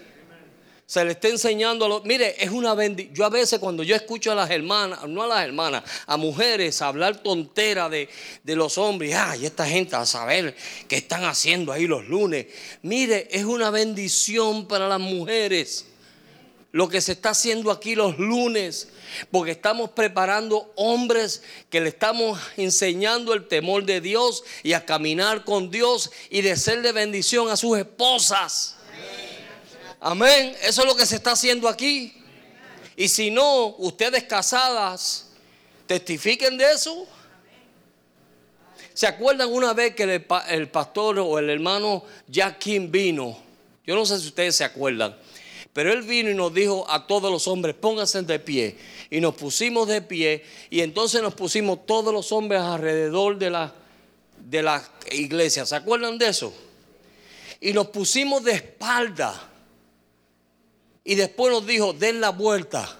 Se 0.86 1.04
le 1.04 1.12
está 1.12 1.28
enseñando 1.28 1.86
a 1.86 1.88
los... 1.88 2.04
Mire, 2.04 2.36
es 2.38 2.50
una 2.50 2.74
bendición. 2.74 3.14
Yo 3.14 3.24
a 3.24 3.30
veces 3.30 3.58
cuando 3.58 3.82
yo 3.82 3.96
escucho 3.96 4.30
a 4.30 4.34
las 4.34 4.50
hermanas, 4.50 5.08
no 5.08 5.22
a 5.22 5.26
las 5.26 5.44
hermanas, 5.44 5.84
a 6.06 6.16
mujeres 6.16 6.82
hablar 6.82 7.22
tontera 7.22 7.88
de, 7.88 8.08
de 8.42 8.56
los 8.56 8.76
hombres, 8.76 9.14
ay, 9.14 9.46
esta 9.46 9.66
gente 9.66 9.96
a 9.96 10.04
saber 10.04 10.54
qué 10.88 10.96
están 10.96 11.24
haciendo 11.24 11.72
ahí 11.72 11.86
los 11.86 12.06
lunes. 12.08 12.46
Mire, 12.82 13.28
es 13.30 13.44
una 13.44 13.70
bendición 13.70 14.68
para 14.68 14.86
las 14.86 15.00
mujeres 15.00 15.86
lo 16.72 16.88
que 16.88 17.02
se 17.02 17.12
está 17.12 17.30
haciendo 17.30 17.70
aquí 17.70 17.94
los 17.94 18.18
lunes, 18.18 18.88
porque 19.30 19.50
estamos 19.50 19.90
preparando 19.90 20.72
hombres 20.74 21.42
que 21.68 21.82
le 21.82 21.90
estamos 21.90 22.40
enseñando 22.56 23.34
el 23.34 23.46
temor 23.46 23.84
de 23.84 24.00
Dios 24.00 24.42
y 24.62 24.72
a 24.72 24.86
caminar 24.86 25.44
con 25.44 25.70
Dios 25.70 26.10
y 26.30 26.40
de 26.40 26.56
ser 26.56 26.80
de 26.80 26.92
bendición 26.92 27.50
a 27.50 27.56
sus 27.56 27.78
esposas. 27.78 28.76
Amén. 30.04 30.56
Eso 30.64 30.82
es 30.82 30.88
lo 30.88 30.96
que 30.96 31.06
se 31.06 31.14
está 31.14 31.30
haciendo 31.30 31.68
aquí. 31.68 32.12
Y 32.96 33.06
si 33.06 33.30
no, 33.30 33.76
ustedes 33.78 34.24
casadas, 34.24 35.28
testifiquen 35.86 36.58
de 36.58 36.72
eso. 36.72 37.06
¿Se 38.94 39.06
acuerdan 39.06 39.48
una 39.52 39.72
vez 39.72 39.94
que 39.94 40.02
el, 40.02 40.68
pastor 40.68 41.20
o 41.20 41.38
el 41.38 41.48
hermano 41.48 42.04
Jack 42.26 42.58
King 42.58 42.90
vino? 42.90 43.38
Yo 43.86 43.94
no 43.94 44.04
sé 44.04 44.18
si 44.18 44.26
ustedes 44.26 44.56
se 44.56 44.64
acuerdan. 44.64 45.16
Pero 45.72 45.92
él 45.92 46.02
vino 46.02 46.30
y 46.30 46.34
nos 46.34 46.52
dijo 46.52 46.84
a 46.90 47.06
todos 47.06 47.30
los 47.30 47.46
hombres, 47.46 47.76
pónganse 47.76 48.22
de 48.22 48.40
pie. 48.40 48.76
Y 49.08 49.20
nos 49.20 49.36
pusimos 49.36 49.86
de 49.86 50.02
pie 50.02 50.44
y 50.68 50.80
entonces 50.80 51.22
nos 51.22 51.34
pusimos 51.34 51.86
todos 51.86 52.12
los 52.12 52.32
hombres 52.32 52.60
alrededor 52.60 53.38
de 53.38 53.50
la, 53.50 53.72
de 54.36 54.62
la 54.64 54.82
iglesia. 55.12 55.64
¿Se 55.64 55.76
acuerdan 55.76 56.18
de 56.18 56.26
eso? 56.26 56.52
Y 57.60 57.72
nos 57.72 57.86
pusimos 57.86 58.42
de 58.42 58.54
espalda. 58.54 59.50
Y 61.04 61.14
después 61.14 61.52
nos 61.52 61.66
dijo, 61.66 61.92
den 61.92 62.20
la 62.20 62.30
vuelta. 62.30 62.98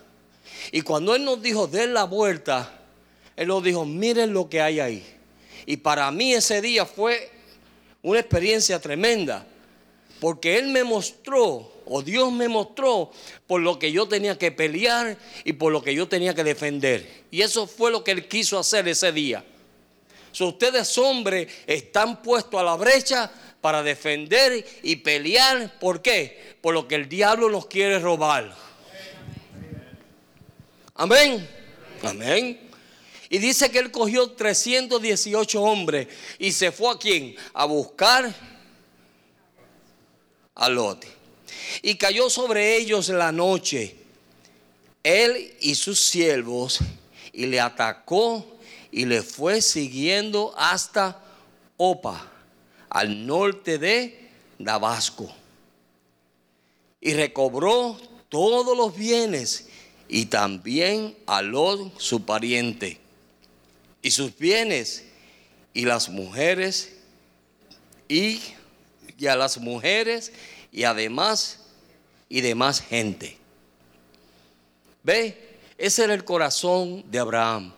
Y 0.71 0.83
cuando 0.83 1.15
Él 1.15 1.25
nos 1.25 1.41
dijo, 1.43 1.67
den 1.67 1.95
la 1.95 2.05
vuelta, 2.05 2.81
Él 3.37 3.49
nos 3.49 3.63
dijo, 3.63 3.85
miren 3.85 4.33
lo 4.33 4.49
que 4.49 4.61
hay 4.61 4.81
ahí. 4.81 5.05
Y 5.67 5.77
para 5.77 6.11
mí 6.11 6.35
ese 6.35 6.61
día 6.61 6.85
fue 6.85 7.31
una 8.03 8.21
experiencia 8.21 8.81
tremenda. 8.81 9.47
Porque 10.21 10.59
Él 10.59 10.69
me 10.69 10.85
mostró 10.85 11.73
o 11.85 12.03
Dios 12.03 12.33
me 12.33 12.49
mostró 12.49 13.11
por 13.47 13.61
lo 13.61 13.79
que 13.79 13.91
yo 13.93 14.07
tenía 14.07 14.39
que 14.39 14.53
pelear 14.53 15.17
y 15.45 15.53
por 15.55 15.73
lo 15.73 15.83
que 15.83 15.95
yo 15.95 16.09
tenía 16.09 16.35
que 16.35 16.45
defender. 16.45 17.25
Y 17.31 17.43
eso 17.43 17.67
fue 17.67 17.91
lo 17.91 18.05
que 18.05 18.13
Él 18.13 18.29
quiso 18.29 18.59
hacer 18.59 18.87
ese 18.89 19.13
día. 19.13 19.45
Si 20.31 20.45
ustedes 20.45 20.97
hombres 20.97 21.53
están 21.67 22.23
puestos 22.23 22.59
a 22.59 22.65
la 22.65 22.77
brecha 22.77 23.31
para 23.63 23.83
defender 23.83 24.67
y 24.83 24.97
pelear. 24.97 25.79
¿Por 25.79 26.03
qué? 26.03 26.57
Por 26.61 26.75
lo 26.75 26.87
que 26.87 26.97
el 26.97 27.09
diablo 27.09 27.49
nos 27.49 27.67
quiere 27.67 27.99
robar. 27.99 28.55
Amén. 30.95 31.49
Amén. 32.03 32.61
Y 33.31 33.39
dice 33.39 33.71
que 33.71 33.79
él 33.79 33.91
cogió 33.91 34.33
318 34.33 35.63
hombres 35.63 36.09
y 36.39 36.53
se 36.53 36.71
fue 36.71 36.91
a 36.93 36.99
quién? 36.99 37.35
A 37.55 37.65
buscar 37.65 38.35
a 40.55 40.69
Lot 40.69 41.23
y 41.81 41.95
cayó 41.95 42.29
sobre 42.29 42.77
ellos 42.77 43.09
la 43.09 43.33
noche, 43.33 43.97
él 45.03 45.57
y 45.61 45.75
sus 45.75 46.01
siervos, 46.01 46.81
y 47.33 47.47
le 47.47 47.61
atacó 47.61 48.45
y 48.91 49.07
le 49.07 49.23
fue 49.23 49.63
siguiendo 49.63 50.55
hasta 50.57 51.19
Opa, 51.77 52.31
al 52.93 53.27
norte 53.27 53.79
de 53.79 54.29
Damasco. 54.59 55.35
Y 57.01 57.15
recobró 57.15 57.99
todos 58.29 58.77
los 58.77 58.95
bienes 58.95 59.69
y 60.09 60.27
también 60.27 61.17
a 61.27 61.43
Lot 61.43 61.99
su 61.99 62.25
pariente 62.25 63.01
y 64.03 64.11
sus 64.11 64.37
bienes 64.37 65.05
y 65.73 65.87
las 65.87 66.11
mujeres 66.11 66.97
y, 68.09 68.41
y 69.17 69.27
a 69.27 69.37
las 69.37 69.57
mujeres 69.59 70.33
y 70.71 70.85
además 70.85 71.61
y 72.29 72.43
demás 72.43 72.81
gente. 72.81 73.39
¿Ve? 75.03 75.57
Ese 75.79 76.05
era 76.05 76.15
el 76.15 76.25
corazón 76.25 77.05
de 77.11 77.19
Abraham. 77.19 77.73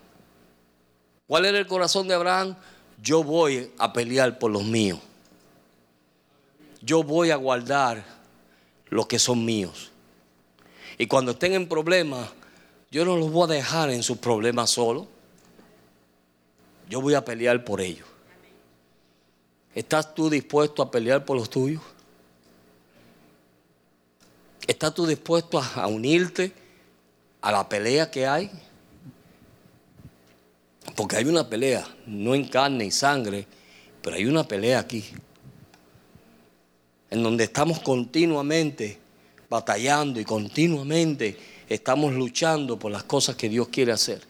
¿Cuál 1.26 1.46
era 1.46 1.58
el 1.58 1.66
corazón 1.66 2.08
de 2.08 2.14
Abraham? 2.14 2.56
Yo 3.04 3.22
voy 3.22 3.70
a 3.76 3.92
pelear 3.92 4.38
por 4.38 4.50
los 4.50 4.64
míos. 4.64 4.98
Yo 6.80 7.02
voy 7.02 7.30
a 7.30 7.36
guardar 7.36 8.02
los 8.88 9.06
que 9.06 9.18
son 9.18 9.44
míos. 9.44 9.90
Y 10.96 11.06
cuando 11.06 11.32
estén 11.32 11.52
en 11.52 11.68
problemas, 11.68 12.30
yo 12.90 13.04
no 13.04 13.18
los 13.18 13.30
voy 13.30 13.44
a 13.44 13.54
dejar 13.56 13.90
en 13.90 14.02
sus 14.02 14.16
problemas 14.16 14.70
solo. 14.70 15.06
Yo 16.88 17.02
voy 17.02 17.12
a 17.12 17.22
pelear 17.22 17.62
por 17.62 17.82
ellos. 17.82 18.08
¿Estás 19.74 20.14
tú 20.14 20.30
dispuesto 20.30 20.82
a 20.82 20.90
pelear 20.90 21.26
por 21.26 21.36
los 21.36 21.50
tuyos? 21.50 21.82
¿Estás 24.66 24.94
tú 24.94 25.06
dispuesto 25.06 25.60
a, 25.60 25.86
unirte 25.88 26.54
a 27.42 27.52
la 27.52 27.68
pelea 27.68 28.10
que 28.10 28.26
hay? 28.26 28.50
Porque 30.96 31.16
hay 31.16 31.24
una 31.24 31.48
pelea, 31.48 31.86
no 32.06 32.34
en 32.34 32.44
carne 32.46 32.84
y 32.84 32.90
sangre, 32.90 33.46
pero 34.02 34.16
hay 34.16 34.26
una 34.26 34.46
pelea 34.46 34.78
aquí, 34.78 35.04
en 37.10 37.22
donde 37.22 37.44
estamos 37.44 37.80
continuamente 37.80 38.98
batallando 39.48 40.20
y 40.20 40.24
continuamente 40.24 41.36
estamos 41.68 42.12
luchando 42.12 42.78
por 42.78 42.92
las 42.92 43.04
cosas 43.04 43.36
que 43.36 43.48
Dios 43.48 43.68
quiere 43.68 43.92
hacer. 43.92 44.22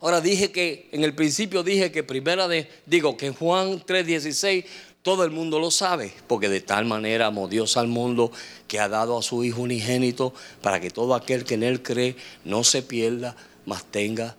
Ahora 0.00 0.20
dije 0.20 0.52
que, 0.52 0.88
en 0.92 1.04
el 1.04 1.14
principio 1.14 1.62
dije 1.62 1.90
que 1.90 2.02
primera 2.02 2.48
de, 2.48 2.68
digo 2.84 3.16
que 3.16 3.26
en 3.26 3.34
Juan 3.34 3.80
3:16 3.80 4.64
todo 5.02 5.24
el 5.24 5.30
mundo 5.30 5.58
lo 5.58 5.70
sabe, 5.70 6.12
porque 6.26 6.48
de 6.48 6.60
tal 6.60 6.84
manera 6.84 7.26
amó 7.26 7.48
Dios 7.48 7.76
al 7.76 7.86
mundo 7.86 8.30
que 8.68 8.78
ha 8.78 8.88
dado 8.88 9.16
a 9.16 9.22
su 9.22 9.42
Hijo 9.44 9.62
unigénito 9.62 10.34
para 10.60 10.80
que 10.80 10.90
todo 10.90 11.14
aquel 11.14 11.44
que 11.44 11.54
en 11.54 11.62
Él 11.62 11.82
cree 11.82 12.16
no 12.44 12.64
se 12.64 12.82
pierda, 12.82 13.36
mas 13.64 13.84
tenga 13.84 14.36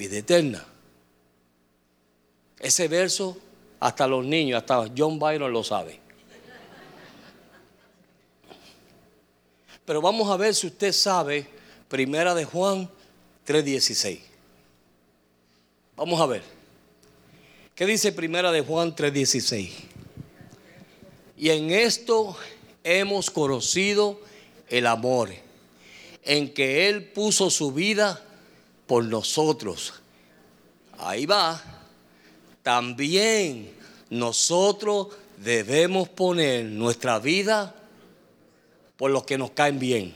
vida 0.00 0.16
eterna. 0.16 0.64
Ese 2.58 2.88
verso, 2.88 3.36
hasta 3.78 4.06
los 4.06 4.24
niños, 4.24 4.58
hasta 4.58 4.90
John 4.96 5.18
Byron 5.18 5.52
lo 5.52 5.62
sabe. 5.62 6.00
Pero 9.84 10.00
vamos 10.00 10.30
a 10.30 10.36
ver 10.36 10.54
si 10.54 10.68
usted 10.68 10.92
sabe, 10.92 11.46
primera 11.88 12.34
de 12.34 12.46
Juan 12.46 12.88
3.16. 13.46 14.20
Vamos 15.96 16.18
a 16.18 16.26
ver. 16.26 16.42
¿Qué 17.74 17.84
dice 17.84 18.12
primera 18.12 18.52
de 18.52 18.62
Juan 18.62 18.94
3:16? 18.94 19.70
Y 21.36 21.50
en 21.50 21.70
esto 21.70 22.36
hemos 22.84 23.30
conocido 23.30 24.20
el 24.68 24.86
amor, 24.86 25.30
en 26.22 26.52
que 26.52 26.88
Él 26.88 27.04
puso 27.12 27.50
su 27.50 27.72
vida 27.72 28.22
por 28.90 29.04
nosotros. 29.04 29.94
ahí 30.98 31.24
va, 31.24 31.62
también 32.60 33.72
nosotros 34.08 35.14
debemos 35.36 36.08
poner 36.08 36.64
nuestra 36.64 37.20
vida 37.20 37.72
por 38.96 39.12
los 39.12 39.22
que 39.22 39.38
nos 39.38 39.52
caen 39.52 39.78
bien, 39.78 40.12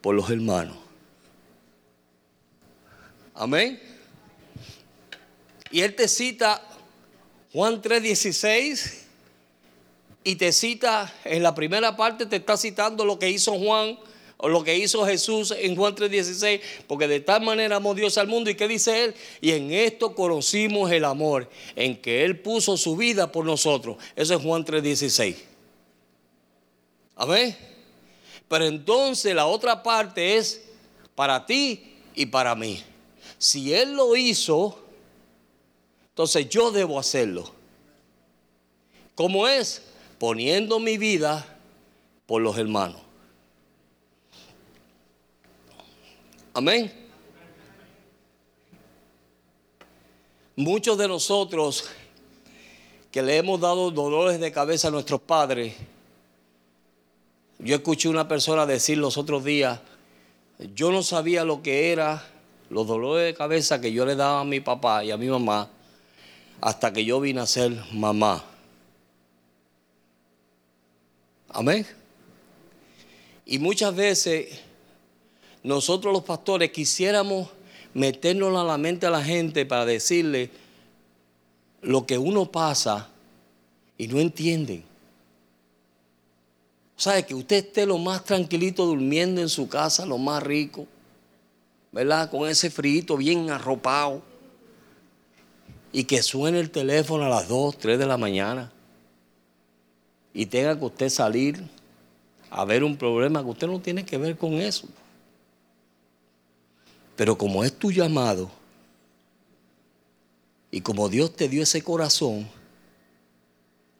por 0.00 0.14
los 0.14 0.30
hermanos. 0.30 0.78
Amén. 3.34 3.78
Y 5.70 5.82
él 5.82 5.94
te 5.94 6.08
cita 6.08 6.62
Juan 7.52 7.82
3:16 7.82 9.02
y 10.24 10.36
te 10.36 10.50
cita 10.50 11.12
en 11.24 11.42
la 11.42 11.54
primera 11.54 11.94
parte, 11.94 12.24
te 12.24 12.36
está 12.36 12.56
citando 12.56 13.04
lo 13.04 13.18
que 13.18 13.28
hizo 13.28 13.58
Juan 13.58 13.98
lo 14.42 14.62
que 14.62 14.76
hizo 14.76 15.06
Jesús 15.06 15.54
en 15.56 15.76
Juan 15.76 15.94
3:16, 15.94 16.60
porque 16.86 17.08
de 17.08 17.20
tal 17.20 17.42
manera 17.42 17.76
amó 17.76 17.94
Dios 17.94 18.18
al 18.18 18.28
mundo. 18.28 18.50
¿Y 18.50 18.54
qué 18.54 18.68
dice 18.68 19.04
él? 19.04 19.14
Y 19.40 19.52
en 19.52 19.72
esto 19.72 20.14
conocimos 20.14 20.90
el 20.92 21.04
amor, 21.04 21.48
en 21.74 21.96
que 22.00 22.24
Él 22.24 22.40
puso 22.40 22.76
su 22.76 22.96
vida 22.96 23.32
por 23.32 23.44
nosotros. 23.44 23.96
Eso 24.14 24.34
es 24.34 24.42
Juan 24.42 24.64
3:16. 24.64 25.36
Amén. 27.16 27.56
Pero 28.48 28.66
entonces 28.66 29.34
la 29.34 29.46
otra 29.46 29.82
parte 29.82 30.36
es 30.36 30.62
para 31.14 31.46
ti 31.46 31.94
y 32.14 32.26
para 32.26 32.54
mí. 32.54 32.82
Si 33.38 33.72
Él 33.72 33.94
lo 33.94 34.14
hizo, 34.16 34.78
entonces 36.10 36.48
yo 36.48 36.70
debo 36.70 36.98
hacerlo. 36.98 37.52
¿Cómo 39.14 39.48
es? 39.48 39.82
Poniendo 40.18 40.78
mi 40.78 40.98
vida 40.98 41.58
por 42.26 42.42
los 42.42 42.58
hermanos. 42.58 43.05
Amén. 46.56 46.90
Muchos 50.56 50.96
de 50.96 51.06
nosotros 51.06 51.84
que 53.12 53.20
le 53.20 53.36
hemos 53.36 53.60
dado 53.60 53.90
dolores 53.90 54.40
de 54.40 54.50
cabeza 54.50 54.88
a 54.88 54.90
nuestros 54.90 55.20
padres, 55.20 55.74
yo 57.58 57.76
escuché 57.76 58.08
una 58.08 58.26
persona 58.26 58.64
decir 58.64 58.96
los 58.96 59.18
otros 59.18 59.44
días, 59.44 59.80
yo 60.74 60.90
no 60.90 61.02
sabía 61.02 61.44
lo 61.44 61.62
que 61.62 61.92
era 61.92 62.26
los 62.70 62.86
dolores 62.86 63.26
de 63.26 63.34
cabeza 63.34 63.78
que 63.78 63.92
yo 63.92 64.06
le 64.06 64.16
daba 64.16 64.40
a 64.40 64.44
mi 64.44 64.60
papá 64.60 65.04
y 65.04 65.10
a 65.10 65.18
mi 65.18 65.26
mamá 65.26 65.68
hasta 66.62 66.90
que 66.90 67.04
yo 67.04 67.20
vine 67.20 67.40
a 67.40 67.46
ser 67.46 67.72
mamá. 67.92 68.42
Amén. 71.50 71.86
Y 73.44 73.58
muchas 73.58 73.94
veces 73.94 74.65
nosotros 75.66 76.12
los 76.12 76.22
pastores 76.22 76.70
quisiéramos 76.70 77.48
meternos 77.92 78.56
a 78.56 78.62
la 78.62 78.78
mente 78.78 79.04
a 79.04 79.10
la 79.10 79.24
gente 79.24 79.66
para 79.66 79.84
decirle 79.84 80.48
lo 81.82 82.06
que 82.06 82.18
uno 82.18 82.52
pasa 82.52 83.08
y 83.98 84.06
no 84.06 84.20
entienden. 84.20 84.84
¿Sabe? 86.94 87.26
Que 87.26 87.34
usted 87.34 87.56
esté 87.56 87.84
lo 87.84 87.98
más 87.98 88.24
tranquilito 88.24 88.86
durmiendo 88.86 89.40
en 89.40 89.48
su 89.48 89.68
casa, 89.68 90.06
lo 90.06 90.18
más 90.18 90.40
rico, 90.40 90.86
¿verdad? 91.90 92.30
Con 92.30 92.48
ese 92.48 92.70
frío 92.70 93.16
bien 93.16 93.50
arropado. 93.50 94.22
Y 95.90 96.04
que 96.04 96.22
suene 96.22 96.60
el 96.60 96.70
teléfono 96.70 97.24
a 97.24 97.28
las 97.28 97.48
2, 97.48 97.76
3 97.76 97.98
de 97.98 98.06
la 98.06 98.16
mañana. 98.16 98.70
Y 100.32 100.46
tenga 100.46 100.78
que 100.78 100.84
usted 100.84 101.08
salir 101.08 101.60
a 102.50 102.64
ver 102.64 102.84
un 102.84 102.96
problema 102.96 103.42
que 103.42 103.50
usted 103.50 103.66
no 103.66 103.80
tiene 103.80 104.04
que 104.04 104.16
ver 104.16 104.36
con 104.36 104.52
eso. 104.54 104.86
Pero 107.16 107.36
como 107.36 107.64
es 107.64 107.72
tu 107.72 107.90
llamado 107.90 108.50
y 110.70 110.82
como 110.82 111.08
Dios 111.08 111.34
te 111.34 111.48
dio 111.48 111.62
ese 111.62 111.82
corazón, 111.82 112.48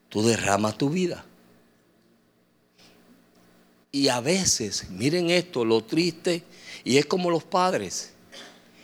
tú 0.08 0.22
derramas 0.22 0.76
tu 0.76 0.90
vida. 0.90 1.24
Y 3.90 4.08
a 4.08 4.20
veces, 4.20 4.90
miren 4.90 5.30
esto, 5.30 5.64
lo 5.64 5.82
triste, 5.82 6.42
y 6.84 6.98
es 6.98 7.06
como 7.06 7.30
los 7.30 7.44
padres 7.44 8.12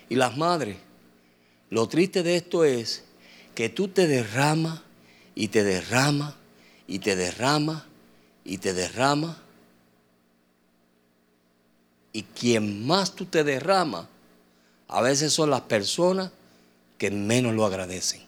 y 0.09 0.15
las 0.15 0.37
madres. 0.39 0.79
Lo 1.69 1.87
triste 1.87 2.23
de 2.23 2.37
esto 2.37 2.65
es 2.65 3.05
que 3.55 3.69
tú 3.69 3.89
te 3.89 4.07
derramas 4.07 4.81
y 5.35 5.49
te 5.49 5.65
derramas 5.65 6.35
y 6.87 6.99
te 6.99 7.17
derramas 7.17 7.85
y 8.45 8.59
te 8.59 8.73
derramas. 8.73 9.37
Y 12.15 12.23
quien 12.23 12.87
más 12.87 13.15
tú 13.15 13.27
te 13.27 13.45
derramas, 13.45 14.07
a 14.93 15.01
veces 15.01 15.33
son 15.33 15.49
las 15.49 15.63
personas 15.63 16.31
que 16.99 17.11
menos 17.11 17.55
lo 17.55 17.65
agradecen. 17.65 18.21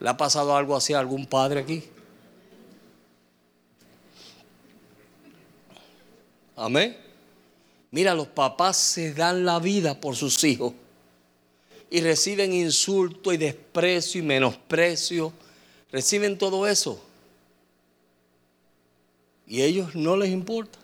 ¿Le 0.00 0.08
ha 0.08 0.16
pasado 0.16 0.56
algo 0.56 0.74
así 0.74 0.94
a 0.94 0.98
algún 0.98 1.26
padre 1.26 1.60
aquí? 1.60 1.84
Amén. 6.56 6.96
Mira, 7.90 8.14
los 8.14 8.28
papás 8.28 8.78
se 8.78 9.12
dan 9.12 9.44
la 9.44 9.58
vida 9.58 10.00
por 10.00 10.16
sus 10.16 10.42
hijos 10.44 10.72
y 11.90 12.00
reciben 12.00 12.54
insulto 12.54 13.34
y 13.34 13.36
desprecio 13.36 14.22
y 14.22 14.24
menosprecio. 14.24 15.30
Reciben 15.92 16.38
todo 16.38 16.66
eso. 16.66 16.98
Y 19.46 19.60
a 19.60 19.66
ellos 19.66 19.94
no 19.94 20.16
les 20.16 20.30
importa. 20.30 20.78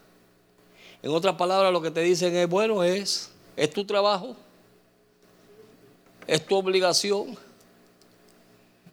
En 1.03 1.13
otras 1.13 1.37
palabras, 1.37 1.73
lo 1.73 1.81
que 1.81 1.91
te 1.91 2.01
dicen 2.01 2.37
es, 2.37 2.47
bueno, 2.47 2.85
es 2.85 3.31
es 3.57 3.71
tu 3.71 3.85
trabajo, 3.85 4.37
es 6.27 6.47
tu 6.47 6.55
obligación. 6.55 7.37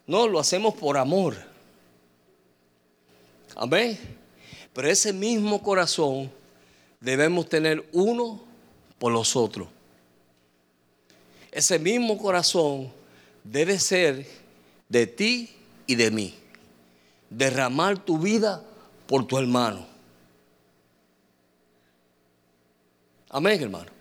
No, 0.06 0.26
lo 0.26 0.38
hacemos 0.38 0.74
por 0.74 0.96
amor. 0.96 1.36
Amén. 3.54 3.98
Pero 4.72 4.88
ese 4.88 5.12
mismo 5.12 5.62
corazón 5.62 6.30
debemos 7.00 7.48
tener 7.48 7.86
uno 7.92 8.40
por 8.98 9.12
los 9.12 9.36
otros. 9.36 9.68
Ese 11.52 11.78
mismo 11.78 12.18
corazón 12.18 12.92
debe 13.44 13.78
ser 13.78 14.26
de 14.88 15.06
ti 15.06 15.54
y 15.86 15.94
de 15.94 16.10
mí. 16.10 16.34
Derramar 17.30 17.98
tu 17.98 18.18
vida 18.18 18.64
por 19.06 19.26
tu 19.26 19.38
hermano. 19.38 19.86
Amén, 23.28 23.62
hermano. 23.62 23.93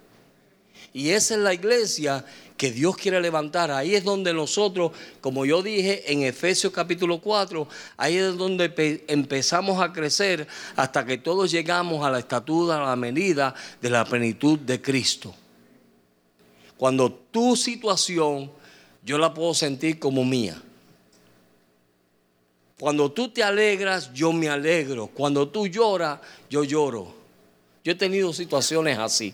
Y 0.93 1.09
esa 1.09 1.33
es 1.33 1.39
la 1.39 1.53
iglesia 1.53 2.23
que 2.55 2.71
Dios 2.71 2.95
quiere 2.95 3.19
levantar. 3.19 3.71
Ahí 3.71 3.95
es 3.95 4.03
donde 4.03 4.33
nosotros, 4.33 4.91
como 5.21 5.45
yo 5.45 5.63
dije 5.63 6.11
en 6.11 6.21
Efesios 6.21 6.71
capítulo 6.71 7.19
4, 7.19 7.67
ahí 7.97 8.17
es 8.17 8.37
donde 8.37 9.03
empezamos 9.07 9.81
a 9.81 9.91
crecer 9.91 10.47
hasta 10.75 11.03
que 11.03 11.17
todos 11.17 11.49
llegamos 11.49 12.05
a 12.05 12.11
la 12.11 12.19
estatura, 12.19 12.77
a 12.77 12.89
la 12.89 12.95
medida 12.95 13.55
de 13.81 13.89
la 13.89 14.05
plenitud 14.05 14.59
de 14.59 14.81
Cristo. 14.81 15.33
Cuando 16.77 17.11
tu 17.11 17.55
situación 17.55 18.51
yo 19.03 19.17
la 19.17 19.33
puedo 19.33 19.53
sentir 19.53 19.99
como 19.99 20.23
mía. 20.23 20.61
Cuando 22.79 23.11
tú 23.11 23.29
te 23.29 23.43
alegras, 23.43 24.11
yo 24.13 24.31
me 24.31 24.49
alegro. 24.49 25.07
Cuando 25.07 25.47
tú 25.47 25.67
lloras, 25.67 26.19
yo 26.49 26.63
lloro. 26.63 27.13
Yo 27.83 27.91
he 27.91 27.95
tenido 27.95 28.31
situaciones 28.33 28.97
así. 28.97 29.33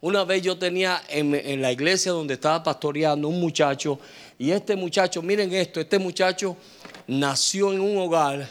Una 0.00 0.24
vez 0.24 0.42
yo 0.42 0.58
tenía 0.58 1.02
en, 1.08 1.62
la 1.62 1.70
iglesia 1.70 2.12
donde 2.12 2.34
estaba 2.34 2.62
pastoreando 2.62 3.28
un 3.28 3.40
muchacho 3.40 3.98
y 4.38 4.50
este 4.50 4.74
muchacho, 4.74 5.22
miren 5.22 5.52
esto, 5.52 5.80
este 5.80 5.98
muchacho 5.98 6.56
nació 7.06 7.72
en 7.72 7.80
un 7.80 7.98
hogar 7.98 8.48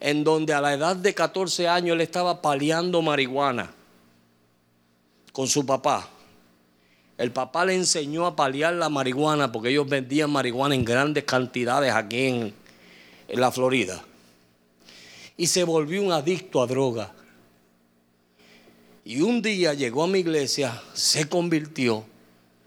en 0.00 0.24
donde 0.24 0.54
a 0.54 0.60
la 0.60 0.72
edad 0.72 0.96
de 0.96 1.14
14 1.14 1.68
años 1.68 1.94
él 1.94 2.00
estaba 2.00 2.40
paliando 2.40 3.02
marihuana 3.02 3.70
con 5.32 5.46
su 5.46 5.66
papá. 5.66 6.08
El 7.18 7.30
papá 7.30 7.64
le 7.64 7.74
enseñó 7.74 8.26
a 8.26 8.36
paliar 8.36 8.74
la 8.74 8.88
marihuana 8.88 9.52
porque 9.52 9.70
ellos 9.70 9.88
vendían 9.88 10.30
marihuana 10.30 10.74
en 10.74 10.84
grandes 10.84 11.24
cantidades 11.24 11.92
aquí 11.92 12.26
en, 12.26 12.54
en 13.28 13.40
la 13.40 13.50
Florida. 13.50 14.02
Y 15.36 15.46
se 15.46 15.64
volvió 15.64 16.02
un 16.02 16.12
adicto 16.12 16.62
a 16.62 16.66
droga. 16.66 17.12
Y 19.08 19.20
un 19.20 19.40
día 19.40 19.72
llegó 19.72 20.02
a 20.02 20.08
mi 20.08 20.18
iglesia, 20.18 20.82
se 20.92 21.28
convirtió, 21.28 22.04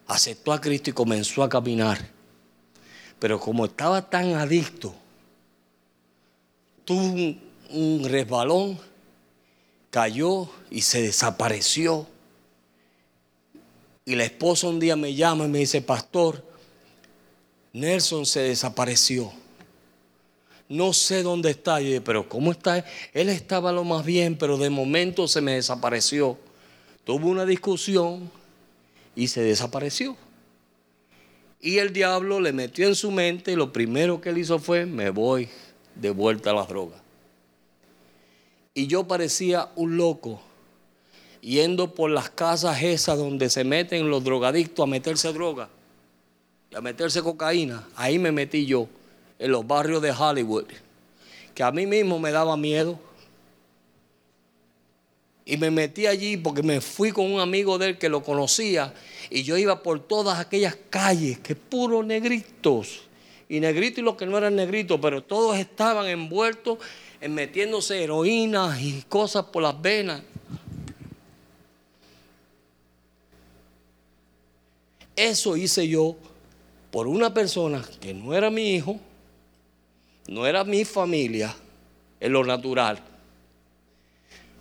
aceptó 0.08 0.54
a 0.54 0.62
Cristo 0.62 0.90
y 0.90 0.94
comenzó 0.94 1.44
a 1.44 1.50
caminar. 1.50 2.00
Pero 3.20 3.38
como 3.42 3.66
estaba 3.66 4.10
tan 4.10 4.32
adicto, 4.36 4.96
tuvo 6.86 7.36
un, 7.72 8.06
resbalón, 8.06 8.80
cayó 9.90 10.50
y 10.72 10.80
se 10.80 11.02
desapareció. 11.02 12.08
Y 14.06 14.16
la 14.16 14.24
esposa 14.24 14.68
un 14.68 14.80
día 14.80 14.96
me 14.96 15.14
llama 15.16 15.44
y 15.44 15.50
me 15.50 15.60
dice, 15.60 15.82
pastor, 15.82 16.42
Nelson 17.74 18.26
se 18.26 18.40
desapareció. 18.44 19.30
No 20.70 20.94
sé 20.94 21.24
dónde 21.24 21.50
está. 21.50 21.80
pero 22.06 22.30
¿cómo 22.30 22.52
está? 22.52 22.86
Él 23.14 23.28
estaba 23.30 23.72
lo 23.72 23.84
más 23.84 24.06
bien, 24.06 24.38
pero 24.38 24.58
de 24.58 24.70
momento 24.70 25.28
se 25.28 25.42
me 25.42 25.56
desapareció. 25.56 26.38
tuvo 27.04 27.28
una 27.28 27.46
discusión 27.46 28.32
y 29.16 29.28
se 29.28 29.42
desapareció. 29.42 30.16
Y 31.60 31.80
el 31.80 31.92
diablo 31.92 32.40
le 32.40 32.54
metió 32.54 32.88
en 32.88 32.96
su 32.96 33.12
mente 33.12 33.52
y 33.52 33.56
lo 33.56 33.74
primero 33.74 34.22
que 34.22 34.30
él 34.30 34.38
hizo 34.38 34.60
fue, 34.60 34.86
me 34.86 35.10
voy 35.10 35.50
de 35.96 36.12
vuelta 36.12 36.52
a 36.52 36.54
las 36.54 36.70
drogas. 36.70 37.02
Y 38.74 38.88
yo 38.88 39.06
parecía 39.06 39.70
un 39.76 39.98
loco 39.98 40.40
yendo 41.42 41.94
por 41.94 42.12
las 42.12 42.30
casas 42.30 42.82
esas 42.82 43.18
donde 43.18 43.50
se 43.50 43.64
meten 43.64 44.10
los 44.10 44.24
drogadictos 44.24 44.84
a 44.84 44.88
meterse 44.88 45.34
droga 45.34 45.70
y 46.72 46.76
a 46.76 46.82
meterse 46.82 47.22
cocaína. 47.22 47.88
Ahí 47.96 48.20
me 48.20 48.32
metí 48.32 48.66
yo, 48.66 48.88
en 49.40 49.52
los 49.52 49.66
barrios 49.66 50.02
de 50.02 50.12
Hollywood, 50.12 50.66
que 51.56 51.64
a 51.64 51.72
mí 51.72 51.86
mismo 51.86 52.20
me 52.20 52.32
daba 52.32 52.56
miedo. 52.58 53.00
Y 55.46 55.58
me 55.58 55.72
metí 55.72 56.06
allí 56.06 56.38
porque 56.38 56.62
me 56.62 56.80
fui 56.80 57.12
con 57.12 57.32
un 57.32 57.40
amigo 57.40 57.80
de 57.80 57.88
él 57.88 57.98
que 57.98 58.08
lo 58.08 58.22
conocía 58.22 58.94
y 59.32 59.42
yo 59.42 59.58
iba 59.58 59.82
por 59.82 60.00
todas 60.00 60.38
aquellas 60.38 60.78
calles, 60.90 61.40
que 61.40 61.56
puros 61.56 62.06
negritos. 62.06 63.02
Y 63.48 63.60
negritos 63.60 64.00
y 64.00 64.02
los 64.04 64.16
que 64.16 64.28
no 64.28 64.38
eran 64.38 64.56
negritos, 64.56 65.00
pero 65.02 65.24
todos 65.24 65.58
estaban 65.58 66.06
envueltos 66.08 66.78
en 67.20 67.34
metiéndose 67.34 68.04
heroínas 68.04 68.80
y 68.80 69.04
cosas 69.10 69.46
por 69.46 69.64
las 69.64 69.82
venas. 69.82 70.22
Eso 75.16 75.58
hice 75.58 75.88
yo 75.88 76.16
por 76.92 77.08
una 77.08 77.34
persona 77.34 77.84
que 78.00 78.14
no 78.14 78.34
era 78.34 78.50
mi 78.50 78.76
hijo, 78.76 79.00
no 80.30 80.46
era 80.46 80.64
mi 80.64 80.86
familia 80.86 81.56
en 82.20 82.32
lo 82.32 82.46
natural, 82.46 83.00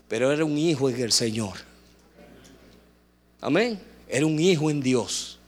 pero 0.08 0.32
era 0.32 0.44
un 0.44 0.56
hijo 0.56 0.88
en 0.88 1.00
el 1.00 1.12
Señor. 1.12 1.58
Amén. 3.40 3.78
Era 4.08 4.24
un 4.24 4.40
hijo 4.40 4.70
en 4.70 4.80
Dios. 4.80 5.38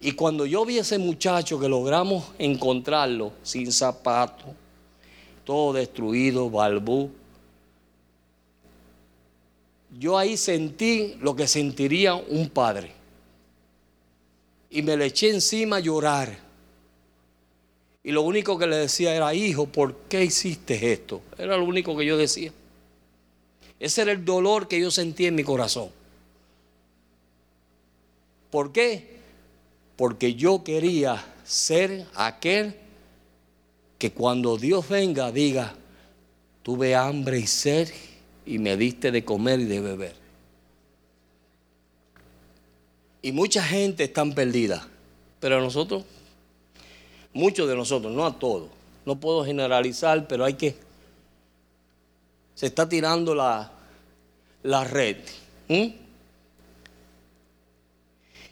Y 0.00 0.12
cuando 0.12 0.46
yo 0.46 0.64
vi 0.64 0.78
a 0.78 0.82
ese 0.82 0.98
muchacho 0.98 1.58
que 1.58 1.68
logramos 1.68 2.26
encontrarlo 2.38 3.32
sin 3.42 3.72
zapato, 3.72 4.44
todo 5.44 5.72
destruido, 5.72 6.48
balbú, 6.48 7.10
yo 9.98 10.16
ahí 10.16 10.36
sentí 10.36 11.16
lo 11.20 11.34
que 11.34 11.48
sentiría 11.48 12.14
un 12.14 12.48
padre. 12.48 12.92
Y 14.70 14.82
me 14.82 14.96
le 14.96 15.06
eché 15.06 15.30
encima 15.30 15.76
a 15.76 15.80
llorar. 15.80 16.47
Y 18.02 18.12
lo 18.12 18.22
único 18.22 18.58
que 18.58 18.66
le 18.66 18.76
decía 18.76 19.14
era, 19.14 19.34
hijo, 19.34 19.66
¿por 19.66 19.94
qué 20.08 20.24
hiciste 20.24 20.92
esto? 20.92 21.20
Era 21.36 21.56
lo 21.56 21.64
único 21.64 21.96
que 21.96 22.06
yo 22.06 22.16
decía. 22.16 22.52
Ese 23.80 24.02
era 24.02 24.12
el 24.12 24.24
dolor 24.24 24.68
que 24.68 24.80
yo 24.80 24.90
sentí 24.90 25.26
en 25.26 25.34
mi 25.34 25.44
corazón. 25.44 25.90
¿Por 28.50 28.72
qué? 28.72 29.18
Porque 29.96 30.34
yo 30.34 30.64
quería 30.64 31.24
ser 31.44 32.06
aquel 32.14 32.74
que 33.98 34.12
cuando 34.12 34.56
Dios 34.56 34.88
venga 34.88 35.32
diga, 35.32 35.74
tuve 36.62 36.94
hambre 36.94 37.40
y 37.40 37.46
sed 37.46 37.88
y 38.46 38.58
me 38.58 38.76
diste 38.76 39.10
de 39.10 39.24
comer 39.24 39.60
y 39.60 39.64
de 39.64 39.80
beber. 39.80 40.14
Y 43.20 43.32
mucha 43.32 43.62
gente 43.62 44.04
está 44.04 44.24
perdida, 44.24 44.86
pero 45.40 45.60
nosotros, 45.60 46.04
muchos 47.38 47.68
de 47.68 47.76
nosotros, 47.76 48.12
no 48.12 48.26
a 48.26 48.38
todos, 48.38 48.68
no 49.06 49.18
puedo 49.18 49.44
generalizar, 49.44 50.26
pero 50.26 50.44
hay 50.44 50.54
que, 50.54 50.76
se 52.54 52.66
está 52.66 52.88
tirando 52.88 53.34
la, 53.34 53.70
la 54.64 54.84
red. 54.84 55.18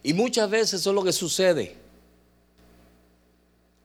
Y 0.02 0.12
muchas 0.14 0.48
veces 0.48 0.80
eso 0.80 0.90
es 0.90 0.94
lo 0.94 1.02
que 1.02 1.12
sucede. 1.12 1.74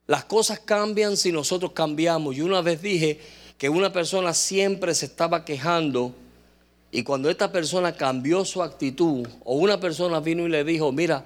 Las 0.05 0.25
cosas 0.25 0.59
cambian 0.59 1.17
si 1.17 1.31
nosotros 1.31 1.71
cambiamos. 1.71 2.35
Y 2.35 2.41
una 2.41 2.61
vez 2.61 2.81
dije 2.81 3.19
que 3.57 3.69
una 3.69 3.91
persona 3.91 4.33
siempre 4.33 4.93
se 4.93 5.07
estaba 5.07 5.43
quejando 5.43 6.13
y 6.91 7.03
cuando 7.03 7.29
esta 7.29 7.51
persona 7.51 7.95
cambió 7.95 8.43
su 8.45 8.61
actitud 8.61 9.25
o 9.45 9.55
una 9.55 9.79
persona 9.79 10.19
vino 10.19 10.45
y 10.45 10.49
le 10.49 10.63
dijo, 10.63 10.91
mira, 10.91 11.25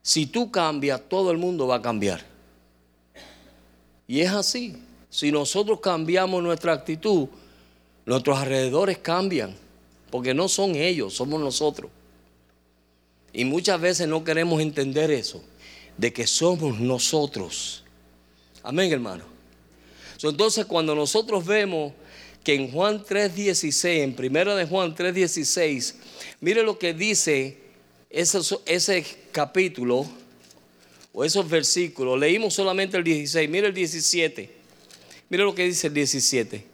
si 0.00 0.26
tú 0.26 0.50
cambias, 0.50 1.02
todo 1.08 1.30
el 1.30 1.38
mundo 1.38 1.66
va 1.66 1.76
a 1.76 1.82
cambiar. 1.82 2.31
Y 4.12 4.20
es 4.20 4.30
así. 4.30 4.74
Si 5.08 5.32
nosotros 5.32 5.80
cambiamos 5.80 6.42
nuestra 6.42 6.74
actitud, 6.74 7.28
nuestros 8.04 8.36
alrededores 8.36 8.98
cambian, 8.98 9.56
porque 10.10 10.34
no 10.34 10.48
son 10.48 10.74
ellos, 10.76 11.14
somos 11.14 11.40
nosotros. 11.40 11.90
Y 13.32 13.46
muchas 13.46 13.80
veces 13.80 14.06
no 14.08 14.22
queremos 14.22 14.60
entender 14.60 15.10
eso, 15.10 15.42
de 15.96 16.12
que 16.12 16.26
somos 16.26 16.78
nosotros. 16.78 17.84
Amén, 18.62 18.92
hermano. 18.92 19.24
Entonces, 20.22 20.66
cuando 20.66 20.94
nosotros 20.94 21.46
vemos 21.46 21.94
que 22.44 22.54
en 22.54 22.70
Juan 22.70 23.02
3.16, 23.02 24.02
en 24.02 24.14
primera 24.14 24.54
de 24.54 24.66
Juan 24.66 24.94
3.16, 24.94 25.94
mire 26.42 26.62
lo 26.62 26.78
que 26.78 26.92
dice 26.92 27.62
ese, 28.10 28.40
ese 28.66 29.06
capítulo 29.32 30.06
o 31.12 31.24
esos 31.24 31.48
versículos. 31.48 32.18
Leímos 32.18 32.54
solamente 32.54 32.96
el 32.96 33.04
16, 33.04 33.48
mire 33.48 33.68
el 33.68 33.74
17. 33.74 34.50
Mire 35.28 35.44
lo 35.44 35.54
que 35.54 35.64
dice 35.64 35.86
el 35.86 35.94
17. 35.94 36.64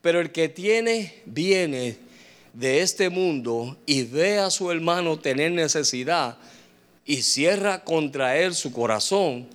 Pero 0.00 0.20
el 0.20 0.30
que 0.30 0.48
tiene 0.48 1.22
bienes 1.24 1.96
de 2.52 2.80
este 2.80 3.10
mundo 3.10 3.76
y 3.86 4.02
ve 4.04 4.38
a 4.38 4.50
su 4.50 4.70
hermano 4.70 5.18
tener 5.18 5.52
necesidad 5.52 6.38
y 7.04 7.22
cierra 7.22 7.84
contra 7.84 8.36
él 8.36 8.54
su 8.54 8.72
corazón, 8.72 9.46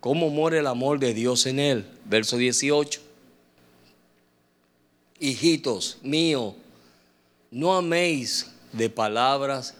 ¿cómo 0.00 0.30
muere 0.30 0.58
el 0.58 0.66
amor 0.66 0.98
de 0.98 1.14
Dios 1.14 1.46
en 1.46 1.60
él? 1.60 1.86
Verso 2.04 2.36
18. 2.36 3.00
Hijitos 5.20 5.98
míos, 6.02 6.54
no 7.50 7.74
améis 7.74 8.46
de 8.72 8.88
palabras 8.88 9.74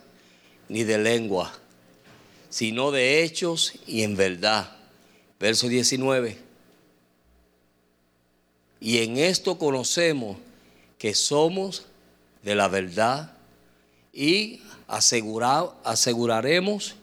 ni 0.68 0.84
de 0.84 0.98
lengua, 0.98 1.59
sino 2.50 2.90
de 2.90 3.22
hechos 3.22 3.72
y 3.86 4.02
en 4.02 4.16
verdad. 4.16 4.76
Verso 5.38 5.68
19. 5.68 6.36
Y 8.80 8.98
en 8.98 9.16
esto 9.16 9.56
conocemos 9.56 10.36
que 10.98 11.14
somos 11.14 11.86
de 12.42 12.54
la 12.54 12.68
verdad 12.68 13.32
y 14.12 14.60
aseguraremos 14.86 16.96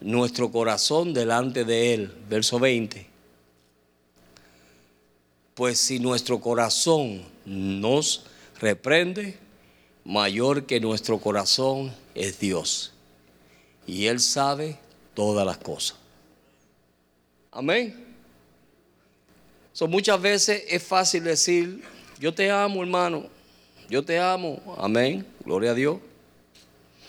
nuestro 0.00 0.50
corazón 0.50 1.14
delante 1.14 1.64
de 1.64 1.94
Él. 1.94 2.12
Verso 2.28 2.58
20. 2.58 3.06
Pues 5.54 5.78
si 5.78 5.98
nuestro 5.98 6.40
corazón 6.40 7.22
nos 7.44 8.24
reprende, 8.58 9.38
mayor 10.04 10.64
que 10.64 10.80
nuestro 10.80 11.18
corazón 11.18 11.92
es 12.14 12.38
Dios. 12.38 12.92
Y 13.90 14.06
Él 14.06 14.20
sabe 14.20 14.78
todas 15.14 15.44
las 15.44 15.58
cosas. 15.58 15.98
Amén. 17.50 18.06
muchas 19.88 20.22
veces 20.22 20.62
es 20.68 20.80
fácil 20.80 21.24
decir, 21.24 21.82
yo 22.20 22.32
te 22.32 22.48
amo 22.52 22.82
hermano, 22.82 23.26
yo 23.88 24.04
te 24.04 24.16
amo, 24.16 24.62
amén, 24.78 25.26
gloria 25.44 25.72
a 25.72 25.74
Dios. 25.74 25.98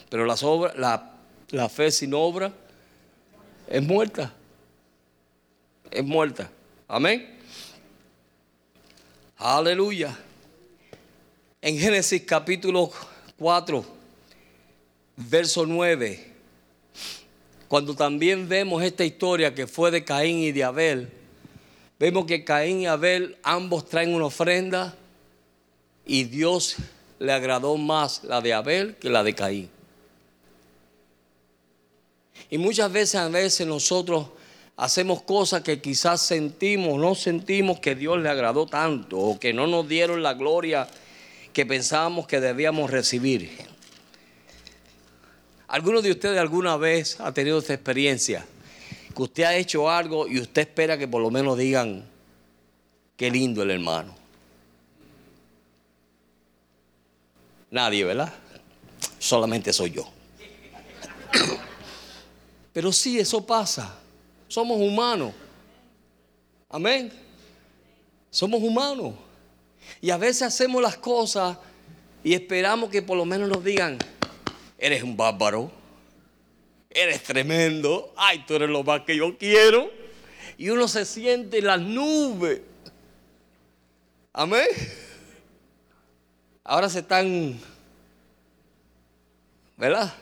Pero 0.09 0.25
las 0.25 0.41
obras, 0.41 0.75
la, 0.75 1.19
la 1.51 1.69
fe 1.69 1.91
sin 1.91 2.15
obra 2.15 2.51
es 3.67 3.83
muerta. 3.83 4.33
Es 5.91 6.03
muerta. 6.03 6.49
Amén. 6.87 7.37
Aleluya. 9.37 10.17
En 11.61 11.77
Génesis 11.77 12.23
capítulo 12.25 12.91
4, 13.37 13.85
verso 15.17 15.67
9, 15.67 16.30
cuando 17.71 17.95
también 17.95 18.49
vemos 18.49 18.83
esta 18.83 19.05
historia 19.05 19.55
que 19.55 19.65
fue 19.65 19.91
de 19.91 20.03
Caín 20.03 20.39
y 20.39 20.51
de 20.51 20.65
Abel, 20.65 21.09
vemos 21.97 22.25
que 22.25 22.43
Caín 22.43 22.81
y 22.81 22.85
Abel 22.85 23.37
ambos 23.43 23.87
traen 23.87 24.13
una 24.13 24.25
ofrenda 24.25 24.93
y 26.05 26.25
Dios 26.25 26.75
le 27.17 27.31
agradó 27.31 27.77
más 27.77 28.25
la 28.25 28.41
de 28.41 28.53
Abel 28.53 28.97
que 28.97 29.09
la 29.09 29.23
de 29.23 29.33
Caín. 29.33 29.69
Y 32.49 32.57
muchas 32.57 32.91
veces 32.91 33.15
a 33.15 33.29
veces 33.29 33.65
nosotros 33.65 34.27
hacemos 34.75 35.21
cosas 35.21 35.61
que 35.61 35.79
quizás 35.79 36.21
sentimos, 36.21 36.99
no 36.99 37.15
sentimos 37.15 37.79
que 37.79 37.95
Dios 37.95 38.19
le 38.19 38.27
agradó 38.27 38.65
tanto 38.65 39.17
o 39.17 39.39
que 39.39 39.53
no 39.53 39.65
nos 39.65 39.87
dieron 39.87 40.21
la 40.21 40.33
gloria 40.33 40.89
que 41.53 41.65
pensábamos 41.65 42.27
que 42.27 42.41
debíamos 42.41 42.91
recibir. 42.91 43.70
¿Alguno 45.71 46.01
de 46.01 46.11
ustedes 46.11 46.37
alguna 46.37 46.75
vez 46.75 47.19
ha 47.21 47.33
tenido 47.33 47.59
esta 47.59 47.73
experiencia? 47.73 48.45
Que 49.15 49.21
usted 49.21 49.43
ha 49.43 49.55
hecho 49.55 49.89
algo 49.89 50.27
y 50.27 50.39
usted 50.39 50.63
espera 50.63 50.97
que 50.97 51.07
por 51.07 51.21
lo 51.21 51.31
menos 51.31 51.57
digan, 51.57 52.05
qué 53.15 53.31
lindo 53.31 53.63
el 53.63 53.71
hermano. 53.71 54.13
Nadie, 57.69 58.03
¿verdad? 58.03 58.33
solamente 59.17 59.71
soy 59.71 59.91
yo. 59.91 60.09
Pero 62.73 62.91
sí, 62.91 63.19
eso 63.19 63.45
pasa. 63.45 63.95
Somos 64.47 64.77
humanos. 64.77 65.31
Amén. 66.69 67.11
Somos 68.29 68.61
humanos. 68.61 69.13
Y 70.01 70.09
a 70.09 70.17
veces 70.17 70.41
hacemos 70.41 70.81
las 70.81 70.97
cosas 70.97 71.57
y 72.23 72.33
esperamos 72.33 72.89
que 72.89 73.01
por 73.01 73.15
lo 73.15 73.25
menos 73.25 73.47
nos 73.47 73.63
digan, 73.63 73.97
eres 74.81 75.03
un 75.03 75.15
bárbaro, 75.15 75.71
eres 76.89 77.21
tremendo, 77.21 78.11
ay, 78.17 78.43
tú 78.47 78.55
eres 78.55 78.69
lo 78.69 78.83
más 78.83 79.01
que 79.01 79.15
yo 79.15 79.37
quiero. 79.37 79.91
Y 80.57 80.69
uno 80.69 80.87
se 80.87 81.05
siente 81.05 81.59
en 81.59 81.65
las 81.67 81.79
nubes. 81.79 82.61
Amén. 84.33 84.67
Ahora 86.63 86.89
se 86.89 86.99
están, 86.99 87.59
¿verdad? 89.77 90.13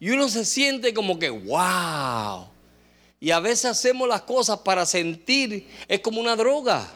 Y 0.00 0.10
uno 0.10 0.28
se 0.28 0.44
siente 0.44 0.92
como 0.92 1.18
que, 1.18 1.30
wow. 1.30 2.48
Y 3.20 3.30
a 3.30 3.40
veces 3.40 3.66
hacemos 3.66 4.08
las 4.08 4.22
cosas 4.22 4.58
para 4.60 4.84
sentir, 4.84 5.68
es 5.86 6.00
como 6.00 6.20
una 6.20 6.34
droga. 6.34 6.88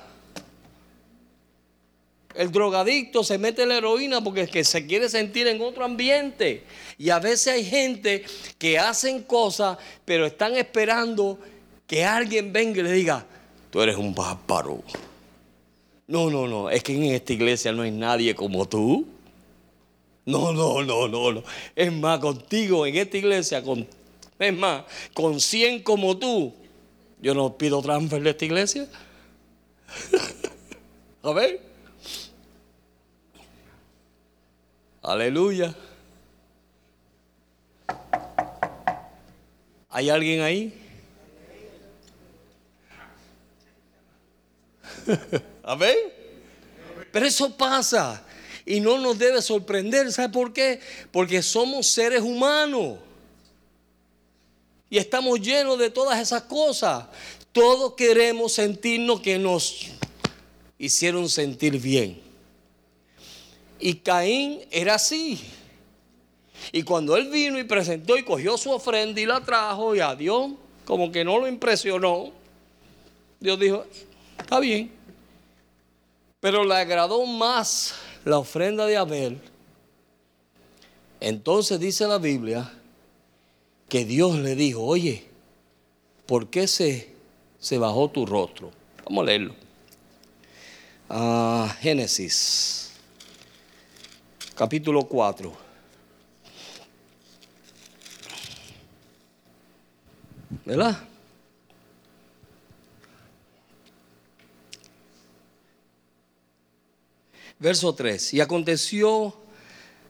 El 2.35 2.51
drogadicto 2.51 3.24
se 3.24 3.39
mete 3.39 3.66
la 3.66 3.76
heroína 3.76 4.22
porque 4.22 4.43
es 4.43 4.51
que 4.51 4.64
se 4.64 4.87
quiere 4.87 5.09
sentir 5.09 5.47
en 5.47 5.61
otro 5.61 5.85
ambiente. 5.85 6.64
Y 6.99 7.11
a 7.11 7.18
veces 7.18 7.55
hay 7.55 7.64
gente 7.64 8.24
que 8.59 8.78
hacen 8.78 9.22
cosas, 9.22 9.78
pero 10.05 10.26
están 10.26 10.57
esperando 10.57 11.39
que 11.87 12.05
alguien 12.05 12.53
venga 12.53 12.80
y 12.80 12.85
le 12.85 12.93
diga, 12.93 13.26
tú 13.70 13.83
eres 13.83 13.97
un 13.97 14.14
bárbaro. 14.14 14.83
No, 16.07 16.30
no, 16.30 16.47
no, 16.47 16.70
es 16.70 16.83
que 16.83 16.95
en 16.95 17.05
esta 17.05 17.33
iglesia 17.33 17.72
no 17.72 17.83
hay 17.83 17.91
nadie 17.91 18.35
como 18.35 18.66
tú. 18.66 19.07
No, 20.24 20.53
no, 20.53 20.83
no, 20.83 21.09
no, 21.09 21.33
no. 21.33 21.43
Es 21.74 21.93
más, 21.93 22.18
contigo 22.20 22.87
en 22.87 22.97
esta 22.97 23.16
iglesia, 23.16 23.62
con, 23.62 23.87
es 24.39 24.55
más, 24.55 24.85
con 25.12 25.41
100 25.41 25.83
como 25.83 26.16
tú, 26.16 26.55
yo 27.20 27.35
no 27.35 27.57
pido 27.57 27.83
transfer 27.83 28.22
de 28.22 28.30
esta 28.30 28.45
iglesia. 28.45 28.89
A 31.22 31.33
ver. 31.33 31.71
Aleluya. 35.03 35.74
¿Hay 39.90 40.09
alguien 40.09 40.40
ahí? 40.40 40.72
Amén. 45.64 45.96
Pero 47.11 47.26
eso 47.26 47.55
pasa 47.57 48.24
y 48.64 48.80
no 48.80 48.96
nos 48.98 49.18
debe 49.18 49.42
sorprender. 49.42 50.12
¿Sabe 50.12 50.28
por 50.28 50.53
qué? 50.53 50.78
Porque 51.11 51.42
somos 51.42 51.88
seres 51.88 52.22
humanos. 52.22 52.98
Y 54.88 54.98
estamos 54.98 55.40
llenos 55.40 55.78
de 55.80 55.90
todas 55.90 56.20
esas 56.20 56.42
cosas. 56.42 57.07
Todos 57.50 57.94
queremos 57.94 58.53
sentirnos 58.53 59.20
que 59.20 59.36
nos 59.36 59.88
hicieron 60.78 61.28
sentir 61.28 61.78
bien. 61.80 62.32
Y 63.85 63.95
Caín 63.97 64.61
era 64.70 64.95
así. 64.95 65.41
Y 66.70 66.85
cuando 66.85 67.16
él 67.16 67.28
vino 67.30 67.59
y 67.59 67.64
presentó 67.64 68.16
y 68.16 68.22
cogió 68.22 68.57
su 68.57 68.70
ofrenda 68.70 69.20
y 69.20 69.26
la 69.26 69.41
trajo 69.41 69.97
y 69.97 70.01
a 70.01 70.14
Dios 70.14 70.53
como 70.85 71.11
que 71.11 71.24
no 71.24 71.41
lo 71.41 71.49
impresionó, 71.49 72.30
Dios 73.41 73.59
dijo, 73.59 73.85
está 74.39 74.61
bien. 74.61 74.93
Pero 76.39 76.64
le 76.64 76.76
agradó 76.76 77.26
más 77.26 77.97
la 78.24 78.39
ofrenda 78.39 78.87
de 78.87 78.97
Abel. 78.97 79.41
Entonces 81.18 81.80
dice 81.80 82.07
la 82.07 82.18
Biblia 82.18 82.72
que 83.89 84.05
Dios 84.05 84.39
le 84.39 84.55
dijo, 84.55 84.85
oye, 84.85 85.26
¿por 86.26 86.47
qué 86.51 86.68
se, 86.68 87.12
se 87.59 87.78
bajó 87.78 88.09
tu 88.11 88.26
rostro? 88.26 88.70
Vamos 89.05 89.22
a 89.22 89.26
leerlo. 89.26 89.55
Ah, 91.11 91.76
Génesis, 91.80 92.82
capítulo 94.55 95.05
4. 95.05 95.53
¿Verdad? 100.64 100.98
Verso 107.59 107.94
3. 107.94 108.34
Y 108.34 108.40
aconteció 108.40 109.34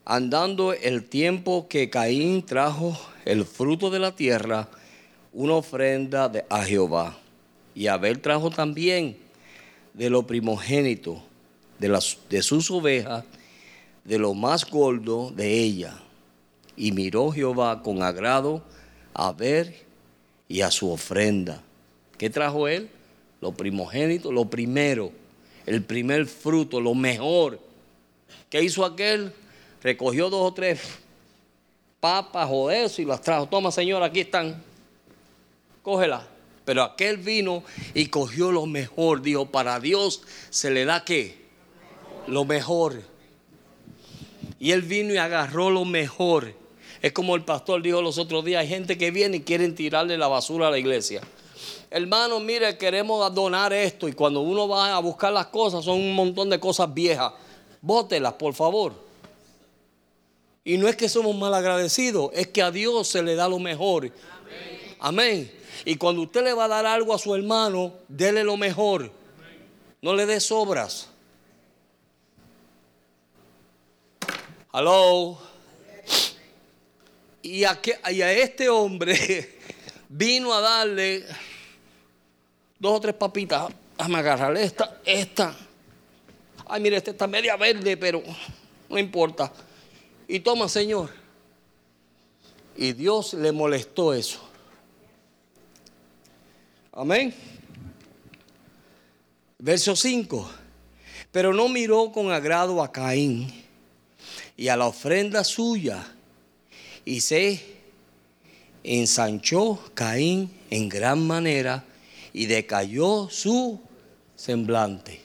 andando 0.04 0.72
el 0.72 1.04
tiempo 1.04 1.68
que 1.68 1.90
Caín 1.90 2.44
trajo 2.44 2.98
el 3.24 3.44
fruto 3.44 3.90
de 3.90 3.98
la 3.98 4.16
tierra, 4.16 4.68
una 5.32 5.54
ofrenda 5.54 6.30
a 6.48 6.64
Jehová. 6.64 7.16
Y 7.74 7.86
Abel 7.86 8.20
trajo 8.20 8.50
también 8.50 9.16
de 9.94 10.10
lo 10.10 10.26
primogénito, 10.26 11.22
de 11.78 12.42
sus 12.42 12.70
ovejas, 12.70 13.24
de 14.04 14.18
lo 14.18 14.34
más 14.34 14.68
gordo 14.68 15.30
de 15.30 15.62
ella. 15.62 15.94
Y 16.76 16.92
miró 16.92 17.30
Jehová 17.30 17.82
con 17.82 18.02
agrado 18.02 18.62
a 19.14 19.28
Abel 19.28 19.74
y 20.48 20.62
a 20.62 20.70
su 20.70 20.90
ofrenda. 20.90 21.62
¿Qué 22.18 22.30
trajo 22.30 22.68
él? 22.68 22.88
Lo 23.40 23.52
primogénito, 23.52 24.30
lo 24.32 24.46
primero 24.46 25.12
el 25.66 25.82
primer 25.82 26.26
fruto, 26.26 26.80
lo 26.80 26.94
mejor. 26.94 27.58
¿Qué 28.50 28.62
hizo 28.62 28.84
aquel? 28.84 29.32
Recogió 29.82 30.30
dos 30.30 30.50
o 30.50 30.54
tres 30.54 30.80
papas 32.00 32.48
o 32.50 32.70
eso 32.70 33.00
y 33.00 33.04
las 33.04 33.20
trajo. 33.20 33.46
Toma, 33.46 33.70
señor, 33.70 34.02
aquí 34.02 34.20
están. 34.20 34.62
Cógela. 35.82 36.26
Pero 36.64 36.82
aquel 36.82 37.16
vino 37.16 37.64
y 37.94 38.06
cogió 38.06 38.52
lo 38.52 38.66
mejor. 38.66 39.22
Dijo, 39.22 39.46
para 39.46 39.80
Dios 39.80 40.22
se 40.50 40.70
le 40.70 40.84
da 40.84 41.04
qué? 41.04 41.36
Lo 42.26 42.44
mejor. 42.44 43.02
Y 44.62 44.70
él 44.70 44.80
vino 44.80 45.12
y 45.12 45.18
agarró 45.18 45.68
lo 45.68 45.84
mejor. 45.84 46.54
Es 47.02 47.12
como 47.12 47.34
el 47.34 47.44
pastor 47.44 47.82
dijo 47.82 48.00
los 48.00 48.16
otros 48.16 48.44
días, 48.44 48.62
hay 48.62 48.68
gente 48.68 48.96
que 48.96 49.10
viene 49.10 49.38
y 49.38 49.40
quieren 49.40 49.74
tirarle 49.74 50.16
la 50.16 50.28
basura 50.28 50.68
a 50.68 50.70
la 50.70 50.78
iglesia 50.78 51.20
hermano, 51.92 52.40
mire, 52.40 52.76
queremos 52.78 53.32
donar 53.34 53.72
esto. 53.72 54.08
Y 54.08 54.12
cuando 54.12 54.40
uno 54.40 54.66
va 54.66 54.96
a 54.96 54.98
buscar 54.98 55.32
las 55.32 55.46
cosas, 55.46 55.84
son 55.84 56.00
un 56.00 56.14
montón 56.14 56.50
de 56.50 56.58
cosas 56.58 56.92
viejas. 56.92 57.32
Bótelas, 57.80 58.32
por 58.34 58.54
favor. 58.54 58.94
Y 60.64 60.78
no 60.78 60.88
es 60.88 60.96
que 60.96 61.08
somos 61.08 61.36
mal 61.36 61.52
agradecidos, 61.54 62.30
es 62.32 62.46
que 62.46 62.62
a 62.62 62.70
Dios 62.70 63.08
se 63.08 63.22
le 63.22 63.34
da 63.34 63.48
lo 63.48 63.58
mejor. 63.58 64.10
Amén. 65.00 65.52
Y 65.84 65.96
cuando 65.96 66.22
usted 66.22 66.44
le 66.44 66.54
va 66.54 66.64
a 66.64 66.68
dar 66.68 66.86
algo 66.86 67.12
a 67.12 67.18
su 67.18 67.34
hermano, 67.34 67.92
dele 68.08 68.44
lo 68.44 68.56
mejor. 68.56 69.10
No 70.00 70.14
le 70.14 70.26
dé 70.26 70.40
sobras. 70.40 71.08
Hello. 74.74 75.38
Y 77.42 77.64
a, 77.64 77.78
y 78.10 78.22
a 78.22 78.32
este 78.32 78.70
hombre 78.70 79.58
vino 80.08 80.54
a 80.54 80.62
darle 80.62 81.26
dos 82.78 82.96
o 82.96 83.00
tres 83.00 83.14
papitas, 83.14 83.70
déjame 83.98 84.18
agarrar 84.18 84.56
esta, 84.56 84.98
esta. 85.04 85.54
Ay, 86.66 86.80
mire, 86.80 86.96
esta 86.96 87.10
está 87.10 87.26
media 87.26 87.54
verde, 87.56 87.98
pero 87.98 88.22
no 88.88 88.98
importa. 88.98 89.52
Y 90.26 90.40
toma, 90.40 90.70
Señor. 90.70 91.10
Y 92.74 92.94
Dios 92.94 93.34
le 93.34 93.52
molestó 93.52 94.14
eso. 94.14 94.40
Amén. 96.92 97.34
Verso 99.58 99.94
5. 99.94 100.50
Pero 101.30 101.52
no 101.52 101.68
miró 101.68 102.10
con 102.10 102.32
agrado 102.32 102.82
a 102.82 102.90
Caín 102.90 103.61
y 104.56 104.68
a 104.68 104.76
la 104.76 104.86
ofrenda 104.86 105.44
suya. 105.44 106.04
Y 107.04 107.20
se 107.20 107.60
ensanchó 108.84 109.78
Caín 109.94 110.50
en 110.70 110.88
gran 110.88 111.26
manera 111.26 111.84
y 112.32 112.46
decayó 112.46 113.28
su 113.30 113.80
semblante. 114.36 115.20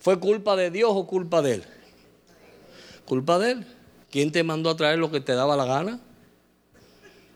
¿Fue 0.00 0.18
culpa 0.18 0.56
de 0.56 0.70
Dios 0.70 0.90
o 0.92 1.06
culpa 1.06 1.42
de 1.42 1.54
él? 1.54 1.64
Culpa 3.04 3.38
de 3.38 3.52
él. 3.52 3.66
¿Quién 4.10 4.32
te 4.32 4.42
mandó 4.42 4.70
a 4.70 4.76
traer 4.76 4.98
lo 4.98 5.10
que 5.10 5.20
te 5.20 5.32
daba 5.32 5.56
la 5.56 5.64
gana? 5.64 6.00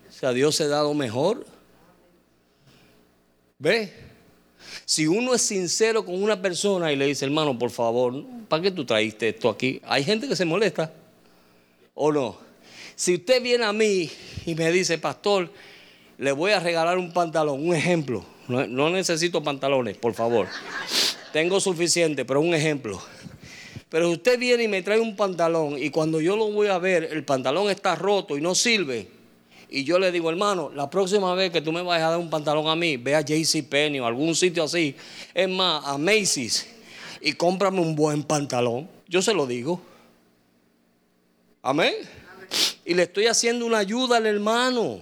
O 0.09 0.11
sea, 0.11 0.31
Dios 0.31 0.55
se 0.55 0.63
ha 0.63 0.67
dado 0.67 0.93
mejor. 0.93 1.45
¿Ve? 3.59 3.93
Si 4.85 5.07
uno 5.07 5.33
es 5.33 5.41
sincero 5.41 6.05
con 6.05 6.21
una 6.21 6.41
persona 6.41 6.91
y 6.91 6.95
le 6.95 7.05
dice, 7.05 7.25
hermano, 7.25 7.57
por 7.57 7.69
favor, 7.69 8.23
¿para 8.47 8.63
qué 8.63 8.71
tú 8.71 8.85
traíste 8.85 9.29
esto 9.29 9.49
aquí? 9.49 9.81
Hay 9.83 10.03
gente 10.03 10.27
que 10.27 10.35
se 10.35 10.45
molesta. 10.45 10.91
¿O 11.93 12.11
no? 12.11 12.37
Si 12.95 13.15
usted 13.15 13.41
viene 13.41 13.65
a 13.65 13.73
mí 13.73 14.09
y 14.45 14.55
me 14.55 14.71
dice, 14.71 14.97
pastor, 14.97 15.51
le 16.17 16.31
voy 16.31 16.51
a 16.51 16.59
regalar 16.59 16.97
un 16.97 17.11
pantalón, 17.11 17.67
un 17.67 17.75
ejemplo. 17.75 18.25
No, 18.47 18.89
necesito 18.89 19.43
pantalones, 19.43 19.97
por 19.97 20.13
favor. 20.13 20.47
Tengo 21.33 21.59
suficiente, 21.59 22.25
pero 22.25 22.39
un 22.39 22.53
ejemplo. 22.53 23.01
Pero 23.89 24.09
usted 24.09 24.39
viene 24.39 24.63
y 24.63 24.67
me 24.67 24.81
trae 24.81 24.99
un 24.99 25.15
pantalón 25.15 25.77
y 25.77 25.89
cuando 25.89 26.19
yo 26.19 26.35
lo 26.35 26.51
voy 26.51 26.67
a 26.67 26.77
ver, 26.77 27.03
el 27.11 27.23
pantalón 27.23 27.69
está 27.69 27.95
roto 27.95 28.37
y 28.37 28.41
no 28.41 28.55
sirve. 28.55 29.07
Y 29.69 29.83
yo 29.83 29.99
le 29.99 30.11
digo, 30.11 30.29
hermano, 30.29 30.71
la 30.73 30.89
próxima 30.89 31.33
vez 31.35 31.51
que 31.51 31.61
tú 31.61 31.71
me 31.71 31.81
vayas 31.81 32.07
a 32.07 32.11
dar 32.11 32.19
un 32.19 32.29
pantalón 32.29 32.67
a 32.67 32.75
mí, 32.75 32.97
ve 32.97 33.15
a 33.15 33.21
JC 33.21 33.67
Penny 33.67 33.99
o 33.99 34.05
algún 34.05 34.33
sitio 34.33 34.63
así. 34.63 34.95
Es 35.33 35.49
más, 35.49 35.85
a 35.85 35.97
Macy's 35.97 36.67
y 37.21 37.33
cómprame 37.33 37.79
un 37.79 37.95
buen 37.95 38.23
pantalón. 38.23 38.89
Yo 39.07 39.21
se 39.21 39.33
lo 39.33 39.45
digo. 39.45 39.81
Amén. 41.61 41.93
Y 42.85 42.93
le 42.93 43.03
estoy 43.03 43.27
haciendo 43.27 43.65
una 43.65 43.79
ayuda 43.79 44.17
al 44.17 44.25
hermano. 44.25 45.01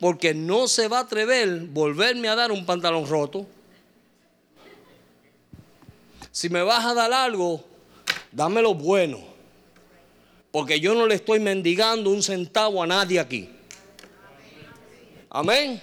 Porque 0.00 0.34
no 0.34 0.68
se 0.68 0.88
va 0.88 0.98
a 0.98 1.02
atrever 1.02 1.60
volverme 1.60 2.28
a 2.28 2.34
dar 2.34 2.52
un 2.52 2.66
pantalón 2.66 3.06
roto. 3.06 3.46
Si 6.30 6.48
me 6.48 6.62
vas 6.62 6.84
a 6.84 6.94
dar 6.94 7.12
algo, 7.12 7.64
dámelo 8.32 8.74
bueno. 8.74 9.20
Porque 10.50 10.80
yo 10.80 10.94
no 10.94 11.06
le 11.06 11.16
estoy 11.16 11.40
mendigando 11.40 12.10
un 12.10 12.22
centavo 12.22 12.82
a 12.82 12.86
nadie 12.86 13.18
aquí. 13.18 13.48
Amén. 15.30 15.80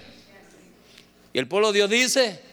Y 1.32 1.38
el 1.38 1.48
pueblo 1.48 1.72
de 1.72 1.78
Dios 1.78 1.90
dice. 1.90 2.51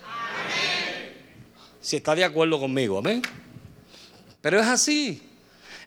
Si 1.90 1.96
está 1.96 2.14
de 2.14 2.24
acuerdo 2.24 2.60
conmigo, 2.60 3.00
amén. 3.00 3.20
Pero 4.42 4.60
es 4.60 4.68
así. 4.68 5.24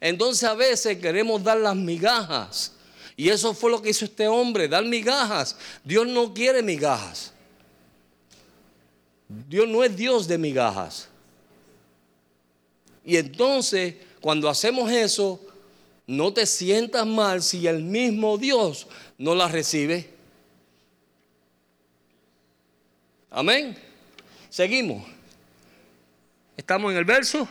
Entonces 0.00 0.42
a 0.42 0.54
veces 0.54 0.98
queremos 0.98 1.44
dar 1.44 1.58
las 1.58 1.76
migajas. 1.76 2.72
Y 3.16 3.28
eso 3.28 3.54
fue 3.54 3.70
lo 3.70 3.80
que 3.80 3.90
hizo 3.90 4.06
este 4.06 4.26
hombre, 4.26 4.66
dar 4.66 4.84
migajas. 4.84 5.56
Dios 5.84 6.08
no 6.08 6.34
quiere 6.34 6.60
migajas. 6.60 7.32
Dios 9.28 9.68
no 9.68 9.84
es 9.84 9.94
Dios 9.94 10.26
de 10.26 10.38
migajas. 10.38 11.08
Y 13.04 13.16
entonces, 13.16 13.94
cuando 14.20 14.48
hacemos 14.48 14.90
eso, 14.90 15.40
no 16.08 16.32
te 16.32 16.46
sientas 16.46 17.06
mal 17.06 17.44
si 17.44 17.64
el 17.68 17.80
mismo 17.80 18.38
Dios 18.38 18.88
no 19.18 19.36
las 19.36 19.52
recibe. 19.52 20.10
Amén. 23.30 23.78
Seguimos. 24.50 25.11
Estamos 26.62 26.92
en 26.92 26.98
el 26.98 27.04
verso 27.04 27.48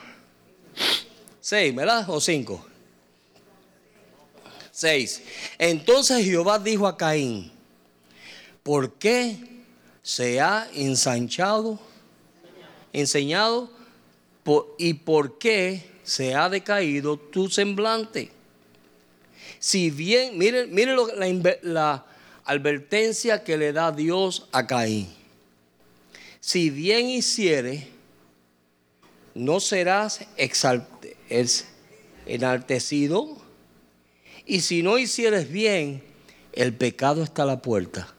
6, 1.42 1.76
¿verdad? 1.76 2.10
¿O 2.10 2.22
5? 2.22 2.66
6. 4.72 5.24
Entonces 5.60 6.24
Jehová 6.24 6.58
dijo 6.58 6.88
a 6.88 6.96
Caín, 6.96 7.52
¿por 8.64 8.94
qué 8.94 9.36
se 10.02 10.40
ha 10.40 10.66
ensanchado, 10.74 11.78
enseñado 12.94 13.70
y 14.78 14.94
por 14.94 15.38
qué 15.38 15.84
se 16.04 16.34
ha 16.34 16.48
decaído 16.48 17.18
tu 17.18 17.50
semblante? 17.50 18.32
Si 19.60 19.92
bien, 19.92 20.38
miren, 20.38 20.74
miren 20.74 20.96
la, 20.96 21.58
la 21.64 22.06
advertencia 22.46 23.44
que 23.44 23.58
le 23.58 23.74
da 23.74 23.92
Dios 23.92 24.48
a 24.54 24.66
Caín 24.66 25.22
si 26.42 26.72
bien 26.72 27.08
hiciere, 27.08 27.88
no 29.36 29.60
serás 29.60 30.22
enaltecido. 32.26 33.38
Y 34.46 34.62
si 34.62 34.84
no 34.84 34.98
hicieres 34.98 35.50
bien, 35.52 36.04
el 36.54 36.74
pecado 36.74 37.24
está 37.24 37.44
a 37.44 37.48
la 37.48 37.62
puerta. 37.62 38.14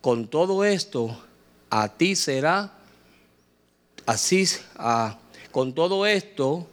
Con 0.00 0.28
todo 0.28 0.64
esto, 0.64 1.22
a 1.68 1.96
ti 1.96 2.16
será 2.16 2.72
así, 4.06 4.46
con 5.50 5.74
todo 5.74 6.06
esto, 6.06 6.66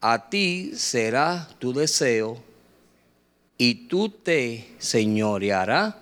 a 0.00 0.28
ti 0.28 0.72
será 0.74 1.48
tu 1.58 1.72
deseo 1.72 2.42
y 3.56 3.86
tú 3.88 4.08
te 4.08 4.74
señorearás 4.78 5.94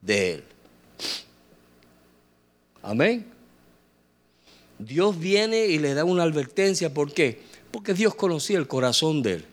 de 0.00 0.34
él. 0.34 0.44
Amén. 2.82 3.33
Dios 4.84 5.18
viene 5.18 5.66
y 5.66 5.78
le 5.78 5.94
da 5.94 6.04
una 6.04 6.22
advertencia. 6.22 6.92
¿Por 6.92 7.12
qué? 7.12 7.40
Porque 7.70 7.94
Dios 7.94 8.14
conocía 8.14 8.58
el 8.58 8.66
corazón 8.66 9.22
de 9.22 9.34
él. 9.34 9.44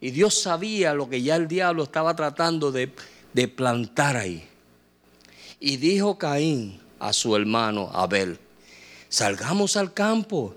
Y 0.00 0.10
Dios 0.10 0.40
sabía 0.40 0.94
lo 0.94 1.10
que 1.10 1.22
ya 1.22 1.36
el 1.36 1.46
diablo 1.46 1.82
estaba 1.82 2.16
tratando 2.16 2.72
de, 2.72 2.92
de 3.34 3.48
plantar 3.48 4.16
ahí. 4.16 4.42
Y 5.58 5.76
dijo 5.76 6.16
Caín 6.16 6.80
a 6.98 7.12
su 7.12 7.36
hermano 7.36 7.90
Abel, 7.92 8.38
salgamos 9.08 9.76
al 9.76 9.92
campo. 9.92 10.54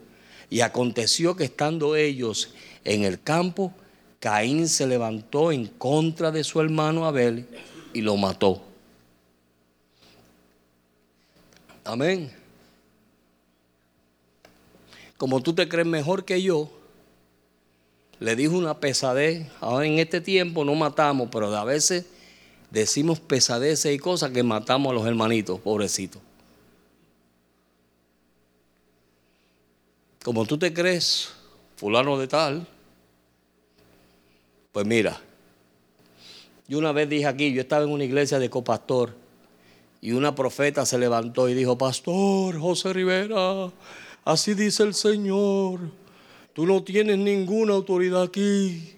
Y 0.49 0.61
aconteció 0.61 1.35
que 1.35 1.45
estando 1.45 1.95
ellos 1.95 2.53
en 2.83 3.03
el 3.03 3.21
campo, 3.21 3.73
Caín 4.19 4.69
se 4.69 4.85
levantó 4.85 5.51
en 5.51 5.65
contra 5.65 6.31
de 6.31 6.43
su 6.43 6.61
hermano 6.61 7.05
Abel 7.05 7.47
y 7.91 8.01
lo 8.01 8.15
mató. 8.15 8.61
Amén. 11.83 12.42
Como 15.23 15.39
tú 15.39 15.53
te 15.53 15.69
crees 15.69 15.87
mejor 15.87 16.25
que 16.25 16.41
yo, 16.41 16.69
le 18.19 18.35
dijo 18.35 18.57
una 18.57 18.81
pesadez. 18.81 19.47
Ahora 19.61 19.85
en 19.85 19.97
este 19.97 20.19
tiempo 20.19 20.65
no 20.65 20.75
matamos, 20.75 21.29
pero 21.31 21.55
a 21.55 21.63
veces 21.63 22.07
decimos 22.71 23.21
pesadeces 23.21 23.95
y 23.95 23.99
cosas 23.99 24.31
que 24.31 24.43
matamos 24.43 24.91
a 24.91 24.95
los 24.95 25.07
hermanitos, 25.07 25.61
pobrecitos. 25.61 26.21
Como 30.25 30.45
tú 30.45 30.57
te 30.57 30.73
crees, 30.73 31.29
fulano 31.77 32.19
de 32.19 32.27
tal, 32.27 32.67
pues 34.73 34.85
mira, 34.85 35.21
yo 36.67 36.79
una 36.79 36.91
vez 36.91 37.07
dije 37.07 37.27
aquí, 37.27 37.53
yo 37.53 37.61
estaba 37.61 37.85
en 37.85 37.91
una 37.91 38.03
iglesia 38.03 38.39
de 38.39 38.49
copastor 38.49 39.15
y 40.01 40.11
una 40.11 40.35
profeta 40.35 40.85
se 40.85 40.97
levantó 40.97 41.47
y 41.47 41.53
dijo, 41.53 41.77
Pastor 41.77 42.59
José 42.59 42.91
Rivera, 42.91 43.71
así 44.25 44.53
dice 44.53 44.83
el 44.83 44.93
Señor, 44.93 45.79
tú 46.53 46.65
no 46.65 46.83
tienes 46.83 47.17
ninguna 47.17 47.73
autoridad 47.73 48.23
aquí. 48.23 48.95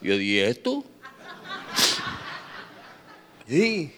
Yo 0.00 0.16
dije, 0.16 0.48
¿esto? 0.48 0.84
Y 3.48 3.90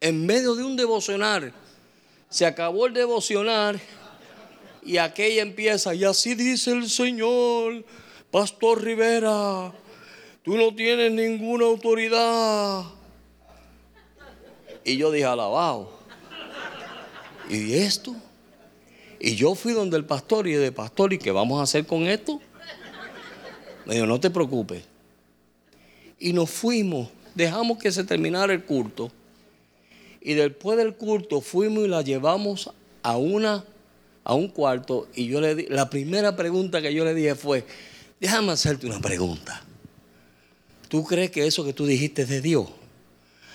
en 0.00 0.26
medio 0.26 0.54
de 0.54 0.64
un 0.64 0.76
devocionar, 0.76 1.52
se 2.28 2.44
acabó 2.44 2.86
el 2.86 2.92
devocionar 2.92 3.80
y 4.82 4.98
aquella 4.98 5.42
empieza, 5.42 5.94
y 5.94 6.04
así 6.04 6.34
dice 6.34 6.72
el 6.72 6.88
Señor, 6.88 7.84
Pastor 8.30 8.82
Rivera, 8.82 9.72
tú 10.42 10.56
no 10.56 10.74
tienes 10.74 11.10
ninguna 11.10 11.64
autoridad. 11.64 12.84
Y 14.84 14.96
yo 14.96 15.10
dije, 15.10 15.24
alabado. 15.24 15.90
¿Y 17.48 17.74
esto? 17.74 18.14
Y 19.20 19.34
yo 19.34 19.54
fui 19.54 19.72
donde 19.72 19.96
el 19.96 20.04
pastor 20.04 20.46
y 20.46 20.52
de 20.52 20.72
pastor, 20.72 21.12
¿y 21.12 21.18
qué 21.18 21.30
vamos 21.30 21.60
a 21.60 21.62
hacer 21.62 21.86
con 21.86 22.06
esto? 22.06 22.40
Me 23.84 23.94
dijo, 23.94 24.06
no 24.06 24.20
te 24.20 24.30
preocupes. 24.30 24.84
Y 26.18 26.32
nos 26.32 26.50
fuimos, 26.50 27.08
dejamos 27.34 27.78
que 27.78 27.92
se 27.92 28.04
terminara 28.04 28.52
el 28.52 28.64
culto. 28.64 29.10
Y 30.20 30.34
después 30.34 30.76
del 30.76 30.94
culto 30.94 31.40
fuimos 31.40 31.84
y 31.84 31.88
la 31.88 32.02
llevamos 32.02 32.70
a 33.02 33.16
una 33.16 33.64
a 34.26 34.34
un 34.34 34.48
cuarto 34.48 35.06
y 35.14 35.28
yo 35.28 35.40
le 35.40 35.54
di, 35.54 35.66
la 35.68 35.88
primera 35.88 36.34
pregunta 36.34 36.82
que 36.82 36.92
yo 36.92 37.04
le 37.04 37.14
dije 37.14 37.36
fue, 37.36 37.64
déjame 38.20 38.50
hacerte 38.50 38.84
una 38.86 39.00
pregunta. 39.00 39.62
¿Tú 40.88 41.04
crees 41.04 41.30
que 41.30 41.46
eso 41.46 41.64
que 41.64 41.72
tú 41.72 41.86
dijiste 41.86 42.22
es 42.22 42.28
de 42.28 42.40
Dios? 42.40 42.68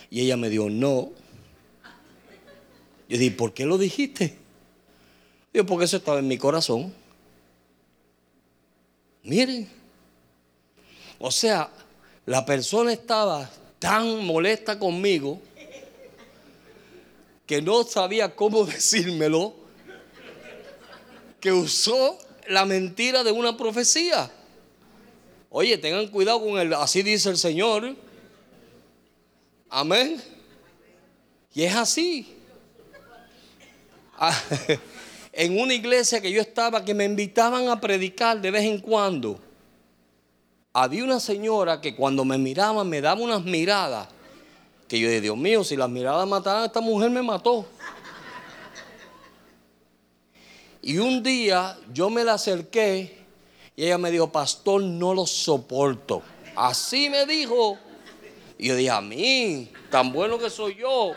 Y 0.09 0.21
ella 0.21 0.37
me 0.37 0.49
dijo, 0.49 0.69
no. 0.69 1.11
Yo 3.09 3.17
dije, 3.17 3.31
¿por 3.31 3.53
qué 3.53 3.65
lo 3.65 3.77
dijiste? 3.77 4.37
Digo, 5.53 5.65
porque 5.65 5.85
eso 5.85 5.97
estaba 5.97 6.19
en 6.19 6.27
mi 6.27 6.37
corazón. 6.37 6.93
Miren. 9.23 9.69
O 11.19 11.29
sea, 11.29 11.69
la 12.25 12.45
persona 12.45 12.93
estaba 12.93 13.49
tan 13.77 14.25
molesta 14.25 14.79
conmigo 14.79 15.39
que 17.45 17.61
no 17.61 17.83
sabía 17.83 18.35
cómo 18.35 18.65
decírmelo, 18.65 19.53
que 21.39 21.51
usó 21.51 22.17
la 22.47 22.65
mentira 22.65 23.23
de 23.23 23.31
una 23.31 23.57
profecía. 23.57 24.31
Oye, 25.49 25.77
tengan 25.77 26.07
cuidado 26.07 26.39
con 26.39 26.57
él, 26.57 26.73
así 26.73 27.03
dice 27.03 27.29
el 27.29 27.37
Señor. 27.37 27.95
Amén. 29.69 30.21
Y 31.53 31.63
es 31.63 31.75
así. 31.75 32.37
Ah, 34.17 34.39
en 35.33 35.59
una 35.59 35.73
iglesia 35.73 36.21
que 36.21 36.31
yo 36.31 36.41
estaba 36.41 36.83
que 36.83 36.93
me 36.93 37.05
invitaban 37.05 37.69
a 37.69 37.79
predicar 37.79 38.41
de 38.41 38.51
vez 38.51 38.63
en 38.63 38.79
cuando. 38.79 39.39
Había 40.73 41.03
una 41.03 41.19
señora 41.19 41.81
que 41.81 41.95
cuando 41.95 42.23
me 42.23 42.37
miraba 42.37 42.83
me 42.83 43.01
daba 43.01 43.21
unas 43.21 43.43
miradas 43.43 44.07
que 44.87 44.99
yo 44.99 45.07
dije, 45.07 45.21
Dios 45.21 45.37
mío, 45.37 45.63
si 45.63 45.77
las 45.77 45.89
miradas 45.89 46.27
mataran 46.27 46.65
esta 46.65 46.81
mujer 46.81 47.09
me 47.09 47.21
mató. 47.21 47.65
Y 50.81 50.97
un 50.97 51.23
día 51.23 51.77
yo 51.93 52.09
me 52.09 52.25
la 52.25 52.33
acerqué 52.33 53.19
y 53.75 53.85
ella 53.85 53.97
me 53.97 54.11
dijo, 54.11 54.29
pastor, 54.31 54.81
no 54.81 55.13
lo 55.13 55.25
soporto. 55.25 56.21
Así 56.57 57.09
me 57.09 57.25
dijo. 57.25 57.77
Y 58.57 58.67
yo 58.67 58.75
dije, 58.75 58.89
a 58.89 58.99
mí, 58.99 59.71
tan 59.89 60.11
bueno 60.11 60.37
que 60.37 60.49
soy 60.49 60.75
yo. 60.75 61.13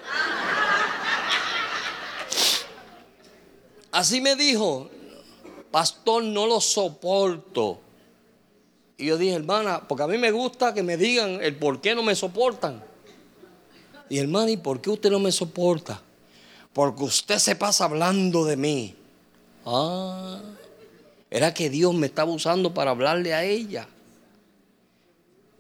Así 3.95 4.21
me 4.21 4.35
dijo, 4.35 4.91
pastor, 5.71 6.25
no 6.25 6.49
lo 6.49 6.61
soporto. 6.61 7.79
Y 8.99 9.07
yo 9.07 9.17
dije, 9.17 9.37
hermana, 9.37 9.87
porque 9.87 10.03
a 10.03 10.09
mí 10.09 10.19
me 10.19 10.33
gusta 10.33 10.75
que 10.75 10.83
me 10.83 10.97
digan 10.97 11.39
el 11.41 11.55
por 11.55 11.81
qué 11.81 11.95
no 11.95 12.03
me 12.03 12.17
soportan. 12.17 12.83
Y 14.09 14.19
hermana, 14.19 14.51
¿y 14.51 14.57
por 14.57 14.81
qué 14.81 14.91
usted 14.91 15.13
no 15.13 15.21
me 15.21 15.31
soporta? 15.31 16.03
Porque 16.73 17.05
usted 17.05 17.39
se 17.39 17.55
pasa 17.55 17.85
hablando 17.85 18.45
de 18.45 18.57
mí. 18.57 18.97
Ah, 19.65 20.41
era 21.31 21.55
que 21.55 21.71
Dios 21.71 21.95
me 21.95 22.09
estaba 22.09 22.33
usando 22.33 22.75
para 22.75 22.91
hablarle 22.91 23.33
a 23.33 23.45
ella. 23.45 23.87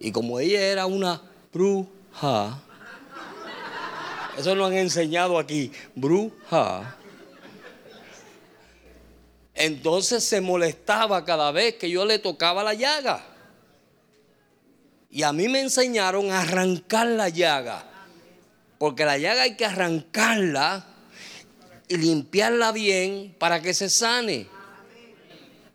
Y 0.00 0.10
como 0.10 0.40
ella 0.40 0.60
era 0.60 0.86
una 0.86 1.22
bruja, 1.52 2.60
eso 4.36 4.56
lo 4.56 4.64
han 4.64 4.74
enseñado 4.74 5.38
aquí, 5.38 5.70
bruja. 5.94 6.96
Entonces 9.54 10.24
se 10.24 10.40
molestaba 10.40 11.24
cada 11.24 11.52
vez 11.52 11.74
que 11.74 11.88
yo 11.88 12.04
le 12.04 12.18
tocaba 12.18 12.64
la 12.64 12.74
llaga. 12.74 13.24
Y 15.10 15.22
a 15.22 15.32
mí 15.32 15.48
me 15.48 15.60
enseñaron 15.60 16.30
a 16.32 16.40
arrancar 16.40 17.06
la 17.06 17.28
llaga. 17.28 17.84
Porque 18.78 19.04
la 19.04 19.16
llaga 19.16 19.42
hay 19.42 19.56
que 19.56 19.64
arrancarla 19.64 20.84
y 21.86 21.96
limpiarla 21.96 22.72
bien 22.72 23.34
para 23.38 23.62
que 23.62 23.74
se 23.74 23.88
sane. 23.88 24.48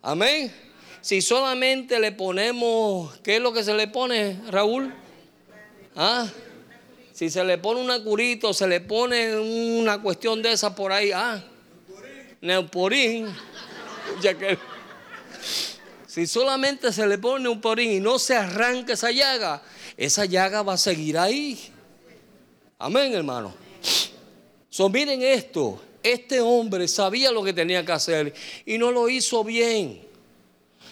Amén. 0.02 0.52
Si 1.00 1.22
solamente 1.22 1.98
le 1.98 2.12
ponemos, 2.12 3.18
¿qué 3.20 3.36
es 3.36 3.42
lo 3.42 3.54
que 3.54 3.64
se 3.64 3.72
le 3.72 3.88
pone, 3.88 4.38
Raúl? 4.50 4.92
¿Ah? 5.96 6.28
Si 7.12 7.30
se 7.30 7.44
le 7.44 7.58
pone 7.58 7.80
una 7.80 8.02
curita 8.02 8.52
se 8.54 8.66
le 8.66 8.80
pone 8.80 9.36
una 9.38 10.00
cuestión 10.00 10.40
de 10.42 10.52
esa 10.52 10.74
por 10.74 10.92
ahí, 10.92 11.10
ah, 11.12 11.42
neuporín, 12.40 13.26
que 13.26 13.32
si 16.06 16.26
solamente 16.26 16.92
se 16.92 17.06
le 17.06 17.18
pone 17.18 17.48
un 17.48 17.60
porín 17.60 17.92
y 17.92 18.00
no 18.00 18.18
se 18.18 18.36
arranca 18.36 18.94
esa 18.94 19.10
llaga, 19.10 19.62
esa 19.96 20.24
llaga 20.24 20.62
va 20.62 20.74
a 20.74 20.78
seguir 20.78 21.18
ahí. 21.18 21.72
Amén, 22.78 23.12
hermano. 23.12 23.52
So, 24.70 24.88
miren 24.88 25.22
esto. 25.22 25.80
Este 26.02 26.40
hombre 26.40 26.88
sabía 26.88 27.30
lo 27.30 27.42
que 27.44 27.52
tenía 27.52 27.84
que 27.84 27.92
hacer 27.92 28.34
y 28.64 28.78
no 28.78 28.90
lo 28.90 29.08
hizo 29.08 29.44
bien. 29.44 30.00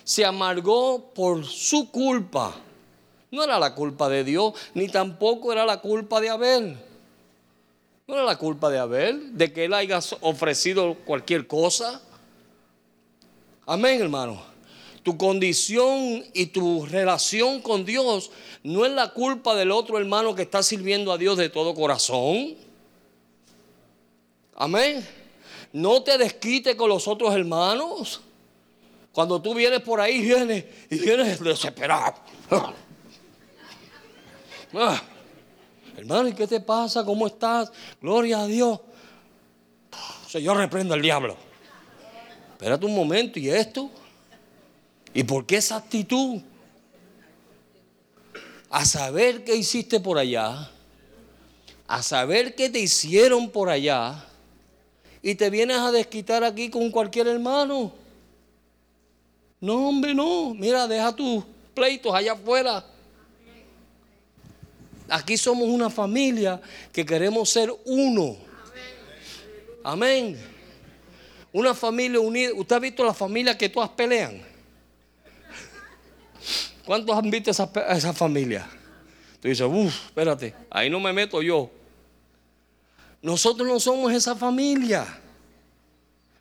Se 0.04 0.24
amargó 0.24 1.12
por 1.14 1.46
su 1.46 1.90
culpa. 1.90 2.54
No 3.30 3.42
era 3.42 3.58
la 3.58 3.74
culpa 3.74 4.08
de 4.08 4.24
Dios, 4.24 4.54
ni 4.74 4.88
tampoco 4.88 5.52
era 5.52 5.64
la 5.64 5.80
culpa 5.80 6.20
de 6.20 6.28
Abel. 6.28 6.76
No 8.06 8.14
era 8.14 8.24
la 8.24 8.36
culpa 8.36 8.70
de 8.70 8.78
Abel, 8.78 9.36
de 9.36 9.52
que 9.52 9.66
él 9.66 9.74
haya 9.74 10.00
ofrecido 10.20 10.96
cualquier 11.04 11.46
cosa. 11.46 12.02
Amén, 13.68 14.00
hermano 14.00 14.48
tu 15.08 15.16
condición 15.16 16.22
y 16.34 16.46
tu 16.46 16.84
relación 16.84 17.62
con 17.62 17.86
Dios 17.86 18.30
no 18.62 18.84
es 18.84 18.92
la 18.92 19.14
culpa 19.14 19.54
del 19.54 19.70
otro 19.70 19.96
hermano 19.96 20.34
que 20.34 20.42
está 20.42 20.62
sirviendo 20.62 21.12
a 21.12 21.16
Dios 21.16 21.38
de 21.38 21.48
todo 21.48 21.74
corazón. 21.74 22.56
Amén. 24.54 25.06
No 25.72 26.02
te 26.02 26.18
desquite 26.18 26.76
con 26.76 26.90
los 26.90 27.08
otros 27.08 27.34
hermanos. 27.34 28.20
Cuando 29.12 29.40
tú 29.40 29.54
vienes 29.54 29.80
por 29.80 29.98
ahí, 29.98 30.20
vienes 30.20 30.66
y 30.90 30.98
vienes 30.98 31.40
desesperado. 31.40 32.16
Ah, 34.74 35.02
hermano, 35.96 36.28
¿y 36.28 36.34
qué 36.34 36.46
te 36.46 36.60
pasa? 36.60 37.02
¿Cómo 37.02 37.26
estás? 37.26 37.72
Gloria 38.02 38.40
a 38.40 38.46
Dios. 38.46 38.78
Señor, 40.28 40.58
reprendo 40.58 40.92
al 40.92 41.00
diablo. 41.00 41.47
Espérate 42.58 42.86
un 42.86 42.94
momento, 42.96 43.38
¿y 43.38 43.48
esto? 43.48 43.88
¿Y 45.14 45.22
por 45.22 45.46
qué 45.46 45.58
esa 45.58 45.76
actitud? 45.76 46.40
A 48.68 48.84
saber 48.84 49.44
qué 49.44 49.54
hiciste 49.54 50.00
por 50.00 50.18
allá, 50.18 50.68
a 51.86 52.02
saber 52.02 52.56
qué 52.56 52.68
te 52.68 52.80
hicieron 52.80 53.48
por 53.48 53.68
allá, 53.70 54.24
y 55.22 55.36
te 55.36 55.50
vienes 55.50 55.76
a 55.76 55.92
desquitar 55.92 56.42
aquí 56.42 56.68
con 56.68 56.90
cualquier 56.90 57.28
hermano. 57.28 57.92
No, 59.60 59.88
hombre, 59.90 60.12
no. 60.12 60.52
Mira, 60.52 60.88
deja 60.88 61.14
tus 61.14 61.44
pleitos 61.74 62.12
allá 62.12 62.32
afuera. 62.32 62.84
Aquí 65.08 65.36
somos 65.36 65.68
una 65.68 65.90
familia 65.90 66.60
que 66.92 67.06
queremos 67.06 67.48
ser 67.50 67.72
uno. 67.84 68.36
Amén. 69.84 70.57
Una 71.52 71.74
familia 71.74 72.20
unida. 72.20 72.52
¿Usted 72.54 72.76
ha 72.76 72.78
visto 72.78 73.04
la 73.04 73.14
familia 73.14 73.56
que 73.56 73.68
todas 73.68 73.88
pelean? 73.90 74.42
¿Cuántos 76.84 77.16
han 77.16 77.30
visto 77.30 77.50
esa, 77.50 77.70
esa 77.90 78.12
familia? 78.12 78.68
Tú 79.40 79.48
dices, 79.48 79.66
uff, 79.68 80.06
espérate, 80.06 80.54
ahí 80.70 80.90
no 80.90 80.98
me 81.00 81.12
meto 81.12 81.40
yo. 81.42 81.70
Nosotros 83.20 83.66
no 83.68 83.78
somos 83.78 84.12
esa 84.12 84.34
familia. 84.34 85.06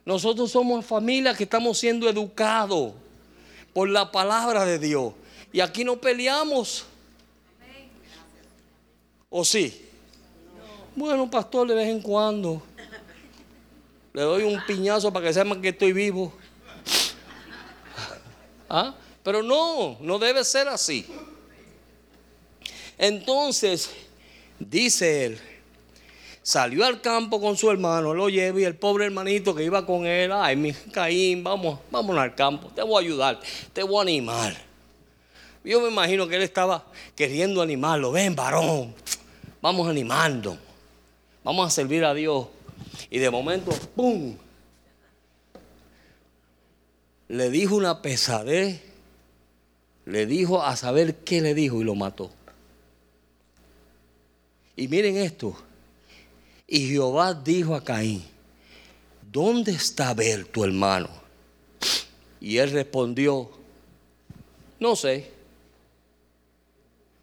Nosotros 0.06 0.52
somos 0.52 0.86
familia 0.86 1.36
que 1.36 1.44
estamos 1.44 1.78
siendo 1.78 2.08
educados 2.10 2.94
por 3.74 3.90
la 3.90 4.12
palabra 4.12 4.66
de 4.66 4.80
Dios. 4.80 5.14
Y 5.52 5.60
aquí 5.60 5.84
no 5.84 5.98
peleamos. 5.98 6.86
¿O 9.30 9.44
sí? 9.44 9.86
Bueno, 10.96 11.30
pastor, 11.30 11.68
de 11.68 11.76
vez 11.76 11.90
en 11.90 12.02
cuando. 12.02 12.62
Le 14.18 14.24
doy 14.24 14.42
un 14.42 14.60
piñazo 14.66 15.14
para 15.14 15.28
que 15.28 15.32
sepan 15.32 15.62
que 15.62 15.70
estoy 15.70 15.94
vivo. 15.94 16.34
¿Ah? 18.68 18.96
Pero 19.22 19.44
no, 19.44 19.96
no 20.00 20.18
debe 20.18 20.44
ser 20.44 20.68
así. 20.70 21.06
Entonces, 22.98 23.92
dice 24.58 25.26
él, 25.26 25.40
salió 26.42 26.84
al 26.84 27.00
campo 27.00 27.40
con 27.40 27.56
su 27.58 27.70
hermano, 27.70 28.16
lo 28.16 28.28
lleva 28.28 28.60
y 28.60 28.64
el 28.64 28.76
pobre 28.76 29.06
hermanito 29.06 29.54
que 29.54 29.64
iba 29.64 29.86
con 29.86 30.08
él, 30.08 30.32
ay, 30.32 30.56
mi 30.56 30.74
Caín, 30.74 31.44
vamos, 31.44 31.78
vamos 31.92 32.18
al 32.18 32.34
campo, 32.34 32.72
te 32.74 32.82
voy 32.82 32.96
a 32.96 33.06
ayudar, 33.06 33.40
te 33.72 33.84
voy 33.84 34.00
a 34.00 34.02
animar. 34.02 34.58
Yo 35.64 35.80
me 35.80 35.90
imagino 35.90 36.28
que 36.28 36.38
él 36.38 36.42
estaba 36.42 36.84
queriendo 37.16 37.62
animarlo, 37.62 38.12
ven 38.14 38.36
varón, 38.36 38.96
vamos 39.62 39.88
animando, 39.88 40.58
vamos 41.44 41.68
a 41.68 41.70
servir 41.70 42.04
a 42.04 42.16
Dios. 42.16 42.57
Y 43.10 43.20
de 43.20 43.30
momento, 43.30 43.72
¡pum! 43.96 44.36
Le 47.28 47.50
dijo 47.50 47.76
una 47.76 48.02
pesadez 48.02 48.88
le 50.08 50.26
dijo 50.26 50.64
a 50.64 50.78
saber 50.78 51.16
qué 51.16 51.42
le 51.42 51.54
dijo 51.54 51.82
y 51.82 51.84
lo 51.84 51.94
mató. 51.94 52.32
Y 54.78 54.88
miren 54.88 55.18
esto. 55.18 55.54
Y 56.66 56.88
Jehová 56.88 57.34
dijo 57.34 57.76
a 57.76 57.84
Caín, 57.84 58.24
¿dónde 59.30 59.74
está 59.74 60.10
Abel 60.10 60.48
tu 60.48 60.64
hermano? 60.64 61.10
Y 62.40 62.58
él 62.58 62.72
respondió, 62.72 63.52
no 64.80 64.96
sé. 64.96 65.30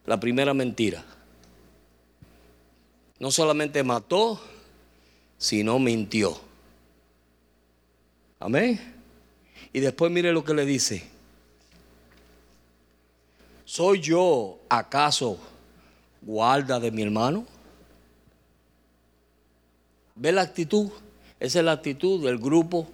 La 0.05 0.21
primera 0.21 0.53
mentira. 0.53 1.03
No 3.19 3.31
solamente 3.31 3.83
mató, 3.83 4.43
sino 5.45 5.79
mintió. 5.79 6.35
Amén. 8.41 8.81
Y 9.75 9.81
después 9.81 10.11
mire 10.11 10.33
lo 10.33 10.43
que 10.43 10.55
le 10.55 10.65
dice. 10.65 11.05
¿Soy 13.67 14.01
yo 14.01 14.59
acaso 14.71 15.39
guarda 16.23 16.81
de 16.81 16.91
mi 16.91 17.03
hermano? 17.03 17.45
¿Ve 20.15 20.33
la 20.33 20.41
actitud? 20.41 20.91
Esa 21.39 21.59
es 21.59 21.65
la 21.67 21.73
actitud 21.73 22.25
del 22.25 22.39
grupo 22.39 22.89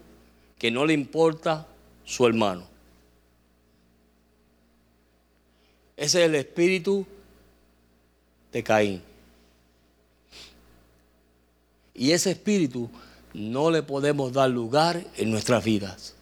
que 0.58 0.72
no 0.72 0.84
le 0.84 0.94
importa 0.94 1.68
su 2.04 2.26
hermano. 2.26 2.64
Ese 5.96 6.22
es 6.22 6.28
el 6.28 6.34
espíritu 6.34 7.06
de 8.50 8.64
Caín. 8.64 9.09
Y 12.00 12.12
ese 12.12 12.30
espíritu 12.30 12.88
no 13.34 13.70
le 13.70 13.82
podemos 13.82 14.32
dar 14.32 14.48
lugar 14.48 15.06
en 15.18 15.30
nuestras 15.30 15.62
vidas. 15.62 16.14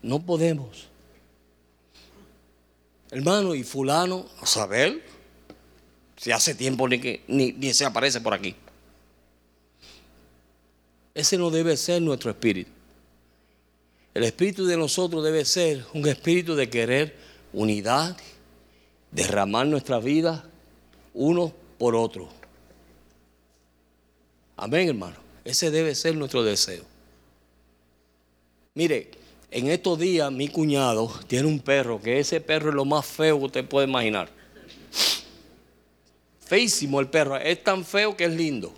No 0.00 0.22
podemos. 0.22 0.88
Hermano, 3.10 3.54
y 3.54 3.64
fulano, 3.64 4.24
a 4.40 4.46
saber, 4.46 5.04
si 6.16 6.32
hace 6.32 6.54
tiempo 6.54 6.88
ni, 6.88 6.98
que, 6.98 7.22
ni, 7.28 7.52
se 7.74 7.84
aparece 7.84 8.22
por 8.22 8.32
aquí. 8.32 8.56
Ese 11.12 11.36
no 11.36 11.50
debe 11.50 11.76
ser 11.76 12.00
nuestro 12.00 12.30
espíritu. 12.30 12.70
El 14.14 14.24
espíritu 14.24 14.64
de 14.64 14.78
nosotros 14.78 15.22
debe 15.22 15.44
ser 15.44 15.84
un 15.92 16.08
espíritu 16.08 16.54
de 16.54 16.70
querer 16.70 17.14
unidad, 17.52 18.16
derramar 19.10 19.66
nuestra 19.66 19.98
vida 19.98 20.48
uno 21.12 21.52
por 21.76 21.94
otro. 21.94 22.41
Amén, 24.56 24.88
hermano. 24.88 25.16
Ese 25.44 25.70
debe 25.70 25.94
ser 25.94 26.14
nuestro 26.14 26.42
deseo. 26.42 26.84
Mire, 28.74 29.10
en 29.50 29.68
estos 29.68 29.98
días 29.98 30.32
mi 30.32 30.48
cuñado 30.48 31.12
tiene 31.26 31.46
un 31.48 31.60
perro, 31.60 32.00
que 32.00 32.18
ese 32.18 32.40
perro 32.40 32.70
es 32.70 32.74
lo 32.74 32.84
más 32.84 33.04
feo 33.04 33.38
que 33.38 33.44
usted 33.44 33.68
puede 33.68 33.86
imaginar. 33.86 34.30
Feísimo 36.40 37.00
el 37.00 37.08
perro, 37.08 37.36
es 37.36 37.62
tan 37.62 37.84
feo 37.84 38.16
que 38.16 38.24
es 38.24 38.32
lindo. 38.32 38.72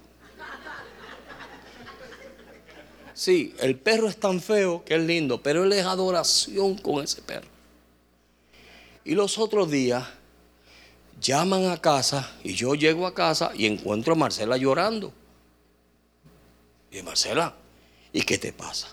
Sí, 3.14 3.54
el 3.60 3.78
perro 3.78 4.08
es 4.08 4.16
tan 4.16 4.40
feo 4.40 4.84
que 4.84 4.96
es 4.96 5.02
lindo, 5.02 5.40
pero 5.40 5.62
él 5.62 5.72
es 5.72 5.84
adoración 5.84 6.76
con 6.76 7.04
ese 7.04 7.22
perro. 7.22 7.46
Y 9.04 9.14
los 9.14 9.38
otros 9.38 9.70
días 9.70 10.04
llaman 11.20 11.66
a 11.66 11.80
casa 11.80 12.32
y 12.42 12.54
yo 12.54 12.74
llego 12.74 13.06
a 13.06 13.14
casa 13.14 13.52
y 13.54 13.66
encuentro 13.66 14.14
a 14.14 14.16
Marcela 14.16 14.56
llorando. 14.56 15.12
Y 16.94 17.02
Marcela, 17.02 17.52
¿y 18.12 18.22
qué 18.22 18.38
te 18.38 18.52
pasa? 18.52 18.86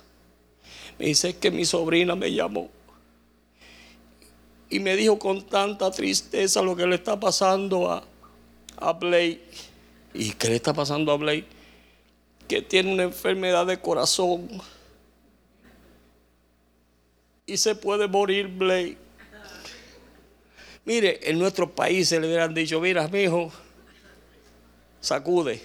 Me 0.97 1.06
dice 1.06 1.38
que 1.38 1.52
mi 1.52 1.66
sobrina 1.66 2.16
me 2.16 2.34
llamó 2.34 2.68
y 4.72 4.80
me 4.80 4.95
dijo 4.95 5.20
con 5.20 5.45
tanta 5.45 5.91
tristeza 5.91 6.64
lo 6.64 6.76
que 6.76 6.88
le 6.88 6.95
está 6.95 7.20
pasando 7.20 7.91
a, 7.91 8.04
a 8.78 8.93
Blake. 8.93 9.43
¿Y 10.16 10.32
qué 10.32 10.49
le 10.49 10.56
está 10.56 10.74
pasando 10.74 11.12
a 11.12 11.18
Blake? 11.18 11.45
Que 12.47 12.64
tiene 12.64 12.91
una 12.91 13.04
enfermedad 13.04 13.68
de 13.68 13.80
corazón 13.80 14.49
y 17.45 17.56
se 17.56 17.76
puede 17.76 18.08
morir 18.08 18.47
Blake. 18.47 18.97
Mire, 20.86 21.20
en 21.30 21.38
nuestro 21.38 21.70
país 21.70 22.10
se 22.10 22.20
le 22.20 22.26
hubieran 22.26 22.52
dicho, 22.56 22.82
mira, 22.82 23.08
mi 23.10 23.22
hijo, 23.22 23.52
sacude. 24.99 25.62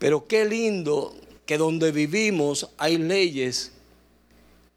Pero 0.00 0.26
qué 0.26 0.46
lindo 0.46 1.14
que 1.44 1.58
donde 1.58 1.92
vivimos 1.92 2.70
hay 2.78 2.96
leyes 2.96 3.72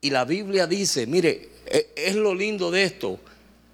y 0.02 0.10
la 0.10 0.26
Biblia 0.26 0.68
dice, 0.68 1.08
mire, 1.08 1.50
e, 1.66 1.94
es 1.96 2.16
lo 2.16 2.36
lindo 2.36 2.70
de 2.70 2.84
esto. 2.84 3.18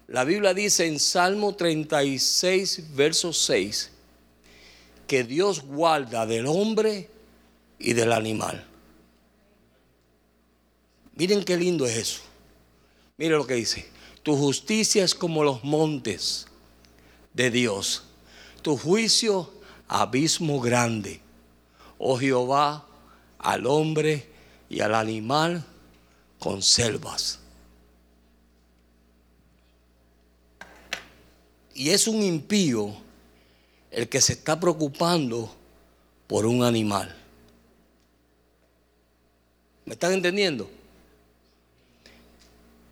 La 0.07 0.23
Biblia 0.23 0.53
dice 0.53 0.85
en 0.85 0.99
Salmo 0.99 1.55
36, 1.55 2.95
verso 2.95 3.33
6, 3.33 3.89
que 5.07 5.23
Dios 5.23 5.61
guarda 5.61 6.27
del 6.27 6.45
hombre 6.45 7.09
y 7.79 7.93
del 7.93 8.13
animal. 8.13 8.63
Miren 11.15 11.43
qué 11.43 11.57
lindo 11.57 11.87
es 11.87 11.97
eso. 11.97 12.21
Miren 13.17 13.39
lo 13.39 13.47
que 13.47 13.55
dice. 13.55 13.87
Tu 14.21 14.37
justicia 14.37 15.03
es 15.03 15.15
como 15.15 15.43
los 15.43 15.63
montes 15.63 16.45
de 17.33 17.49
Dios. 17.49 18.03
Tu 18.61 18.77
juicio, 18.77 19.51
abismo 19.87 20.61
grande. 20.61 21.21
Oh 21.99 22.17
Jehová, 22.17 22.87
al 23.37 23.67
hombre 23.67 24.27
y 24.67 24.79
al 24.79 24.95
animal 24.95 25.63
conservas. 26.39 27.39
Y 31.75 31.91
es 31.91 32.07
un 32.07 32.23
impío 32.23 32.95
el 33.91 34.09
que 34.09 34.19
se 34.19 34.33
está 34.33 34.59
preocupando 34.59 35.53
por 36.25 36.47
un 36.47 36.63
animal. 36.63 37.15
¿Me 39.85 39.93
están 39.93 40.13
entendiendo? 40.13 40.67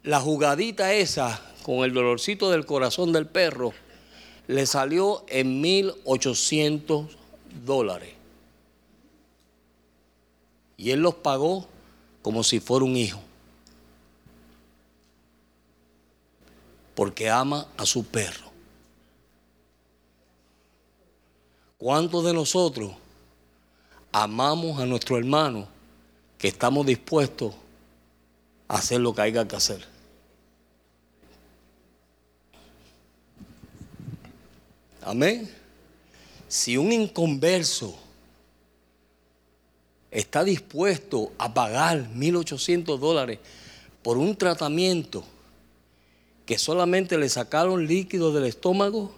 la 0.07 0.21
jugadita 0.21 0.93
esa 0.93 1.41
con 1.63 1.79
el 1.79 1.93
dolorcito 1.93 2.49
del 2.49 2.65
corazón 2.65 3.11
del 3.11 3.27
perro 3.27 3.73
le 4.47 4.65
salió 4.65 5.25
en 5.27 5.61
1.800 5.61 7.07
dólares. 7.65 8.16
Y 10.77 10.91
él 10.91 11.01
los 11.01 11.15
pagó 11.15 11.67
como 12.21 12.43
si 12.43 12.59
fuera 12.59 12.85
un 12.85 12.95
hijo. 12.95 13.19
Porque 16.93 17.29
ama 17.29 17.67
a 17.75 17.85
su 17.85 18.05
perro. 18.05 18.47
¿Cuántos 21.77 22.23
de 22.25 22.33
nosotros 22.33 22.91
amamos 24.11 24.79
a 24.79 24.85
nuestro 24.85 25.17
hermano 25.17 25.67
que 26.37 26.47
estamos 26.47 26.85
dispuestos 26.85 27.53
a 28.67 28.75
hacer 28.75 28.99
lo 28.99 29.13
que 29.13 29.21
haya 29.21 29.47
que 29.47 29.55
hacer? 29.55 29.85
Amén. 35.03 35.49
Si 36.47 36.77
un 36.77 36.91
inconverso 36.91 37.97
está 40.17 40.43
dispuesto 40.43 41.31
a 41.37 41.53
pagar 41.53 42.09
1.800 42.15 42.97
dólares 42.97 43.37
por 44.01 44.17
un 44.17 44.35
tratamiento 44.35 45.23
que 46.47 46.57
solamente 46.57 47.19
le 47.19 47.29
sacaron 47.29 47.85
líquido 47.85 48.33
del 48.33 48.45
estómago 48.45 49.13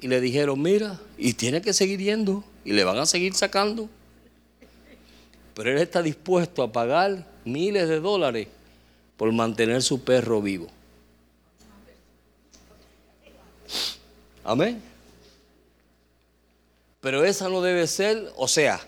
y 0.00 0.08
le 0.08 0.22
dijeron, 0.22 0.62
mira, 0.62 0.98
y 1.18 1.34
tiene 1.34 1.60
que 1.60 1.74
seguir 1.74 2.00
yendo 2.00 2.42
y 2.64 2.72
le 2.72 2.82
van 2.82 2.96
a 2.96 3.04
seguir 3.04 3.34
sacando. 3.34 3.90
Pero 5.54 5.70
él 5.70 5.78
está 5.78 6.00
dispuesto 6.00 6.62
a 6.62 6.72
pagar 6.72 7.26
miles 7.44 7.90
de 7.90 8.00
dólares 8.00 8.48
por 9.18 9.30
mantener 9.32 9.82
su 9.82 10.02
perro 10.02 10.40
vivo. 10.40 10.68
Amén. 14.44 14.80
Pero 17.02 17.22
esa 17.22 17.50
no 17.50 17.60
debe 17.60 17.86
ser, 17.86 18.32
o 18.36 18.48
sea, 18.48 18.80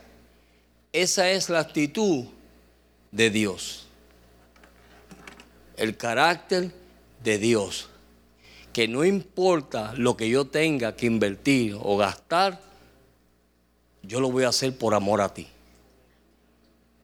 esa 0.95 1.29
es 1.33 1.51
la 1.51 1.59
actitud 1.59 2.25
de 3.11 3.29
Dios. 3.29 3.85
El 5.77 5.97
carácter 5.97 6.73
de 7.23 7.39
Dios. 7.39 7.89
Que 8.73 8.87
no 8.87 9.05
importa 9.05 9.93
lo 9.97 10.17
que 10.17 10.31
yo 10.31 10.47
tenga 10.47 10.95
que 10.95 11.07
invertir 11.07 11.77
o 11.81 11.97
gastar, 11.97 12.61
yo 14.03 14.21
lo 14.21 14.31
voy 14.31 14.45
a 14.45 14.49
hacer 14.49 14.77
por 14.79 14.95
amor 14.95 15.21
a 15.21 15.35
ti. 15.35 15.49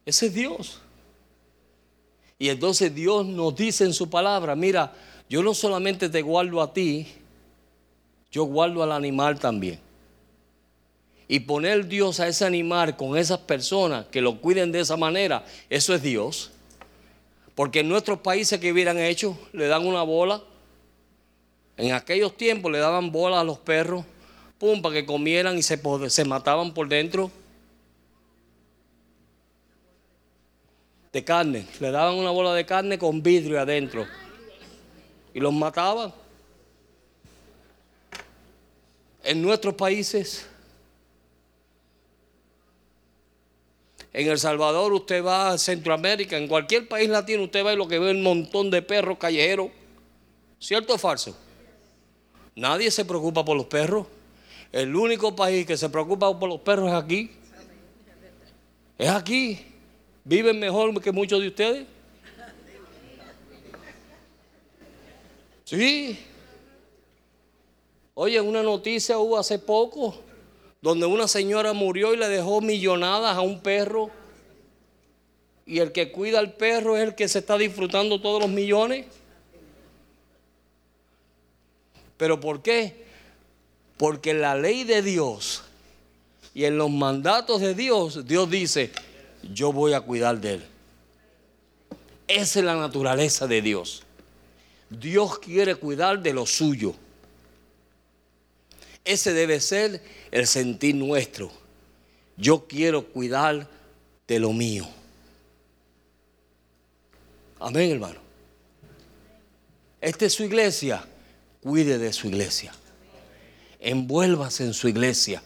Ese 0.07 0.27
es 0.27 0.35
Dios. 0.35 0.81
Y 2.39 2.49
entonces 2.49 2.95
Dios 2.95 3.27
nos 3.27 3.57
dice 3.57 3.85
en 3.85 3.93
su 3.93 4.09
palabra, 4.09 4.55
mira, 4.55 4.95
yo 5.29 5.43
no 5.43 5.53
solamente 5.53 6.09
te 6.09 6.23
guardo 6.23 6.63
a 6.63 6.73
ti, 6.73 7.09
yo 8.31 8.45
guardo 8.45 8.85
al 8.85 8.93
animal 8.93 9.39
también. 9.41 9.90
Y 11.33 11.39
poner 11.39 11.87
Dios 11.87 12.19
a 12.19 12.27
ese 12.27 12.45
animal 12.45 12.97
con 12.97 13.17
esas 13.17 13.39
personas 13.39 14.05
que 14.07 14.21
lo 14.21 14.41
cuiden 14.41 14.73
de 14.73 14.81
esa 14.81 14.97
manera, 14.97 15.45
eso 15.69 15.95
es 15.95 16.03
Dios. 16.03 16.51
Porque 17.55 17.79
en 17.79 17.89
nuestros 17.89 18.19
países 18.19 18.59
que 18.59 18.73
hubieran 18.73 18.99
hecho, 18.99 19.39
le 19.53 19.69
dan 19.69 19.87
una 19.87 20.03
bola. 20.03 20.43
En 21.77 21.93
aquellos 21.93 22.37
tiempos 22.37 22.73
le 22.73 22.79
daban 22.79 23.13
bola 23.13 23.39
a 23.39 23.45
los 23.45 23.61
perros, 23.61 24.05
pum, 24.59 24.83
para 24.83 24.97
que 24.97 25.07
comieran 25.07 25.57
y 25.57 25.63
se, 25.63 25.81
se 26.09 26.25
mataban 26.25 26.75
por 26.75 26.89
dentro. 26.89 27.31
De 31.13 31.23
carne, 31.23 31.65
le 31.79 31.93
daban 31.93 32.17
una 32.17 32.33
bola 32.33 32.55
de 32.55 32.67
carne 32.67 32.99
con 32.99 33.23
vidrio 33.23 33.61
adentro. 33.61 34.05
Y 35.33 35.39
los 35.39 35.53
mataban 35.53 36.13
en 39.23 39.41
nuestros 39.41 39.75
países. 39.75 40.50
En 44.13 44.29
El 44.29 44.39
Salvador 44.39 44.93
usted 44.93 45.25
va 45.25 45.53
a 45.53 45.59
Centroamérica, 45.59 46.37
en 46.37 46.49
cualquier 46.49 46.89
país 46.89 47.09
latino 47.09 47.45
usted 47.45 47.65
va 47.65 47.73
y 47.73 47.77
lo 47.77 47.87
que 47.87 47.99
ve 47.99 48.11
un 48.11 48.23
montón 48.23 48.71
de 48.71 48.83
perros 48.83 49.19
callejeros. 49.19 49.71
¿Cierto 50.59 50.95
o 50.95 50.99
falso? 50.99 51.37
Nadie 52.57 52.91
se 52.91 53.05
preocupa 53.05 53.45
por 53.45 53.57
los 53.57 53.67
perros. 53.67 54.07
El 54.73 54.95
único 54.95 55.35
país 55.35 55.65
que 55.65 55.77
se 55.77 55.89
preocupa 55.89 56.39
por 56.39 56.49
los 56.49 56.61
perros 56.61 56.89
es 56.89 56.95
aquí. 56.95 57.31
Es 58.99 59.09
aquí. 59.09 59.65
Viven 60.25 60.59
mejor 60.59 61.01
que 61.01 61.13
muchos 61.13 61.41
de 61.41 61.49
ustedes. 61.49 61.87
Sí. 65.65 66.19
Oye, 68.15 68.41
una 68.41 68.63
noticia 68.63 69.19
hubo 69.19 69.39
hace 69.39 69.59
poco 69.59 70.30
donde 70.83 71.07
una 71.07 71.29
señora 71.29 71.73
murió 71.73 72.15
y 72.15 72.17
le 72.17 72.29
dejó 72.29 72.61
millonadas 72.61 73.37
a 73.37 73.41
un 73.41 73.61
perro. 73.61 74.11
Y 75.67 75.79
el 75.79 75.93
que 75.93 76.11
cuida 76.11 76.39
al 76.39 76.55
perro 76.55 76.97
es 76.97 77.05
el 77.05 77.15
que 77.15 77.29
se 77.29 77.41
está 77.41 77.59
disfrutando 77.59 78.21
todos 78.21 78.41
los 78.41 78.51
millones. 78.51 79.07
¿Pero 82.17 82.41
por 82.41 82.63
qué? 82.63 83.05
Porque 83.97 84.35
la 84.35 84.55
ley 84.55 84.85
de 84.85 85.03
Dios 85.03 85.63
Y 86.53 86.65
en 86.65 86.77
los 86.79 86.91
mandatos 86.91 87.61
de 87.61 87.75
Dios, 87.75 88.27
Dios 88.27 88.51
dice, 88.51 88.91
yo 89.55 89.73
voy 89.73 89.93
a 89.93 90.01
cuidar 90.01 90.41
de 90.41 90.55
él. 90.55 90.65
Esa 92.27 92.59
es 92.59 92.65
la 92.65 92.75
naturaleza 92.75 93.47
de 93.47 93.63
Dios. 93.63 94.03
Dios 94.89 95.39
quiere 95.39 95.77
cuidar 95.77 96.21
de 96.21 96.33
lo 96.33 96.47
suyo. 96.47 96.95
Ese 99.05 99.33
debe 99.33 99.61
ser 99.61 100.03
el 100.31 100.47
sentir 100.47 100.95
nuestro. 100.95 101.51
Yo 102.37 102.67
quiero 102.67 103.05
cuidar 103.07 103.67
de 104.27 104.39
lo 104.39 104.53
mío. 104.53 104.87
Amén, 107.59 107.91
hermano. 107.91 108.21
Esta 110.01 110.27
es 110.27 110.33
su 110.33 110.45
iglesia. 110.45 111.05
Cuide 111.63 111.99
de 111.99 112.13
su 112.13 112.29
iglesia. 112.29 112.73
Envuélvase 113.79 114.65
en 114.65 114.73
su 114.73 114.89
iglesia. 114.89 115.43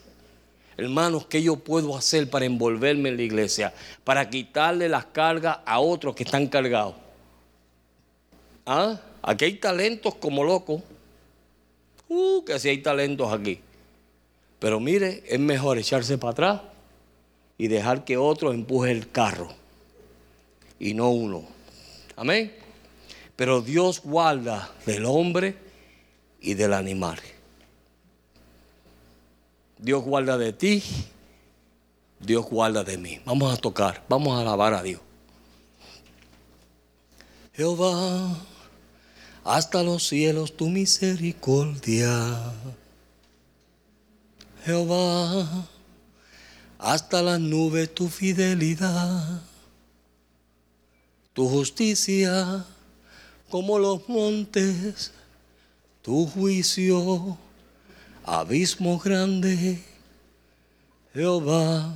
Hermanos, 0.76 1.26
¿qué 1.26 1.42
yo 1.42 1.57
puedo 1.57 1.96
hacer 1.96 2.28
para 2.30 2.44
envolverme 2.44 3.09
en 3.09 3.16
la 3.16 3.22
iglesia? 3.22 3.72
Para 4.02 4.28
quitarle 4.28 4.88
las 4.88 5.07
cargas 5.07 5.59
a 5.64 5.78
otros 5.78 6.14
que 6.14 6.24
están 6.24 6.48
cargados. 6.48 6.94
¿Ah? 8.66 9.00
Aquí 9.22 9.44
hay 9.44 9.55
talentos 9.55 10.14
como 10.16 10.42
locos. 10.44 10.82
Uh, 12.15 12.45
que 12.45 12.61
si 12.61 12.69
hay 12.69 12.79
talentos 12.79 13.33
aquí. 13.33 13.59
Pero 14.61 14.79
mire, 14.79 15.25
es 15.27 15.41
mejor 15.41 15.79
echarse 15.79 16.17
para 16.17 16.31
atrás 16.31 16.61
y 17.59 17.67
dejar 17.67 18.05
que 18.05 18.17
otro 18.17 18.53
empuje 18.53 18.93
el 18.93 19.11
carro. 19.11 19.49
Y 20.79 20.95
no 20.95 21.11
uno. 21.11 21.45
Amén. 22.15 22.55
Pero 23.35 23.62
Dios 23.62 24.01
guarda 24.05 24.71
del 24.87 25.07
hombre 25.07 25.57
y 26.41 26.55
del 26.55 26.73
animal. 26.73 27.19
Dios 29.79 30.05
guarda 30.05 30.39
de 30.39 30.53
ti, 30.53 30.85
Dios 32.21 32.47
guarda 32.47 32.85
de 32.85 32.97
mí. 32.97 33.21
Vamos 33.25 33.53
a 33.53 33.57
tocar, 33.57 34.05
vamos 34.09 34.39
a 34.39 34.43
alabar 34.43 34.73
a 34.73 34.83
Dios. 34.85 35.01
Jehová, 37.55 38.37
hasta 39.45 39.82
los 39.82 40.09
cielos 40.09 40.57
tu 40.57 40.68
misericordia. 40.68 42.53
Jehová, 44.64 45.66
hasta 46.78 47.22
las 47.22 47.38
nubes 47.38 47.95
tu 47.95 48.09
fidelidad. 48.09 49.42
Tu 51.34 51.49
justicia 51.49 52.64
como 53.51 53.78
los 53.78 54.09
montes, 54.09 55.12
tu 56.03 56.26
juicio 56.26 57.36
abismo 58.24 58.99
grande, 58.99 59.82
Jehová, 61.12 61.95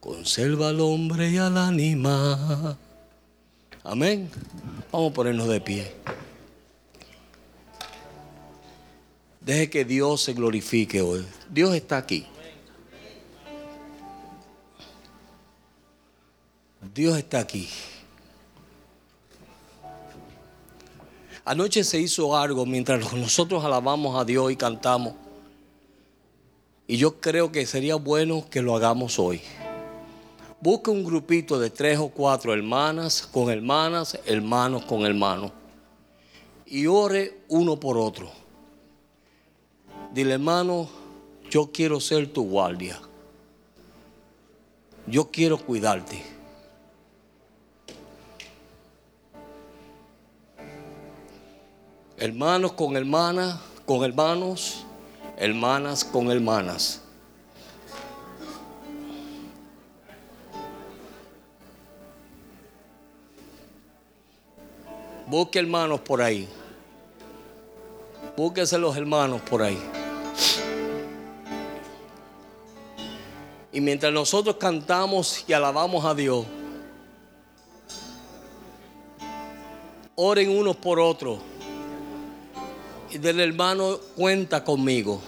conserva 0.00 0.68
al 0.68 0.80
hombre 0.80 1.30
y 1.30 1.38
al 1.38 1.56
ánima. 1.56 2.76
Amén. 3.82 4.30
Vamos 4.92 5.10
a 5.10 5.14
ponernos 5.14 5.48
de 5.48 5.60
pie. 5.60 5.92
Deje 9.46 9.70
que 9.70 9.84
Dios 9.84 10.22
se 10.22 10.32
glorifique 10.32 11.00
hoy. 11.00 11.24
Dios 11.48 11.72
está 11.72 11.98
aquí. 11.98 12.26
Dios 16.92 17.16
está 17.16 17.38
aquí. 17.38 17.68
Anoche 21.44 21.84
se 21.84 22.00
hizo 22.00 22.36
algo 22.36 22.66
mientras 22.66 23.12
nosotros 23.14 23.64
alabamos 23.64 24.20
a 24.20 24.24
Dios 24.24 24.50
y 24.50 24.56
cantamos. 24.56 25.14
Y 26.88 26.96
yo 26.96 27.20
creo 27.20 27.52
que 27.52 27.66
sería 27.66 27.94
bueno 27.94 28.46
que 28.50 28.62
lo 28.62 28.74
hagamos 28.74 29.16
hoy. 29.20 29.40
Busque 30.60 30.90
un 30.90 31.04
grupito 31.04 31.60
de 31.60 31.70
tres 31.70 32.00
o 32.00 32.08
cuatro 32.08 32.52
hermanas 32.52 33.28
con 33.30 33.48
hermanas, 33.48 34.18
hermanos 34.26 34.84
con 34.86 35.06
hermanos. 35.06 35.52
Y 36.66 36.88
ore 36.88 37.42
uno 37.46 37.78
por 37.78 37.96
otro. 37.96 38.45
Dile, 40.12 40.34
hermano, 40.34 40.88
yo 41.50 41.70
quiero 41.72 42.00
ser 42.00 42.32
tu 42.32 42.48
guardia. 42.48 43.00
Yo 45.06 45.30
quiero 45.30 45.58
cuidarte. 45.58 46.36
hermanos 52.18 52.72
con 52.72 52.96
hermanas, 52.96 53.58
con 53.84 54.02
hermanos, 54.02 54.84
hermanas 55.36 56.04
con 56.04 56.30
hermanas. 56.30 57.02
Busque 65.26 65.58
hermanos 65.58 66.00
por 66.00 66.22
ahí. 66.22 66.48
Búsquese 68.36 68.78
los 68.78 68.96
hermanos 68.96 69.40
por 69.42 69.62
ahí. 69.62 69.78
Y 73.72 73.80
mientras 73.80 74.12
nosotros 74.12 74.56
cantamos 74.56 75.44
y 75.46 75.52
alabamos 75.52 76.04
a 76.04 76.14
Dios, 76.14 76.46
oren 80.14 80.50
unos 80.50 80.76
por 80.76 80.98
otros 80.98 81.40
del 83.18 83.40
hermano, 83.40 83.98
cuenta 84.16 84.64
conmigo. 84.64 85.20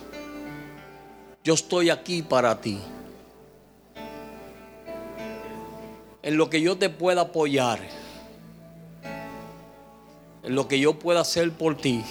Yo 1.45 1.55
estoy 1.55 1.91
aquí 1.91 2.23
para 2.23 2.61
ti. 2.61 2.79
En 6.23 6.37
lo 6.37 6.51
que 6.51 6.61
yo 6.61 6.77
te 6.77 6.91
pueda 6.91 7.23
apoyar. 7.23 7.81
En 10.43 10.55
lo 10.55 10.69
que 10.69 10.79
yo 10.79 10.99
pueda 10.99 11.21
hacer 11.21 11.51
por 11.53 11.77
ti. 11.77 12.05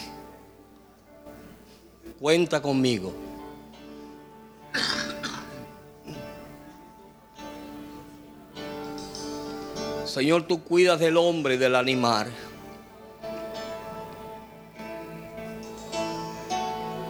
Cuenta 2.20 2.61
conmigo. 2.61 3.13
Señor, 10.05 10.47
tú 10.47 10.63
cuidas 10.63 10.99
del 10.99 11.15
hombre 11.15 11.55
y 11.55 11.57
del 11.57 11.76
animal. 11.76 12.32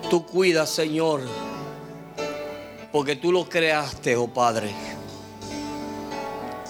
Tú 0.10 0.26
cuidas, 0.26 0.70
Señor, 0.70 1.22
porque 2.92 3.16
tú 3.16 3.32
lo 3.32 3.48
creaste, 3.48 4.16
oh 4.16 4.28
Padre. 4.28 4.72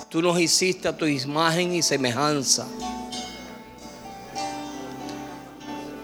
Tú 0.10 0.22
nos 0.22 0.40
hiciste 0.40 0.88
a 0.88 0.96
tu 0.96 1.06
imagen 1.06 1.74
y 1.74 1.82
semejanza. 1.82 2.68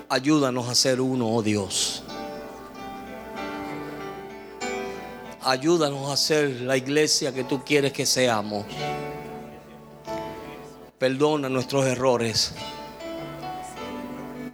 Ayúdanos 0.09 0.69
a 0.69 0.75
ser 0.75 1.01
uno, 1.01 1.27
oh 1.33 1.41
Dios. 1.41 2.02
Ayúdanos 5.45 6.09
a 6.09 6.15
ser 6.15 6.61
la 6.61 6.77
iglesia 6.77 7.33
que 7.33 7.43
tú 7.43 7.63
quieres 7.65 7.91
que 7.91 8.05
seamos. 8.05 8.65
Perdona 10.97 11.49
nuestros 11.49 11.85
errores. 11.85 12.53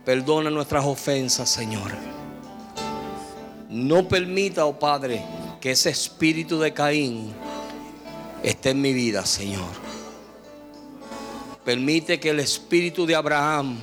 Perdona 0.03 0.49
nuestras 0.49 0.83
ofensas, 0.83 1.47
Señor. 1.47 1.91
No 3.69 4.07
permita, 4.07 4.65
oh 4.65 4.79
Padre, 4.79 5.23
que 5.61 5.71
ese 5.71 5.91
espíritu 5.91 6.59
de 6.59 6.73
Caín 6.73 7.33
esté 8.41 8.71
en 8.71 8.81
mi 8.81 8.91
vida, 8.91 9.23
Señor. 9.27 9.69
Permite 11.63 12.19
que 12.19 12.31
el 12.31 12.39
espíritu 12.39 13.05
de 13.05 13.13
Abraham, 13.13 13.77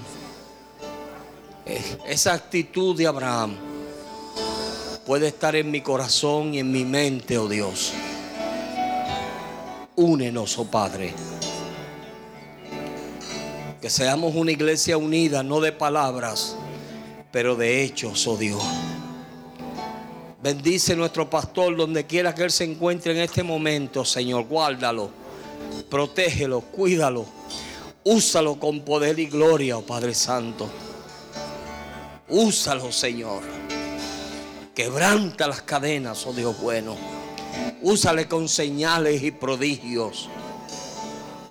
eh, 1.65 1.99
esa 2.09 2.33
actitud 2.33 2.97
de 2.97 3.07
Abraham, 3.07 3.55
pueda 5.07 5.29
estar 5.29 5.55
en 5.55 5.71
mi 5.71 5.83
corazón 5.83 6.53
y 6.53 6.59
en 6.59 6.73
mi 6.73 6.85
mente, 6.85 7.39
oh 7.39 7.49
Dios. 7.49 7.93
Únenos, 9.95 10.59
oh 10.59 10.65
Padre. 10.65 11.15
Que 13.81 13.89
seamos 13.89 14.35
una 14.35 14.51
iglesia 14.51 14.99
unida, 14.99 15.45
no 15.45 15.61
de 15.61 15.71
palabras, 15.71 16.57
pero 17.31 17.55
de 17.55 17.85
hechos, 17.85 18.27
oh 18.27 18.37
Dios. 18.37 18.63
Bendice 20.43 20.97
nuestro 20.97 21.31
pastor 21.31 21.77
donde 21.77 22.05
quiera 22.05 22.35
que 22.35 22.43
él 22.43 22.51
se 22.51 22.65
encuentre 22.65 23.13
en 23.13 23.19
este 23.19 23.45
momento, 23.45 24.05
Señor. 24.05 24.47
Guárdalo, 24.47 25.11
protégelo, 25.89 26.63
cuídalo. 26.63 27.25
Úsalo 28.03 28.59
con 28.59 28.81
poder 28.81 29.19
y 29.21 29.27
gloria, 29.27 29.79
oh 29.79 29.83
Padre 29.83 30.15
Santo. 30.15 30.69
Úsalo, 32.29 32.91
Señor. 32.91 33.66
Quebranta 34.77 35.49
las 35.49 35.63
cadenas, 35.63 36.27
oh 36.27 36.35
Dios 36.35 36.61
bueno. 36.61 36.99
Úsale 37.81 38.29
con 38.29 38.47
señales 38.47 39.23
y 39.23 39.31
prodigios. 39.31 40.29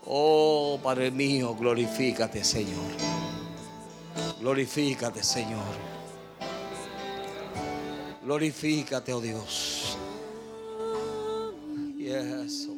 Oh 0.05 0.79
Padre 0.83 1.09
mío, 1.09 1.55
glorifícate, 1.55 2.43
Señor. 2.43 2.85
Glorifícate, 4.39 5.23
Señor. 5.23 5.63
Glorifícate, 8.23 9.11
oh 9.11 9.21
Dios. 9.21 9.97
Yes. 11.97 12.74